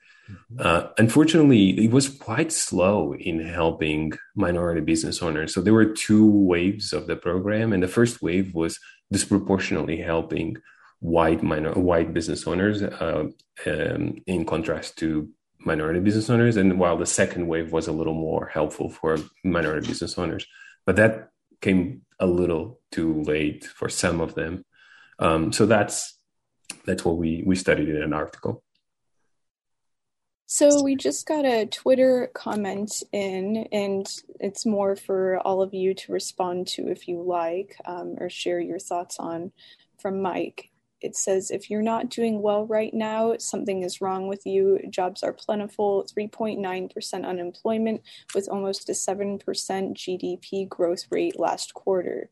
Uh, 0.59 0.89
unfortunately, 0.99 1.85
it 1.85 1.91
was 1.91 2.09
quite 2.09 2.53
slow 2.53 3.14
in 3.14 3.41
helping 3.41 4.12
minority 4.35 4.81
business 4.81 5.22
owners. 5.22 5.53
So 5.53 5.61
there 5.61 5.75
were 5.75 5.87
two 5.87 6.27
waves 6.27 6.93
of 6.93 7.07
the 7.07 7.16
program, 7.16 7.72
and 7.72 7.83
the 7.83 7.89
first 7.89 8.22
wave 8.22 8.55
was 8.55 8.79
disproportionately 9.12 9.99
helping 9.99 10.57
white 11.01 11.43
minor 11.43 11.72
white 11.72 12.14
business 12.14 12.47
owners, 12.47 12.83
uh, 12.83 13.27
um, 13.66 14.22
in 14.27 14.47
contrast 14.47 14.97
to 14.99 15.29
minority 15.59 16.01
business 16.01 16.31
owners. 16.31 16.57
And 16.57 16.79
while 16.79 16.97
the 16.97 17.07
second 17.07 17.47
wave 17.47 17.72
was 17.72 17.87
a 17.87 17.93
little 17.93 18.14
more 18.14 18.47
helpful 18.47 18.89
for 18.89 19.18
minority 19.45 19.87
business 19.87 20.18
owners, 20.18 20.47
but 20.87 20.97
that 20.97 21.31
came 21.61 22.03
a 22.18 22.27
little 22.27 22.81
too 22.91 23.22
late 23.22 23.64
for 23.64 23.89
some 23.89 24.20
of 24.20 24.35
them. 24.35 24.64
Um, 25.18 25.53
so 25.53 25.66
that's 25.66 26.18
that's 26.87 27.05
what 27.05 27.18
we 27.18 27.43
we 27.47 27.57
studied 27.57 27.89
in 27.89 28.03
an 28.03 28.12
article. 28.12 28.64
So 30.47 30.83
we 30.83 30.95
just 30.95 31.27
got 31.27 31.47
a 31.47 31.67
Twitter 31.67 32.31
comment 32.35 33.03
in, 33.13 33.67
and 33.73 34.07
it's 34.41 34.67
more 34.67 34.95
for 34.95 35.39
all 35.39 35.63
of 35.63 35.73
you 35.73 35.95
to 35.95 36.13
respond 36.13 36.67
to 36.69 36.89
if 36.89 37.09
you 37.09 37.23
like, 37.23 37.77
um, 37.87 38.17
or 38.21 38.29
share 38.29 38.61
your 38.61 38.79
thoughts 38.79 39.19
on 39.19 39.53
from 39.99 40.21
Mike. 40.21 40.71
It 41.01 41.17
says, 41.17 41.51
if 41.51 41.71
you're 41.71 41.83
not 41.83 42.11
doing 42.11 42.43
well 42.43 42.67
right 42.67 42.93
now, 42.93 43.37
something 43.39 43.83
is 43.83 44.01
wrong 44.01 44.29
with 44.29 44.47
you. 44.47 44.81
Jobs 44.91 45.23
are 45.23 45.33
plentiful, 45.33 46.07
3.9% 46.17 47.25
unemployment, 47.27 48.03
with 48.35 48.49
almost 48.49 48.89
a 48.89 48.93
7% 48.93 49.39
GDP 49.43 50.69
growth 50.69 51.07
rate 51.11 51.39
last 51.39 51.75
quarter. 51.75 52.31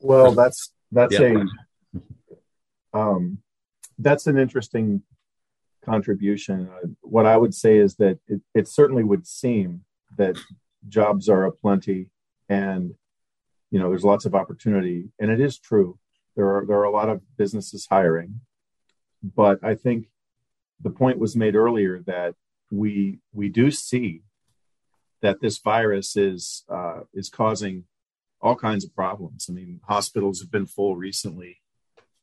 Well, 0.00 0.32
that's 0.32 0.72
that's 0.92 1.18
yeah. 1.18 1.44
a 2.94 2.98
um, 2.98 3.38
that's 3.98 4.26
an 4.26 4.38
interesting 4.38 5.02
contribution. 5.84 6.68
Uh, 6.68 6.88
what 7.00 7.26
I 7.26 7.36
would 7.36 7.54
say 7.54 7.78
is 7.78 7.96
that 7.96 8.18
it, 8.26 8.40
it 8.54 8.68
certainly 8.68 9.04
would 9.04 9.26
seem 9.26 9.82
that 10.16 10.36
jobs 10.88 11.28
are 11.28 11.44
aplenty 11.44 12.08
and 12.48 12.94
you 13.70 13.78
know 13.78 13.90
there's 13.90 14.04
lots 14.04 14.24
of 14.24 14.34
opportunity 14.34 15.10
and 15.18 15.30
it 15.30 15.40
is 15.40 15.58
true 15.58 15.98
there 16.34 16.46
are 16.46 16.64
there 16.64 16.78
are 16.78 16.84
a 16.84 16.90
lot 16.90 17.10
of 17.10 17.20
businesses 17.36 17.86
hiring 17.90 18.40
but 19.22 19.62
i 19.62 19.74
think 19.74 20.06
the 20.80 20.88
point 20.88 21.18
was 21.18 21.36
made 21.36 21.54
earlier 21.54 22.00
that 22.06 22.34
we 22.70 23.18
we 23.32 23.48
do 23.48 23.70
see 23.70 24.22
that 25.20 25.40
this 25.40 25.58
virus 25.58 26.16
is 26.16 26.64
uh, 26.68 27.00
is 27.12 27.28
causing 27.28 27.84
all 28.40 28.54
kinds 28.54 28.84
of 28.84 28.94
problems. 28.94 29.46
I 29.48 29.52
mean, 29.52 29.80
hospitals 29.88 30.40
have 30.40 30.50
been 30.50 30.66
full 30.66 30.96
recently. 30.96 31.58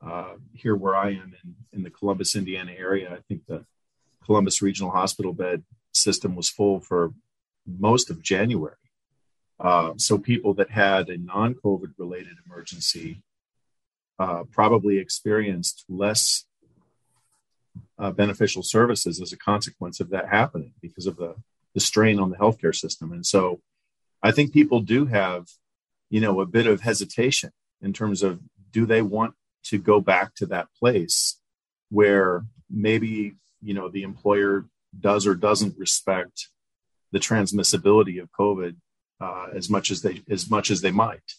Uh, 0.05 0.35
here, 0.53 0.75
where 0.75 0.95
I 0.95 1.09
am 1.11 1.33
in, 1.43 1.55
in 1.73 1.83
the 1.83 1.89
Columbus, 1.89 2.35
Indiana 2.35 2.73
area, 2.77 3.11
I 3.11 3.21
think 3.27 3.45
the 3.47 3.65
Columbus 4.23 4.61
Regional 4.61 4.91
Hospital 4.91 5.33
bed 5.33 5.63
system 5.93 6.35
was 6.35 6.49
full 6.49 6.79
for 6.79 7.13
most 7.65 8.09
of 8.09 8.21
January. 8.21 8.75
Uh, 9.59 9.93
so 9.97 10.17
people 10.17 10.53
that 10.55 10.69
had 10.69 11.09
a 11.09 11.17
non-COVID 11.17 11.93
related 11.97 12.37
emergency 12.45 13.23
uh, 14.19 14.43
probably 14.51 14.97
experienced 14.97 15.85
less 15.89 16.45
uh, 17.97 18.11
beneficial 18.11 18.63
services 18.63 19.21
as 19.21 19.33
a 19.33 19.37
consequence 19.37 19.99
of 19.99 20.09
that 20.09 20.29
happening 20.29 20.73
because 20.81 21.07
of 21.07 21.17
the 21.17 21.35
the 21.73 21.81
strain 21.81 22.19
on 22.19 22.29
the 22.29 22.37
healthcare 22.37 22.73
system. 22.73 23.11
And 23.11 23.25
so, 23.25 23.59
I 24.23 24.31
think 24.31 24.53
people 24.53 24.79
do 24.79 25.05
have, 25.07 25.47
you 26.09 26.21
know, 26.21 26.39
a 26.39 26.45
bit 26.45 26.67
of 26.67 26.81
hesitation 26.81 27.51
in 27.81 27.91
terms 27.91 28.23
of 28.23 28.39
do 28.71 28.85
they 28.85 29.01
want 29.01 29.35
to 29.65 29.77
go 29.77 29.99
back 29.99 30.35
to 30.35 30.45
that 30.47 30.67
place 30.79 31.39
where 31.89 32.45
maybe 32.69 33.35
you 33.61 33.73
know 33.73 33.89
the 33.89 34.03
employer 34.03 34.65
does 34.99 35.27
or 35.27 35.35
doesn't 35.35 35.77
respect 35.77 36.49
the 37.11 37.19
transmissibility 37.19 38.21
of 38.21 38.29
COVID 38.37 38.75
uh, 39.21 39.47
as 39.53 39.69
much 39.69 39.91
as 39.91 40.01
they 40.01 40.21
as 40.29 40.49
much 40.49 40.71
as 40.71 40.81
they 40.81 40.91
might. 40.91 41.33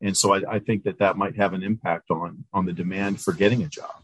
And 0.00 0.16
so 0.16 0.34
I, 0.34 0.56
I 0.56 0.58
think 0.58 0.84
that 0.84 0.98
that 0.98 1.16
might 1.16 1.36
have 1.36 1.52
an 1.52 1.62
impact 1.62 2.10
on 2.10 2.44
on 2.52 2.66
the 2.66 2.72
demand 2.72 3.20
for 3.20 3.32
getting 3.32 3.62
a 3.62 3.68
job. 3.68 4.02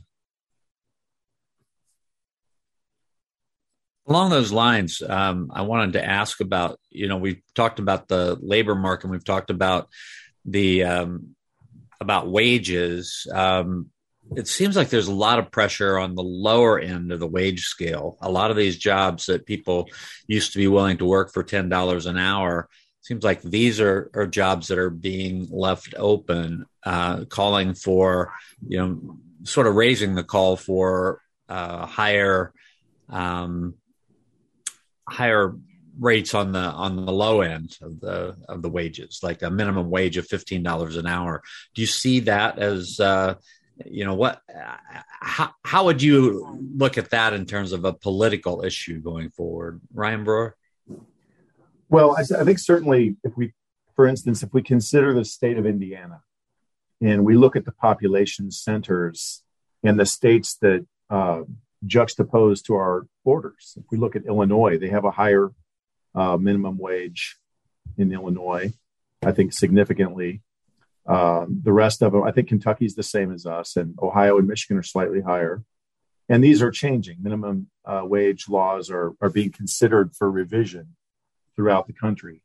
Along 4.06 4.30
those 4.30 4.52
lines, 4.52 5.00
um, 5.00 5.50
I 5.54 5.62
wanted 5.62 5.92
to 5.94 6.04
ask 6.04 6.40
about 6.40 6.78
you 6.90 7.08
know 7.08 7.16
we've 7.16 7.42
talked 7.54 7.78
about 7.78 8.08
the 8.08 8.36
labor 8.40 8.74
market, 8.74 9.08
we've 9.08 9.24
talked 9.24 9.50
about 9.50 9.88
the 10.44 10.84
um, 10.84 11.36
about 12.02 12.30
wages. 12.30 13.26
Um, 13.32 13.90
it 14.36 14.46
seems 14.46 14.76
like 14.76 14.88
there's 14.88 15.08
a 15.08 15.14
lot 15.14 15.38
of 15.38 15.50
pressure 15.50 15.98
on 15.98 16.14
the 16.14 16.22
lower 16.22 16.78
end 16.78 17.12
of 17.12 17.20
the 17.20 17.26
wage 17.26 17.64
scale. 17.64 18.18
A 18.20 18.30
lot 18.30 18.50
of 18.50 18.56
these 18.56 18.78
jobs 18.78 19.26
that 19.26 19.46
people 19.46 19.88
used 20.26 20.52
to 20.52 20.58
be 20.58 20.68
willing 20.68 20.98
to 20.98 21.04
work 21.04 21.32
for 21.32 21.42
ten 21.42 21.68
dollars 21.68 22.06
an 22.06 22.18
hour 22.18 22.68
seems 23.02 23.24
like 23.24 23.42
these 23.42 23.80
are, 23.80 24.10
are 24.14 24.26
jobs 24.26 24.68
that 24.68 24.78
are 24.78 24.90
being 24.90 25.48
left 25.50 25.94
open, 25.98 26.66
uh, 26.84 27.24
calling 27.24 27.74
for 27.74 28.32
you 28.66 28.78
know 28.78 29.18
sort 29.44 29.66
of 29.66 29.74
raising 29.74 30.14
the 30.14 30.24
call 30.24 30.56
for 30.56 31.20
uh, 31.48 31.84
higher 31.84 32.52
um, 33.08 33.74
higher 35.08 35.54
rates 35.98 36.34
on 36.34 36.52
the 36.52 36.58
on 36.58 37.04
the 37.04 37.12
low 37.12 37.40
end 37.40 37.76
of 37.82 38.00
the 38.00 38.36
of 38.48 38.62
the 38.62 38.70
wages, 38.70 39.20
like 39.22 39.42
a 39.42 39.50
minimum 39.50 39.90
wage 39.90 40.16
of 40.16 40.26
fifteen 40.26 40.62
dollars 40.62 40.96
an 40.96 41.06
hour. 41.06 41.42
Do 41.74 41.82
you 41.82 41.86
see 41.86 42.20
that 42.20 42.58
as 42.58 42.98
uh, 43.00 43.34
you 43.86 44.04
know 44.04 44.14
what 44.14 44.40
how, 45.20 45.50
how 45.64 45.84
would 45.84 46.02
you 46.02 46.60
look 46.76 46.98
at 46.98 47.10
that 47.10 47.32
in 47.32 47.46
terms 47.46 47.72
of 47.72 47.84
a 47.84 47.92
political 47.92 48.64
issue 48.64 49.00
going 49.00 49.30
forward 49.30 49.80
ryan 49.94 50.24
brewer 50.24 50.56
well 51.88 52.16
I, 52.16 52.20
I, 52.20 52.44
think 52.44 52.58
certainly 52.58 53.16
if 53.24 53.36
we 53.36 53.52
for 53.94 54.06
instance 54.06 54.42
if 54.42 54.52
we 54.52 54.62
consider 54.62 55.14
the 55.14 55.24
state 55.24 55.58
of 55.58 55.66
indiana 55.66 56.22
and 57.00 57.24
we 57.24 57.36
look 57.36 57.56
at 57.56 57.64
the 57.64 57.72
population 57.72 58.50
centers 58.50 59.42
and 59.82 59.98
the 59.98 60.06
states 60.06 60.56
that 60.60 60.86
uh, 61.10 61.42
juxtaposed 61.86 62.66
to 62.66 62.74
our 62.74 63.06
borders 63.24 63.76
if 63.78 63.84
we 63.90 63.98
look 63.98 64.16
at 64.16 64.26
illinois 64.26 64.78
they 64.78 64.88
have 64.88 65.04
a 65.04 65.10
higher 65.10 65.52
uh, 66.14 66.36
minimum 66.36 66.78
wage 66.78 67.36
in 67.96 68.12
illinois 68.12 68.72
i 69.24 69.32
think 69.32 69.52
significantly 69.52 70.42
um, 71.06 71.60
the 71.64 71.72
rest 71.72 72.02
of 72.02 72.12
them, 72.12 72.22
I 72.22 72.30
think 72.30 72.48
Kentucky's 72.48 72.94
the 72.94 73.02
same 73.02 73.32
as 73.32 73.44
us, 73.44 73.76
and 73.76 73.98
Ohio 74.00 74.38
and 74.38 74.46
Michigan 74.46 74.76
are 74.76 74.84
slightly 74.84 75.20
higher. 75.20 75.64
And 76.28 76.42
these 76.42 76.62
are 76.62 76.70
changing. 76.70 77.18
Minimum 77.20 77.68
uh, 77.84 78.02
wage 78.04 78.48
laws 78.48 78.90
are, 78.90 79.12
are 79.20 79.28
being 79.28 79.50
considered 79.50 80.14
for 80.14 80.30
revision 80.30 80.94
throughout 81.56 81.86
the 81.86 81.92
country. 81.92 82.42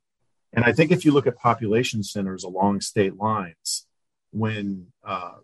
And 0.52 0.66
I 0.66 0.74
think 0.74 0.92
if 0.92 1.06
you 1.06 1.12
look 1.12 1.28
at 1.28 1.38
population 1.38 2.04
centers 2.04 2.44
along 2.44 2.82
state 2.82 3.18
lines, 3.18 3.86
when 4.32 4.88
uh, 5.06 5.36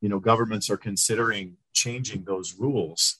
you 0.00 0.08
know 0.08 0.18
governments 0.18 0.68
are 0.68 0.76
considering 0.76 1.56
changing 1.72 2.24
those 2.24 2.54
rules, 2.58 3.18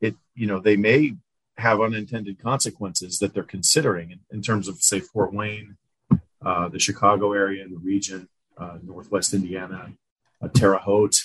it 0.00 0.14
you 0.34 0.46
know 0.46 0.60
they 0.60 0.76
may 0.76 1.14
have 1.56 1.80
unintended 1.80 2.42
consequences 2.42 3.18
that 3.18 3.32
they're 3.32 3.42
considering 3.42 4.10
in, 4.10 4.20
in 4.30 4.42
terms 4.42 4.68
of 4.68 4.76
say 4.82 5.00
Fort 5.00 5.32
Wayne, 5.32 5.76
uh, 6.44 6.68
the 6.68 6.78
Chicago 6.78 7.32
area, 7.32 7.62
and 7.62 7.72
the 7.72 7.78
region 7.78 8.28
uh, 8.58 8.78
Northwest 8.82 9.34
Indiana, 9.34 9.92
uh, 10.42 10.48
Terre 10.48 10.78
Haute, 10.78 11.20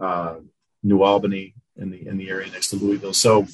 uh, 0.00 0.36
New 0.82 1.02
Albany, 1.02 1.54
in 1.76 1.90
the 1.90 2.06
in 2.06 2.18
the 2.18 2.28
area 2.28 2.50
next 2.50 2.68
to 2.70 2.76
Louisville. 2.76 3.14
So, 3.14 3.46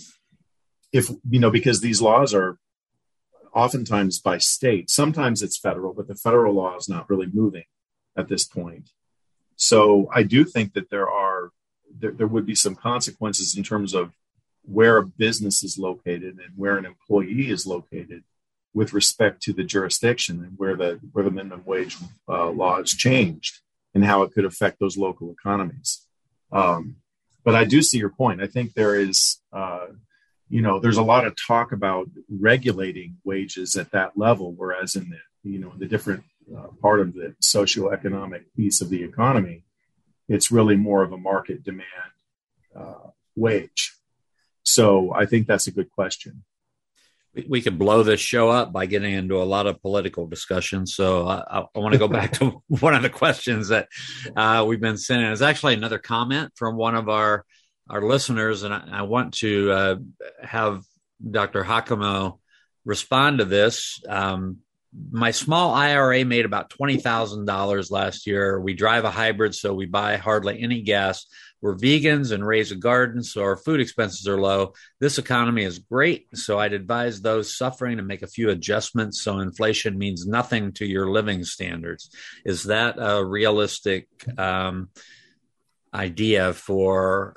if 0.93 1.09
you 1.29 1.39
know, 1.39 1.51
because 1.51 1.81
these 1.81 2.03
laws 2.03 2.35
are 2.35 2.59
oftentimes 3.55 4.19
by 4.21 4.39
state, 4.39 4.91
sometimes 4.91 5.43
it's 5.43 5.57
federal, 5.57 5.95
but 5.95 6.09
the 6.09 6.15
federal 6.15 6.55
law 6.55 6.77
is 6.77 6.89
not 6.89 7.09
really 7.09 7.29
moving 7.33 7.65
at 8.17 8.29
this 8.29 8.45
point. 8.45 8.91
So, 9.57 10.09
I 10.13 10.25
do 10.25 10.45
think 10.45 10.75
that 10.75 10.91
there 10.91 11.09
are 11.09 11.51
there, 11.97 12.13
there 12.13 12.27
would 12.27 12.47
be 12.47 12.55
some 12.55 12.75
consequences 12.75 13.57
in 13.57 13.63
terms 13.63 13.95
of 13.95 14.13
where 14.71 14.99
a 14.99 15.07
business 15.07 15.63
is 15.63 15.79
located 15.79 16.39
and 16.39 16.53
where 16.57 16.77
an 16.77 16.85
employee 16.85 17.51
is 17.51 17.67
located 17.67 18.23
with 18.75 18.93
respect 18.93 19.43
to 19.43 19.53
the 19.53 19.65
jurisdiction 19.65 20.45
and 20.45 20.53
where 20.57 20.77
the 20.77 21.01
where 21.13 21.25
the 21.25 21.31
minimum 21.31 21.63
wage 21.65 21.97
uh, 22.29 22.51
law 22.51 22.77
has 22.77 22.91
changed 22.91 23.61
and 23.95 24.05
how 24.05 24.23
it 24.23 24.33
could 24.33 24.45
affect 24.45 24.79
those 24.79 24.97
local 24.97 25.33
economies. 25.33 26.07
Um, 26.53 26.97
but 27.45 27.55
I 27.55 27.65
do 27.65 27.83
see 27.83 27.99
your 27.99 28.11
point. 28.11 28.43
I 28.43 28.47
think 28.47 28.75
there 28.75 28.95
is, 28.95 29.41
uh, 29.53 29.87
you 30.51 30.61
know, 30.61 30.79
there's 30.79 30.99
a 30.99 31.03
lot 31.03 31.27
of 31.27 31.35
talk 31.35 31.73
about 31.73 32.09
regulating 32.29 33.17
wages 33.25 33.75
at 33.75 33.91
that 33.93 34.19
level, 34.19 34.53
whereas 34.53 34.97
in 34.97 35.09
the 35.11 35.51
you 35.51 35.59
know 35.59 35.73
the 35.77 35.87
different 35.87 36.25
uh, 36.57 36.69
part 36.83 37.01
of 37.01 37.15
the 37.15 37.35
socioeconomic 37.43 38.45
piece 38.55 38.81
of 38.81 38.91
the 38.91 39.03
economy, 39.03 39.65
it's 40.29 40.53
really 40.53 40.77
more 40.77 41.03
of 41.03 41.13
a 41.13 41.19
market 41.19 41.65
demand 41.65 42.13
uh, 42.77 43.11
wage. 43.35 43.98
So 44.73 45.13
I 45.15 45.27
think 45.27 45.47
that's 45.47 45.67
a 45.67 45.73
good 45.73 45.91
question 45.91 46.45
we 47.47 47.63
could 47.63 47.79
blow 47.79 48.03
this 48.03 48.21
show 48.21 48.49
up 48.49 48.73
by 48.73 48.87
getting 48.87 49.13
into 49.13 49.41
a 49.41 49.45
lot 49.45 49.67
of 49.67 49.83
political 49.83 50.27
discussions. 50.27 50.95
So 50.95 51.27
I, 51.27 51.65
I 51.75 51.79
want 51.79 51.93
to 51.93 51.99
go 51.99 52.09
back 52.09 52.33
to 52.35 52.63
one 52.69 52.95
of 52.95 53.03
the 53.03 53.11
questions 53.11 53.69
that 53.69 53.89
uh, 54.35 54.65
we've 54.67 54.81
been 54.81 54.97
sending. 54.97 55.31
It's 55.31 55.43
actually 55.43 55.75
another 55.75 55.99
comment 55.99 56.53
from 56.57 56.77
one 56.77 56.95
of 56.95 57.09
our 57.09 57.45
our 57.91 58.03
listeners, 58.03 58.65
and 58.65 58.75
I, 58.75 58.85
I 58.93 59.03
want 59.03 59.35
to 59.39 59.73
uh, 59.73 59.97
have 60.43 60.83
Dr. 61.31 61.65
Hacamo 61.65 62.39
respond 62.85 63.39
to 63.39 63.47
this. 63.47 64.03
Um, 64.07 64.59
my 65.11 65.31
small 65.31 65.73
IRA 65.75 66.23
made 66.25 66.45
about 66.45 66.69
twenty 66.69 66.99
thousand 66.99 67.47
dollars 67.47 67.91
last 67.91 68.27
year. 68.27 68.61
We 68.61 68.75
drive 68.75 69.05
a 69.05 69.11
hybrid, 69.11 69.55
so 69.55 69.73
we 69.73 69.87
buy 69.87 70.17
hardly 70.17 70.61
any 70.61 70.83
gas. 70.83 71.27
We're 71.61 71.77
vegans 71.77 72.31
and 72.33 72.47
raise 72.47 72.71
a 72.71 72.77
garden, 72.77 73.23
so 73.23 73.43
our 73.43 73.57
food 73.57 73.81
expenses 73.81 74.29
are 74.29 74.41
low. 74.41 74.75
This 75.01 75.19
economy 75.19 75.65
is 75.65 75.79
great, 75.79 76.29
so 76.35 76.59
I'd 76.59 76.73
advise 76.73 77.21
those 77.21 77.57
suffering 77.57 77.97
to 77.97 78.03
make 78.03 78.23
a 78.23 78.29
few 78.29 78.51
adjustments 78.51 79.23
so 79.23 79.41
inflation 79.41 79.99
means 79.99 80.27
nothing 80.27 80.73
to 80.75 80.87
your 80.87 81.11
living 81.11 81.45
standards. 81.45 82.11
Is 82.45 82.65
that 82.65 82.97
a 82.99 83.25
realistic 83.25 84.09
um, 84.39 84.91
idea 85.93 86.53
for 86.53 87.35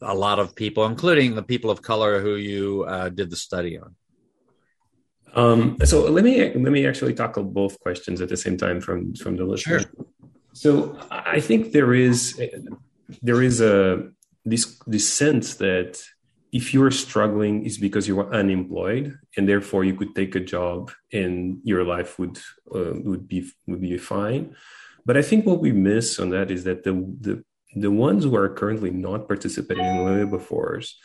a 0.00 0.14
lot 0.14 0.38
of 0.38 0.54
people, 0.54 0.86
including 0.86 1.34
the 1.34 1.42
people 1.42 1.70
of 1.70 1.82
color 1.82 2.20
who 2.20 2.36
you 2.36 2.84
uh, 2.84 3.10
did 3.10 3.30
the 3.30 3.36
study 3.36 3.78
on? 3.78 3.94
Um, 5.32 5.76
so 5.84 6.10
let 6.10 6.24
me 6.24 6.40
let 6.40 6.72
me 6.72 6.86
actually 6.86 7.14
tackle 7.14 7.44
both 7.44 7.78
questions 7.80 8.20
at 8.20 8.28
the 8.28 8.36
same 8.36 8.56
time 8.56 8.80
from 8.80 9.14
from 9.14 9.36
the 9.36 9.44
listener. 9.44 9.80
Sure. 9.80 9.90
So 10.52 10.98
I 11.10 11.40
think 11.40 11.72
there 11.72 11.94
is 11.94 12.40
there 13.22 13.42
is 13.42 13.60
a 13.60 14.10
this 14.44 14.80
this 14.86 15.12
sense 15.12 15.54
that 15.56 16.02
if 16.52 16.74
you're 16.74 16.90
struggling 16.90 17.64
is 17.64 17.78
because 17.78 18.08
you 18.08 18.18
are 18.18 18.32
unemployed 18.34 19.16
and 19.36 19.48
therefore 19.48 19.84
you 19.84 19.94
could 19.94 20.14
take 20.14 20.34
a 20.34 20.40
job 20.40 20.90
and 21.12 21.60
your 21.62 21.84
life 21.84 22.18
would 22.18 22.38
uh, 22.74 22.94
would 23.04 23.28
be 23.28 23.50
would 23.66 23.80
be 23.80 23.96
fine. 23.98 24.54
But 25.06 25.16
i 25.16 25.22
think 25.22 25.46
what 25.46 25.60
we 25.60 25.72
miss 25.72 26.18
on 26.18 26.30
that 26.30 26.50
is 26.50 26.64
that 26.64 26.84
the 26.84 26.92
the 27.20 27.44
the 27.74 27.90
ones 27.90 28.24
who 28.24 28.34
are 28.36 28.48
currently 28.48 28.90
not 28.90 29.28
participating 29.28 29.84
in 29.84 30.04
labor 30.04 30.40
force 30.40 30.98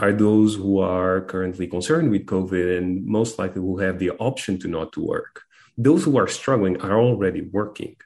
are 0.00 0.12
those 0.12 0.54
who 0.54 0.80
are 0.80 1.20
currently 1.22 1.66
concerned 1.66 2.10
with 2.10 2.26
covid 2.26 2.78
and 2.78 3.04
most 3.04 3.38
likely 3.38 3.60
will 3.60 3.78
have 3.78 3.98
the 3.98 4.10
option 4.12 4.58
to 4.58 4.68
not 4.68 4.92
to 4.92 5.00
work. 5.00 5.42
Those 5.76 6.04
who 6.04 6.16
are 6.18 6.26
struggling 6.26 6.80
are 6.80 6.98
already 6.98 7.42
working 7.42 7.96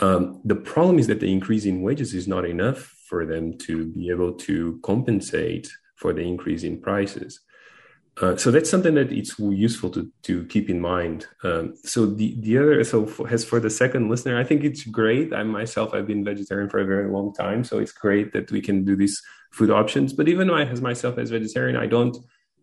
um, 0.00 0.40
the 0.44 0.56
problem 0.56 0.98
is 0.98 1.06
that 1.06 1.20
the 1.20 1.32
increase 1.32 1.64
in 1.64 1.82
wages 1.82 2.14
is 2.14 2.28
not 2.28 2.44
enough 2.44 2.94
for 3.08 3.24
them 3.24 3.56
to 3.58 3.86
be 3.86 4.10
able 4.10 4.32
to 4.32 4.78
compensate 4.82 5.70
for 5.96 6.12
the 6.12 6.22
increase 6.22 6.62
in 6.62 6.80
prices. 6.80 7.40
Uh, 8.20 8.34
so 8.34 8.50
that's 8.50 8.70
something 8.70 8.94
that 8.94 9.12
it's 9.12 9.38
useful 9.38 9.90
to 9.90 10.10
to 10.22 10.46
keep 10.46 10.70
in 10.70 10.80
mind. 10.80 11.26
Um, 11.44 11.74
so 11.84 12.06
the 12.06 12.34
the 12.40 12.56
other 12.56 12.82
so 12.82 13.06
for, 13.06 13.28
as 13.28 13.44
for 13.44 13.60
the 13.60 13.68
second 13.68 14.08
listener, 14.08 14.38
I 14.38 14.44
think 14.44 14.64
it's 14.64 14.84
great. 14.84 15.34
I 15.34 15.42
myself 15.42 15.92
I've 15.92 16.06
been 16.06 16.24
vegetarian 16.24 16.70
for 16.70 16.78
a 16.78 16.86
very 16.86 17.10
long 17.10 17.34
time, 17.34 17.62
so 17.62 17.78
it's 17.78 17.92
great 17.92 18.32
that 18.32 18.50
we 18.50 18.62
can 18.62 18.84
do 18.84 18.96
these 18.96 19.22
food 19.52 19.70
options. 19.70 20.14
But 20.14 20.28
even 20.28 20.48
I, 20.50 20.64
as 20.64 20.80
myself 20.80 21.18
as 21.18 21.30
vegetarian, 21.30 21.76
I 21.76 21.86
don't 21.86 22.16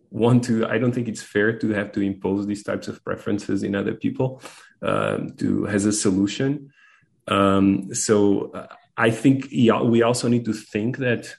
want 0.10 0.44
to. 0.46 0.66
I 0.66 0.80
don't 0.80 0.92
think 0.92 1.08
it's 1.08 1.22
fair 1.22 1.56
to 1.60 1.70
have 1.70 1.92
to 1.92 2.02
impose 2.02 2.48
these 2.48 2.64
types 2.64 2.88
of 2.88 3.04
preferences 3.04 3.62
in 3.62 3.76
other 3.76 3.94
people 3.94 4.42
um, 4.82 5.36
to 5.38 5.68
as 5.68 5.86
a 5.86 5.92
solution. 5.92 6.73
Um, 7.28 7.94
so 7.94 8.52
uh, 8.52 8.68
I 8.98 9.10
think 9.12 9.50
we 9.52 10.02
also 10.02 10.28
need 10.28 10.46
to 10.46 10.54
think 10.54 10.98
that 10.98 11.36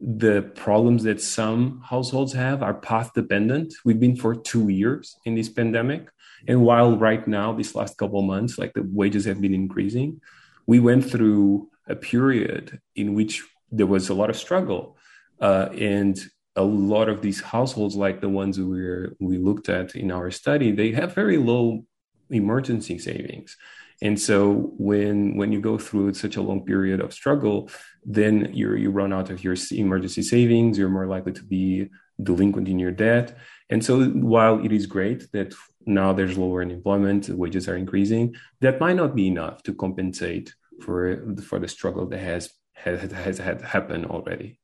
the 0.00 0.42
problems 0.54 1.04
that 1.04 1.20
some 1.20 1.80
households 1.84 2.32
have 2.32 2.62
are 2.62 2.74
path 2.74 3.12
dependent. 3.14 3.74
We've 3.84 4.00
been 4.00 4.16
for 4.16 4.34
two 4.34 4.68
years 4.68 5.16
in 5.24 5.34
this 5.34 5.48
pandemic. 5.48 6.08
And 6.46 6.62
while 6.62 6.96
right 6.96 7.26
now, 7.26 7.52
these 7.52 7.74
last 7.74 7.96
couple 7.96 8.20
months, 8.22 8.58
like 8.58 8.74
the 8.74 8.82
wages 8.82 9.24
have 9.24 9.40
been 9.40 9.54
increasing, 9.54 10.20
we 10.66 10.78
went 10.78 11.08
through 11.10 11.68
a 11.86 11.96
period 11.96 12.80
in 12.96 13.14
which 13.14 13.42
there 13.70 13.86
was 13.86 14.08
a 14.08 14.14
lot 14.14 14.30
of 14.30 14.36
struggle. 14.36 14.96
Uh, 15.40 15.68
and 15.78 16.18
a 16.56 16.62
lot 16.62 17.08
of 17.08 17.22
these 17.22 17.40
households, 17.40 17.96
like 17.96 18.20
the 18.20 18.28
ones 18.28 18.60
we 18.60 19.08
we 19.18 19.38
looked 19.38 19.68
at 19.68 19.94
in 19.94 20.10
our 20.10 20.30
study, 20.30 20.70
they 20.70 20.92
have 20.92 21.14
very 21.14 21.36
low 21.36 21.84
emergency 22.30 22.98
savings. 22.98 23.56
And 24.02 24.20
so 24.20 24.72
when 24.78 25.36
when 25.36 25.52
you 25.52 25.60
go 25.60 25.78
through 25.78 26.14
such 26.14 26.36
a 26.36 26.42
long 26.42 26.64
period 26.64 27.00
of 27.00 27.12
struggle, 27.12 27.70
then 28.04 28.52
you 28.52 28.74
you 28.74 28.90
run 28.90 29.12
out 29.12 29.30
of 29.30 29.42
your 29.44 29.56
emergency 29.72 30.22
savings. 30.22 30.78
You're 30.78 30.88
more 30.88 31.06
likely 31.06 31.32
to 31.32 31.44
be 31.44 31.88
delinquent 32.22 32.68
in 32.68 32.78
your 32.78 32.92
debt. 32.92 33.36
And 33.70 33.84
so 33.84 34.04
while 34.04 34.64
it 34.64 34.72
is 34.72 34.86
great 34.86 35.32
that 35.32 35.54
now 35.86 36.12
there's 36.12 36.38
lower 36.38 36.62
unemployment, 36.62 37.28
wages 37.28 37.68
are 37.68 37.76
increasing, 37.76 38.34
that 38.60 38.80
might 38.80 38.96
not 38.96 39.14
be 39.14 39.26
enough 39.28 39.62
to 39.64 39.74
compensate 39.74 40.54
for 40.82 41.34
for 41.42 41.58
the 41.58 41.68
struggle 41.68 42.06
that 42.06 42.18
has 42.18 42.50
has 42.74 43.10
has 43.12 43.38
had 43.38 43.62
happened 43.62 44.06
already. 44.06 44.58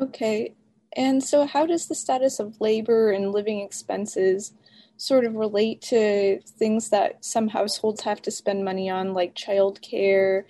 Okay. 0.00 0.54
And 0.96 1.22
so 1.22 1.46
how 1.46 1.66
does 1.66 1.86
the 1.86 1.94
status 1.94 2.40
of 2.40 2.60
labor 2.60 3.12
and 3.12 3.32
living 3.32 3.60
expenses 3.60 4.52
sort 4.98 5.24
of 5.24 5.34
relate 5.34 5.80
to 5.80 6.40
things 6.58 6.90
that 6.90 7.24
some 7.24 7.48
households 7.48 8.02
have 8.02 8.20
to 8.22 8.30
spend 8.30 8.64
money 8.64 8.90
on, 8.90 9.14
like 9.14 9.34
childcare, 9.34 10.42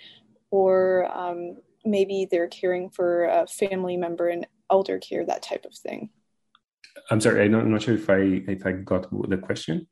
or 0.51 1.07
um, 1.17 1.59
maybe 1.85 2.27
they're 2.29 2.49
caring 2.49 2.91
for 2.91 3.27
a 3.27 3.47
family 3.47 3.97
member 3.97 4.29
in 4.29 4.47
elder 4.71 4.99
care, 4.99 5.25
that 5.25 5.43
type 5.43 5.65
of 5.65 5.75
thing. 5.75 6.11
I'm 7.11 7.21
sorry, 7.21 7.45
I'm 7.45 7.71
not 7.71 7.83
sure 7.83 7.95
if 7.95 8.11
I 8.11 8.43
if 8.49 8.67
I 8.67 8.73
got 8.73 9.07
the 9.29 9.37
question. 9.37 9.87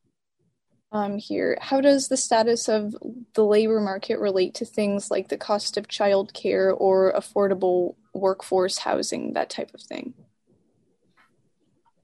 Um, 0.92 1.18
here, 1.18 1.58
how 1.60 1.80
does 1.80 2.08
the 2.08 2.16
status 2.16 2.68
of 2.68 2.96
the 3.34 3.44
labor 3.44 3.80
market 3.80 4.18
relate 4.18 4.54
to 4.54 4.64
things 4.64 5.10
like 5.10 5.28
the 5.28 5.36
cost 5.36 5.76
of 5.76 5.88
childcare 5.88 6.74
or 6.78 7.12
affordable 7.12 7.96
workforce 8.14 8.78
housing, 8.78 9.34
that 9.34 9.50
type 9.50 9.72
of 9.74 9.82
thing? 9.82 10.14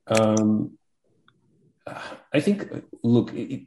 Um, 0.07 0.79
I 1.87 2.41
think, 2.41 2.69
look, 3.03 3.33
it, 3.35 3.67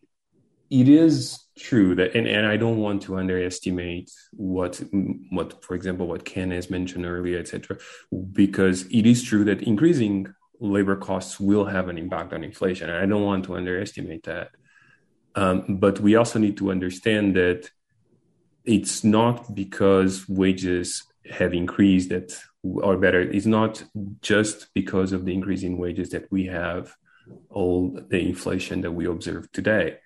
it 0.70 0.89
is 0.89 1.45
true 1.57 1.95
that, 1.95 2.16
and, 2.16 2.28
and 2.28 2.45
I 2.45 2.57
don't 2.57 2.78
want 2.78 3.03
to 3.03 3.18
underestimate 3.18 4.11
what, 4.32 4.82
what, 5.30 5.63
for 5.63 5.76
example, 5.76 6.07
what 6.07 6.26
Ken 6.26 6.51
has 6.51 6.70
mentioned 6.70 7.05
earlier, 7.05 7.39
etc., 7.39 7.78
because 8.32 8.86
it 8.88 9.05
is 9.05 9.24
true 9.24 9.43
that 9.45 9.63
increasing 9.63 10.34
labor 10.59 10.95
costs 10.95 11.39
will 11.39 11.66
have 11.66 11.89
an 11.89 11.97
impact 11.97 12.34
on 12.34 12.43
inflation, 12.43 12.89
and 12.89 12.97
I 12.97 13.05
don't 13.05 13.24
want 13.24 13.45
to 13.45 13.55
underestimate 13.55 14.24
that. 14.24 14.51
Um, 15.36 15.78
but 15.80 15.99
we 15.99 16.16
also 16.16 16.39
need 16.39 16.57
to 16.57 16.72
understand 16.72 17.36
that 17.36 17.70
it's 18.63 19.03
not 19.03 19.53
because 19.53 20.28
wages 20.28 21.03
have 21.30 21.53
increased 21.53 22.09
that, 22.09 22.38
or 22.63 22.97
better, 22.97 23.22
it's 23.22 23.45
not 23.45 23.84
just 24.22 24.74
because 24.74 25.11
of 25.11 25.26
the 25.26 25.34
increase 25.34 25.63
in 25.63 25.78
wages 25.78 26.09
that 26.11 26.32
we 26.32 26.45
have 26.45 26.95
all 27.49 27.97
the 28.09 28.19
inflation 28.19 28.82
that 28.82 28.91
we 28.91 29.05
observe 29.05 29.51
today. 29.51 29.97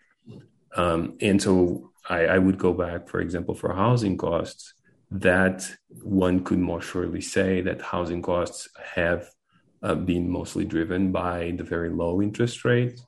Um, 0.75 1.17
and 1.21 1.41
so 1.41 1.91
I, 2.07 2.25
I, 2.25 2.37
would 2.37 2.59
go 2.59 2.73
back, 2.73 3.09
for 3.09 3.19
example, 3.21 3.55
for 3.55 3.73
housing 3.73 4.17
costs, 4.17 4.73
that 5.11 5.67
one 6.03 6.43
could 6.43 6.59
more 6.59 6.81
surely 6.81 7.21
say 7.21 7.61
that 7.61 7.81
housing 7.81 8.21
costs 8.21 8.69
have 8.95 9.27
uh, 9.81 9.95
been 9.95 10.29
mostly 10.29 10.65
driven 10.65 11.11
by 11.11 11.53
the 11.57 11.63
very 11.63 11.89
low 11.89 12.21
interest 12.21 12.63
rates. 12.65 13.01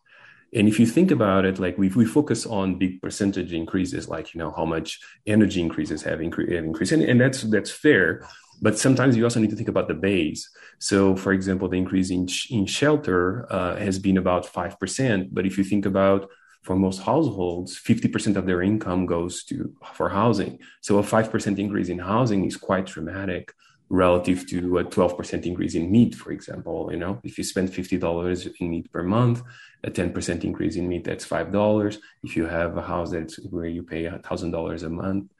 And 0.53 0.67
if 0.67 0.79
you 0.79 0.85
think 0.85 1.11
about 1.11 1.45
it, 1.45 1.59
like 1.59 1.77
we, 1.77 1.89
we 1.89 2.05
focus 2.05 2.45
on 2.45 2.77
big 2.77 3.01
percentage 3.01 3.53
increases, 3.53 4.09
like 4.09 4.33
you 4.33 4.39
know 4.39 4.51
how 4.51 4.65
much 4.65 4.99
energy 5.25 5.61
increases 5.61 6.01
have, 6.03 6.19
incre- 6.19 6.53
have 6.53 6.65
increased, 6.65 6.91
and, 6.91 7.03
and 7.03 7.21
that's 7.21 7.43
that's 7.43 7.71
fair. 7.71 8.27
But 8.61 8.77
sometimes 8.77 9.17
you 9.17 9.23
also 9.23 9.39
need 9.39 9.49
to 9.49 9.55
think 9.55 9.69
about 9.69 9.87
the 9.87 9.95
base. 9.95 10.49
So, 10.79 11.15
for 11.15 11.33
example, 11.33 11.67
the 11.67 11.77
increase 11.77 12.11
in, 12.11 12.27
in 12.49 12.65
shelter 12.65 13.51
uh, 13.51 13.75
has 13.77 13.97
been 13.97 14.17
about 14.17 14.45
5%. 14.45 15.29
But 15.31 15.45
if 15.45 15.57
you 15.57 15.63
think 15.63 15.85
about 15.85 16.29
for 16.61 16.75
most 16.75 17.01
households, 17.01 17.79
50% 17.79 18.35
of 18.35 18.45
their 18.45 18.61
income 18.61 19.05
goes 19.07 19.43
to 19.45 19.73
for 19.93 20.09
housing. 20.09 20.59
So 20.81 20.99
a 20.99 21.03
5% 21.03 21.57
increase 21.57 21.89
in 21.89 21.99
housing 21.99 22.45
is 22.45 22.55
quite 22.55 22.85
dramatic 22.85 23.51
relative 23.89 24.47
to 24.47 24.77
a 24.77 24.85
12% 24.85 25.45
increase 25.45 25.75
in 25.75 25.91
meat, 25.91 26.15
for 26.15 26.31
example. 26.31 26.89
You 26.91 26.99
know, 26.99 27.19
if 27.23 27.37
you 27.37 27.43
spend 27.43 27.69
$50 27.69 28.53
in 28.59 28.69
meat 28.69 28.91
per 28.91 29.03
month, 29.03 29.41
a 29.83 29.91
10% 29.91 30.43
increase 30.43 30.75
in 30.75 30.87
meat, 30.87 31.03
that's 31.03 31.27
$5. 31.27 31.97
If 32.23 32.37
you 32.37 32.45
have 32.45 32.77
a 32.77 32.81
house 32.81 33.11
that's 33.11 33.37
where 33.49 33.65
you 33.65 33.83
pay 33.83 34.03
$1,000 34.03 34.83
a 34.83 34.89
month, 34.89 35.31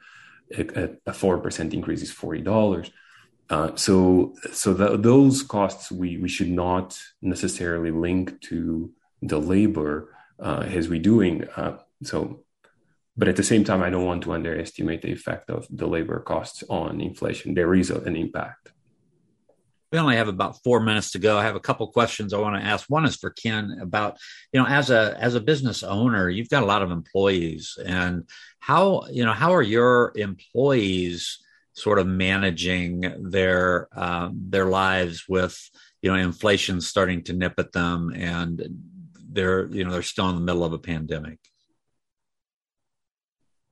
a, 0.58 0.60
a 1.06 1.12
4% 1.12 1.72
increase 1.72 2.02
is 2.02 2.12
$40. 2.12 2.90
Uh, 3.52 3.76
so 3.76 4.32
so 4.50 4.72
those 4.72 5.42
costs 5.42 5.92
we, 5.92 6.16
we 6.16 6.28
should 6.28 6.48
not 6.48 6.98
necessarily 7.20 7.90
link 7.90 8.40
to 8.40 8.90
the 9.20 9.38
labor 9.38 10.16
uh, 10.40 10.64
as 10.66 10.88
we're 10.88 10.98
doing. 10.98 11.44
Uh, 11.54 11.76
so, 12.02 12.44
but 13.14 13.28
at 13.28 13.36
the 13.36 13.42
same 13.42 13.62
time, 13.62 13.82
I 13.82 13.90
don't 13.90 14.06
want 14.06 14.22
to 14.22 14.32
underestimate 14.32 15.02
the 15.02 15.12
effect 15.12 15.50
of 15.50 15.66
the 15.68 15.86
labor 15.86 16.18
costs 16.20 16.64
on 16.70 17.02
inflation. 17.02 17.52
There 17.52 17.74
is 17.74 17.90
an 17.90 18.16
impact. 18.16 18.72
We 19.92 19.98
only 19.98 20.16
have 20.16 20.28
about 20.28 20.62
four 20.64 20.80
minutes 20.80 21.10
to 21.10 21.18
go. 21.18 21.36
I 21.36 21.42
have 21.42 21.54
a 21.54 21.60
couple 21.60 21.86
questions 21.88 22.32
I 22.32 22.38
want 22.38 22.56
to 22.56 22.66
ask. 22.66 22.86
One 22.88 23.04
is 23.04 23.16
for 23.16 23.28
Ken 23.28 23.76
about, 23.82 24.16
you 24.50 24.60
know, 24.60 24.66
as 24.66 24.88
a 24.88 25.14
as 25.20 25.34
a 25.34 25.40
business 25.40 25.82
owner, 25.82 26.30
you've 26.30 26.48
got 26.48 26.62
a 26.62 26.72
lot 26.72 26.80
of 26.80 26.90
employees, 26.90 27.76
and 27.84 28.26
how 28.60 29.02
you 29.10 29.26
know 29.26 29.34
how 29.34 29.54
are 29.54 29.60
your 29.60 30.12
employees 30.16 31.38
sort 31.74 31.98
of 31.98 32.06
managing 32.06 33.30
their 33.30 33.88
um, 33.98 34.38
their 34.48 34.66
lives 34.66 35.24
with 35.28 35.58
you 36.00 36.10
know 36.10 36.16
inflation 36.16 36.80
starting 36.80 37.22
to 37.24 37.32
nip 37.32 37.54
at 37.58 37.72
them 37.72 38.12
and 38.14 38.62
they're 39.30 39.66
you 39.66 39.84
know 39.84 39.90
they're 39.90 40.02
still 40.02 40.28
in 40.28 40.34
the 40.34 40.40
middle 40.40 40.64
of 40.64 40.72
a 40.72 40.78
pandemic. 40.78 41.38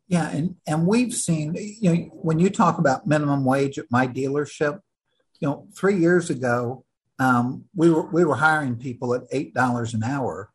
Yeah 0.08 0.28
and 0.30 0.56
and 0.66 0.86
we've 0.86 1.14
seen 1.14 1.54
you 1.54 1.94
know 1.94 2.02
when 2.12 2.38
you 2.38 2.50
talk 2.50 2.78
about 2.78 3.06
minimum 3.06 3.44
wage 3.44 3.78
at 3.78 3.90
my 3.90 4.06
dealership 4.06 4.80
you 5.38 5.48
know 5.48 5.68
three 5.74 5.96
years 5.96 6.30
ago 6.30 6.84
um, 7.20 7.66
we 7.76 7.90
were 7.90 8.06
we 8.06 8.24
were 8.24 8.36
hiring 8.36 8.76
people 8.76 9.14
at 9.14 9.24
eight 9.30 9.52
dollars 9.52 9.92
an 9.94 10.02
hour. 10.02 10.50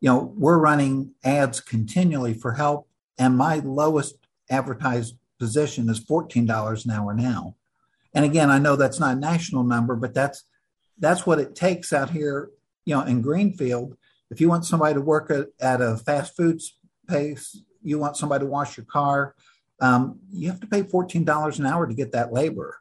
You 0.00 0.10
know 0.10 0.34
we're 0.36 0.58
running 0.58 1.14
ads 1.24 1.60
continually 1.60 2.34
for 2.34 2.52
help 2.52 2.86
and 3.18 3.36
my 3.36 3.56
lowest 3.56 4.16
advertised 4.50 5.16
position 5.40 5.88
is 5.88 6.04
$14 6.04 6.84
an 6.84 6.90
hour 6.92 7.12
now. 7.14 7.56
And 8.14 8.24
again, 8.24 8.50
I 8.50 8.58
know 8.58 8.76
that's 8.76 9.00
not 9.00 9.16
a 9.16 9.20
national 9.20 9.64
number, 9.64 9.96
but 9.96 10.14
that's 10.14 10.44
that's 10.98 11.26
what 11.26 11.40
it 11.40 11.54
takes 11.54 11.92
out 11.92 12.10
here, 12.10 12.50
you 12.84 12.94
know, 12.94 13.02
in 13.02 13.22
Greenfield. 13.22 13.96
If 14.30 14.40
you 14.40 14.48
want 14.48 14.66
somebody 14.66 14.94
to 14.94 15.00
work 15.00 15.30
at, 15.30 15.48
at 15.58 15.80
a 15.80 15.96
fast 15.96 16.36
food 16.36 16.60
place, 17.08 17.58
you 17.82 17.98
want 17.98 18.16
somebody 18.16 18.44
to 18.44 18.50
wash 18.50 18.76
your 18.76 18.86
car, 18.86 19.34
um, 19.80 20.20
you 20.30 20.48
have 20.50 20.60
to 20.60 20.66
pay 20.66 20.82
$14 20.82 21.58
an 21.58 21.66
hour 21.66 21.86
to 21.86 21.94
get 21.94 22.12
that 22.12 22.32
labor. 22.32 22.78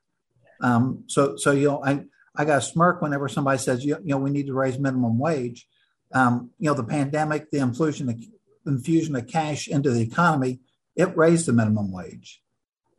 Um, 0.61 1.05
so, 1.07 1.37
so 1.37 1.51
you 1.51 1.69
know, 1.69 1.83
I 1.83 2.03
I 2.35 2.45
got 2.45 2.59
a 2.59 2.61
smirk 2.61 3.01
whenever 3.01 3.27
somebody 3.27 3.57
says, 3.57 3.83
you, 3.83 3.97
you 4.03 4.11
know, 4.11 4.17
we 4.17 4.29
need 4.29 4.47
to 4.47 4.53
raise 4.53 4.77
minimum 4.77 5.17
wage. 5.17 5.67
Um, 6.13 6.51
you 6.59 6.69
know, 6.69 6.73
the 6.73 6.83
pandemic, 6.83 7.51
the 7.51 7.59
infusion, 7.59 8.09
of, 8.09 8.23
infusion 8.65 9.15
of 9.15 9.27
cash 9.27 9.67
into 9.67 9.91
the 9.91 10.01
economy, 10.01 10.59
it 10.95 11.15
raised 11.15 11.45
the 11.45 11.53
minimum 11.53 11.91
wage 11.91 12.41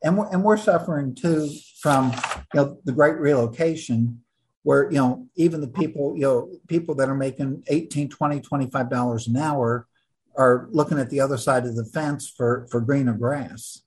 and 0.03 0.16
we're, 0.16 0.28
and 0.28 0.42
we're 0.42 0.57
suffering 0.57 1.14
too 1.14 1.51
from 1.80 2.12
you 2.55 2.61
know 2.61 2.78
the 2.84 2.92
great 2.92 3.16
relocation 3.16 4.22
where 4.62 4.90
you 4.90 4.98
know 4.98 5.26
even 5.36 5.61
the 5.61 5.68
people 5.68 6.14
you 6.16 6.22
know 6.22 6.51
people 6.68 6.94
that 6.94 7.09
are 7.09 7.14
making 7.14 7.62
18 7.68 8.09
20 8.09 8.40
25 8.40 8.90
dollars 8.90 9.26
an 9.28 9.36
hour 9.36 9.86
are 10.36 10.68
looking 10.70 10.98
at 10.98 11.11
the 11.11 11.20
other 11.20 11.36
side 11.36 11.64
of 11.66 11.76
the 11.76 11.84
fence 11.84 12.28
for 12.28 12.66
for 12.70 12.80
greener 12.80 13.14
grass 13.14 13.82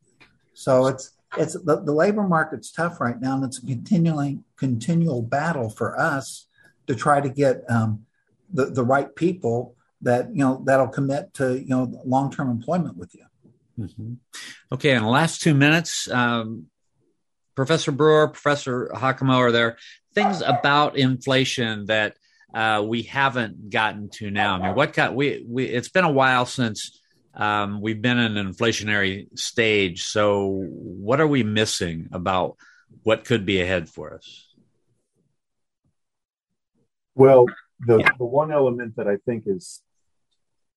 so 0.54 0.88
it's 0.88 1.12
it's 1.38 1.54
the, 1.64 1.82
the 1.82 1.92
labor 1.92 2.28
market's 2.28 2.72
tough 2.72 3.02
right 3.02 3.20
now 3.20 3.36
and 3.36 3.46
it's 3.46 3.62
a 3.62 3.66
continuing 3.66 4.44
continual 4.58 5.22
battle 5.22 5.70
for 5.70 6.00
us 6.00 6.48
to 6.88 6.96
try 6.96 7.22
to 7.22 7.30
get 7.30 7.64
um, 7.70 8.06
the, 8.52 8.66
the 8.66 8.84
right 8.84 9.16
people 9.16 9.76
that 10.02 10.30
you 10.30 10.44
know 10.44 10.62
that'll 10.66 10.88
commit 10.88 11.34
to 11.34 11.60
you 11.60 11.70
know 11.70 12.02
long 12.06 12.32
term 12.32 12.50
employment 12.50 12.98
with 12.98 13.16
you. 13.16 13.26
Mm-hmm. 13.80 14.14
Okay, 14.72 14.92
in 14.92 15.02
the 15.02 15.10
last 15.10 15.42
two 15.42 15.54
minutes, 15.54 16.10
um, 16.10 16.68
Professor 17.56 17.92
Brewer, 17.92 18.28
Professor 18.28 18.92
Hacamo, 18.94 19.38
are 19.38 19.52
there 19.52 19.78
things 20.14 20.42
about 20.42 20.98
inflation 20.98 21.86
that 21.86 22.18
uh, 22.54 22.84
we 22.86 23.04
haven't 23.04 23.70
gotten 23.70 24.10
to 24.10 24.30
now? 24.32 24.56
I 24.56 24.68
mean, 24.68 24.76
what 24.76 24.94
got 24.94 25.16
we 25.16 25.44
we? 25.48 25.66
It's 25.66 25.90
been 25.90 26.06
a 26.06 26.12
while 26.12 26.46
since 26.46 27.02
um, 27.36 27.82
we've 27.82 28.02
been 28.02 28.20
in 28.20 28.38
an 28.38 28.54
inflationary 28.54 29.28
stage. 29.38 30.04
So, 30.04 30.64
what 30.68 31.20
are 31.20 31.28
we 31.28 31.44
missing 31.44 32.10
about 32.12 32.58
what 33.04 33.26
could 33.26 33.46
be 33.46 33.62
ahead 33.62 33.90
for 33.90 34.14
us? 34.14 34.48
Well, 37.16 37.46
the, 37.80 37.98
the 38.18 38.26
one 38.26 38.52
element 38.52 38.96
that 38.96 39.08
I 39.08 39.18
think 39.18 39.44
is, 39.46 39.82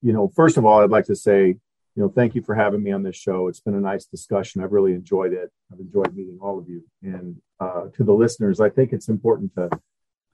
you 0.02 0.12
know, 0.12 0.30
first 0.34 0.56
of 0.56 0.64
all, 0.64 0.82
I'd 0.82 0.90
like 0.90 1.06
to 1.06 1.16
say, 1.16 1.56
you 1.96 2.02
know, 2.02 2.10
thank 2.10 2.34
you 2.34 2.42
for 2.42 2.54
having 2.54 2.82
me 2.82 2.92
on 2.92 3.02
this 3.02 3.16
show. 3.16 3.48
It's 3.48 3.60
been 3.60 3.74
a 3.74 3.80
nice 3.80 4.04
discussion. 4.04 4.62
I've 4.62 4.72
really 4.72 4.92
enjoyed 4.92 5.32
it. 5.32 5.50
I've 5.72 5.80
enjoyed 5.80 6.14
meeting 6.14 6.38
all 6.42 6.58
of 6.58 6.68
you. 6.68 6.84
And 7.02 7.40
uh, 7.58 7.86
to 7.94 8.04
the 8.04 8.12
listeners, 8.12 8.60
I 8.60 8.68
think 8.68 8.92
it's 8.92 9.08
important 9.08 9.54
to 9.54 9.70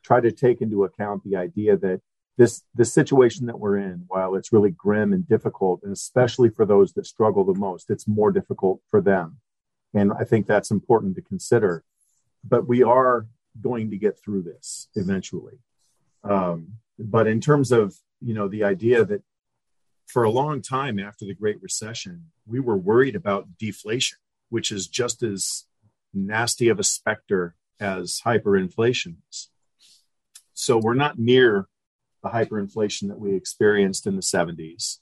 try 0.02 0.20
to 0.20 0.32
take 0.32 0.60
into 0.60 0.82
account 0.82 1.22
the 1.22 1.36
idea 1.36 1.76
that 1.76 2.00
this 2.36 2.64
this 2.74 2.92
situation 2.92 3.46
that 3.46 3.60
we're 3.60 3.76
in, 3.76 4.04
while 4.08 4.34
it's 4.34 4.52
really 4.52 4.70
grim 4.70 5.12
and 5.12 5.28
difficult, 5.28 5.80
and 5.84 5.92
especially 5.92 6.48
for 6.50 6.66
those 6.66 6.94
that 6.94 7.06
struggle 7.06 7.44
the 7.44 7.54
most, 7.54 7.90
it's 7.90 8.08
more 8.08 8.32
difficult 8.32 8.80
for 8.90 9.00
them. 9.00 9.38
And 9.94 10.12
I 10.18 10.24
think 10.24 10.46
that's 10.46 10.72
important 10.72 11.14
to 11.14 11.22
consider. 11.22 11.84
But 12.42 12.66
we 12.66 12.82
are 12.82 13.26
going 13.60 13.90
to 13.90 13.98
get 13.98 14.18
through 14.18 14.42
this 14.42 14.88
eventually. 14.96 15.58
Um, 16.24 16.78
but 16.98 17.28
in 17.28 17.40
terms 17.40 17.70
of 17.70 17.94
you 18.20 18.34
know 18.34 18.48
the 18.48 18.64
idea 18.64 19.04
that 19.04 19.22
for 20.12 20.24
a 20.24 20.30
long 20.30 20.60
time 20.60 20.98
after 20.98 21.24
the 21.24 21.34
Great 21.34 21.62
Recession, 21.62 22.26
we 22.46 22.60
were 22.60 22.76
worried 22.76 23.16
about 23.16 23.56
deflation, 23.58 24.18
which 24.50 24.70
is 24.70 24.86
just 24.86 25.22
as 25.22 25.64
nasty 26.12 26.68
of 26.68 26.78
a 26.78 26.84
specter 26.84 27.54
as 27.80 28.20
hyperinflation 28.22 29.16
is. 29.30 29.48
So 30.52 30.76
we're 30.76 30.92
not 30.92 31.18
near 31.18 31.66
the 32.22 32.28
hyperinflation 32.28 33.08
that 33.08 33.18
we 33.18 33.34
experienced 33.34 34.06
in 34.06 34.16
the 34.16 34.22
70s. 34.22 34.98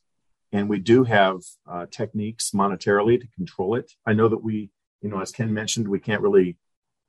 And 0.53 0.69
we 0.69 0.79
do 0.79 1.03
have 1.03 1.41
uh, 1.69 1.87
techniques 1.91 2.53
monetarily 2.53 3.21
to 3.21 3.27
control 3.35 3.75
it. 3.75 3.93
I 4.07 4.13
know 4.13 4.29
that 4.29 4.45
we, 4.45 4.71
you 5.03 5.09
know, 5.09 5.21
as 5.21 5.33
Ken 5.33 5.53
mentioned, 5.53 5.89
we 5.89 5.99
can't 5.99 6.23
really 6.23 6.57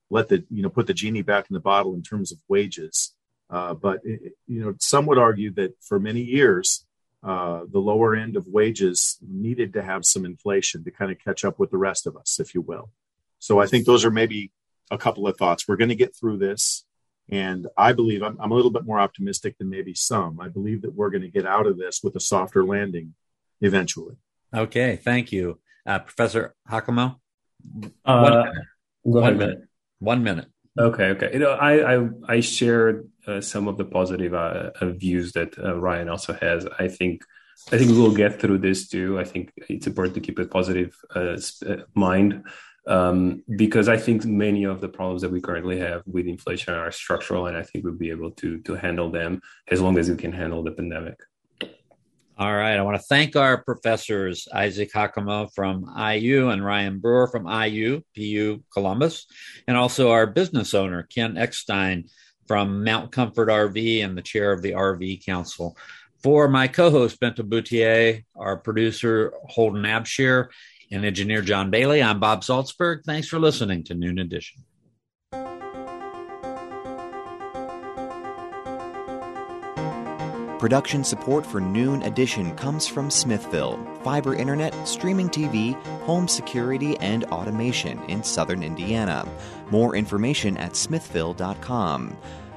let 0.09 0.27
the, 0.27 0.43
you 0.49 0.63
know, 0.63 0.69
put 0.69 0.87
the 0.87 0.95
genie 0.95 1.21
back 1.21 1.45
in 1.51 1.53
the 1.53 1.59
bottle 1.59 1.93
in 1.93 2.01
terms 2.01 2.31
of 2.31 2.39
wages. 2.47 3.13
Uh, 3.47 3.75
but 3.75 3.99
it, 4.03 4.33
you 4.47 4.59
know, 4.59 4.73
some 4.79 5.05
would 5.05 5.19
argue 5.19 5.51
that 5.51 5.75
for 5.81 5.99
many 5.99 6.21
years, 6.21 6.85
uh, 7.23 7.61
the 7.71 7.79
lower 7.79 8.15
end 8.15 8.35
of 8.35 8.47
wages 8.47 9.17
needed 9.21 9.73
to 9.73 9.83
have 9.83 10.05
some 10.05 10.25
inflation 10.25 10.83
to 10.83 10.91
kind 10.91 11.11
of 11.11 11.19
catch 11.19 11.45
up 11.45 11.59
with 11.59 11.69
the 11.69 11.77
rest 11.77 12.07
of 12.07 12.17
us, 12.17 12.39
if 12.39 12.55
you 12.55 12.61
will. 12.61 12.89
So 13.39 13.59
I 13.59 13.67
think 13.67 13.85
those 13.85 14.05
are 14.05 14.11
maybe 14.11 14.51
a 14.89 14.97
couple 14.97 15.27
of 15.27 15.37
thoughts. 15.37 15.67
We're 15.67 15.77
going 15.77 15.89
to 15.89 15.95
get 15.95 16.15
through 16.15 16.37
this, 16.37 16.85
and 17.29 17.67
I 17.77 17.93
believe 17.93 18.23
I'm, 18.23 18.37
I'm 18.39 18.51
a 18.51 18.55
little 18.55 18.71
bit 18.71 18.85
more 18.85 18.99
optimistic 18.99 19.57
than 19.57 19.69
maybe 19.69 19.93
some. 19.93 20.39
I 20.39 20.47
believe 20.47 20.81
that 20.81 20.93
we're 20.93 21.09
going 21.09 21.21
to 21.21 21.29
get 21.29 21.45
out 21.45 21.67
of 21.67 21.77
this 21.77 22.01
with 22.03 22.15
a 22.15 22.19
softer 22.19 22.65
landing 22.65 23.13
eventually. 23.61 24.15
Okay, 24.53 24.95
thank 24.95 25.31
you, 25.31 25.59
uh, 25.85 25.99
Professor 25.99 26.55
Hacamo. 26.69 27.17
Uh, 28.03 28.45
one 29.03 29.37
minute. 29.37 29.59
One 29.99 30.23
minute. 30.23 30.47
Okay, 30.79 31.09
okay. 31.09 31.29
You 31.33 31.39
know, 31.39 31.51
I 31.51 31.95
I, 31.95 32.09
I 32.27 32.39
shared 32.39 33.09
uh, 33.27 33.41
some 33.41 33.67
of 33.67 33.77
the 33.77 33.85
positive 33.85 34.33
uh, 34.33 34.71
uh, 34.79 34.91
views 34.91 35.33
that 35.33 35.57
uh, 35.59 35.77
Ryan 35.77 36.07
also 36.07 36.33
has. 36.33 36.65
I 36.79 36.87
think 36.87 37.23
I 37.71 37.77
think 37.77 37.91
we'll 37.91 38.15
get 38.15 38.39
through 38.39 38.59
this 38.59 38.87
too. 38.87 39.19
I 39.19 39.25
think 39.25 39.51
it's 39.69 39.87
important 39.87 40.15
to 40.15 40.21
keep 40.21 40.39
a 40.39 40.45
positive 40.45 40.95
uh, 41.13 41.37
uh, 41.67 41.75
mind 41.93 42.45
um, 42.87 43.43
because 43.55 43.89
I 43.89 43.97
think 43.97 44.25
many 44.25 44.63
of 44.63 44.79
the 44.79 44.87
problems 44.87 45.21
that 45.23 45.31
we 45.31 45.41
currently 45.41 45.77
have 45.79 46.03
with 46.05 46.25
inflation 46.25 46.73
are 46.73 46.91
structural, 46.91 47.47
and 47.47 47.57
I 47.57 47.63
think 47.63 47.83
we'll 47.83 47.93
be 47.93 48.09
able 48.09 48.31
to 48.31 48.59
to 48.61 48.75
handle 48.75 49.11
them 49.11 49.41
as 49.69 49.81
long 49.81 49.97
as 49.97 50.09
we 50.09 50.15
can 50.15 50.31
handle 50.31 50.63
the 50.63 50.71
pandemic. 50.71 51.19
All 52.41 52.55
right. 52.55 52.75
I 52.75 52.81
want 52.81 52.97
to 52.97 53.03
thank 53.03 53.35
our 53.35 53.61
professors, 53.61 54.47
Isaac 54.51 54.91
Hacamo 54.91 55.53
from 55.53 55.85
IU 55.95 56.49
and 56.49 56.65
Ryan 56.65 56.97
Brewer 56.97 57.27
from 57.27 57.45
IU, 57.45 58.01
PU 58.15 58.63
Columbus, 58.73 59.27
and 59.67 59.77
also 59.77 60.09
our 60.09 60.25
business 60.25 60.73
owner, 60.73 61.03
Ken 61.03 61.37
Eckstein 61.37 62.09
from 62.47 62.83
Mount 62.83 63.11
Comfort 63.11 63.49
RV 63.49 64.03
and 64.03 64.17
the 64.17 64.23
chair 64.23 64.51
of 64.51 64.63
the 64.63 64.71
RV 64.71 65.23
Council. 65.23 65.77
For 66.23 66.47
my 66.47 66.67
co 66.67 66.89
host, 66.89 67.19
Bente 67.19 67.47
Bouthier, 67.47 68.23
our 68.35 68.57
producer, 68.57 69.33
Holden 69.47 69.83
Abshire, 69.83 70.47
and 70.91 71.05
engineer 71.05 71.43
John 71.43 71.69
Bailey, 71.69 72.01
I'm 72.01 72.19
Bob 72.19 72.41
Zaltsberg. 72.41 73.03
Thanks 73.05 73.27
for 73.27 73.37
listening 73.37 73.83
to 73.83 73.93
Noon 73.93 74.17
Edition. 74.17 74.63
Production 80.61 81.03
support 81.03 81.43
for 81.43 81.59
Noon 81.59 82.03
Edition 82.03 82.55
comes 82.55 82.85
from 82.85 83.09
Smithville, 83.09 83.83
fiber 84.03 84.35
internet, 84.35 84.75
streaming 84.87 85.27
TV, 85.27 85.73
home 86.03 86.27
security, 86.27 86.95
and 86.99 87.23
automation 87.25 87.99
in 88.03 88.23
southern 88.23 88.61
Indiana. 88.61 89.27
More 89.71 89.95
information 89.95 90.55
at 90.57 90.75
smithville.com. 90.75 92.15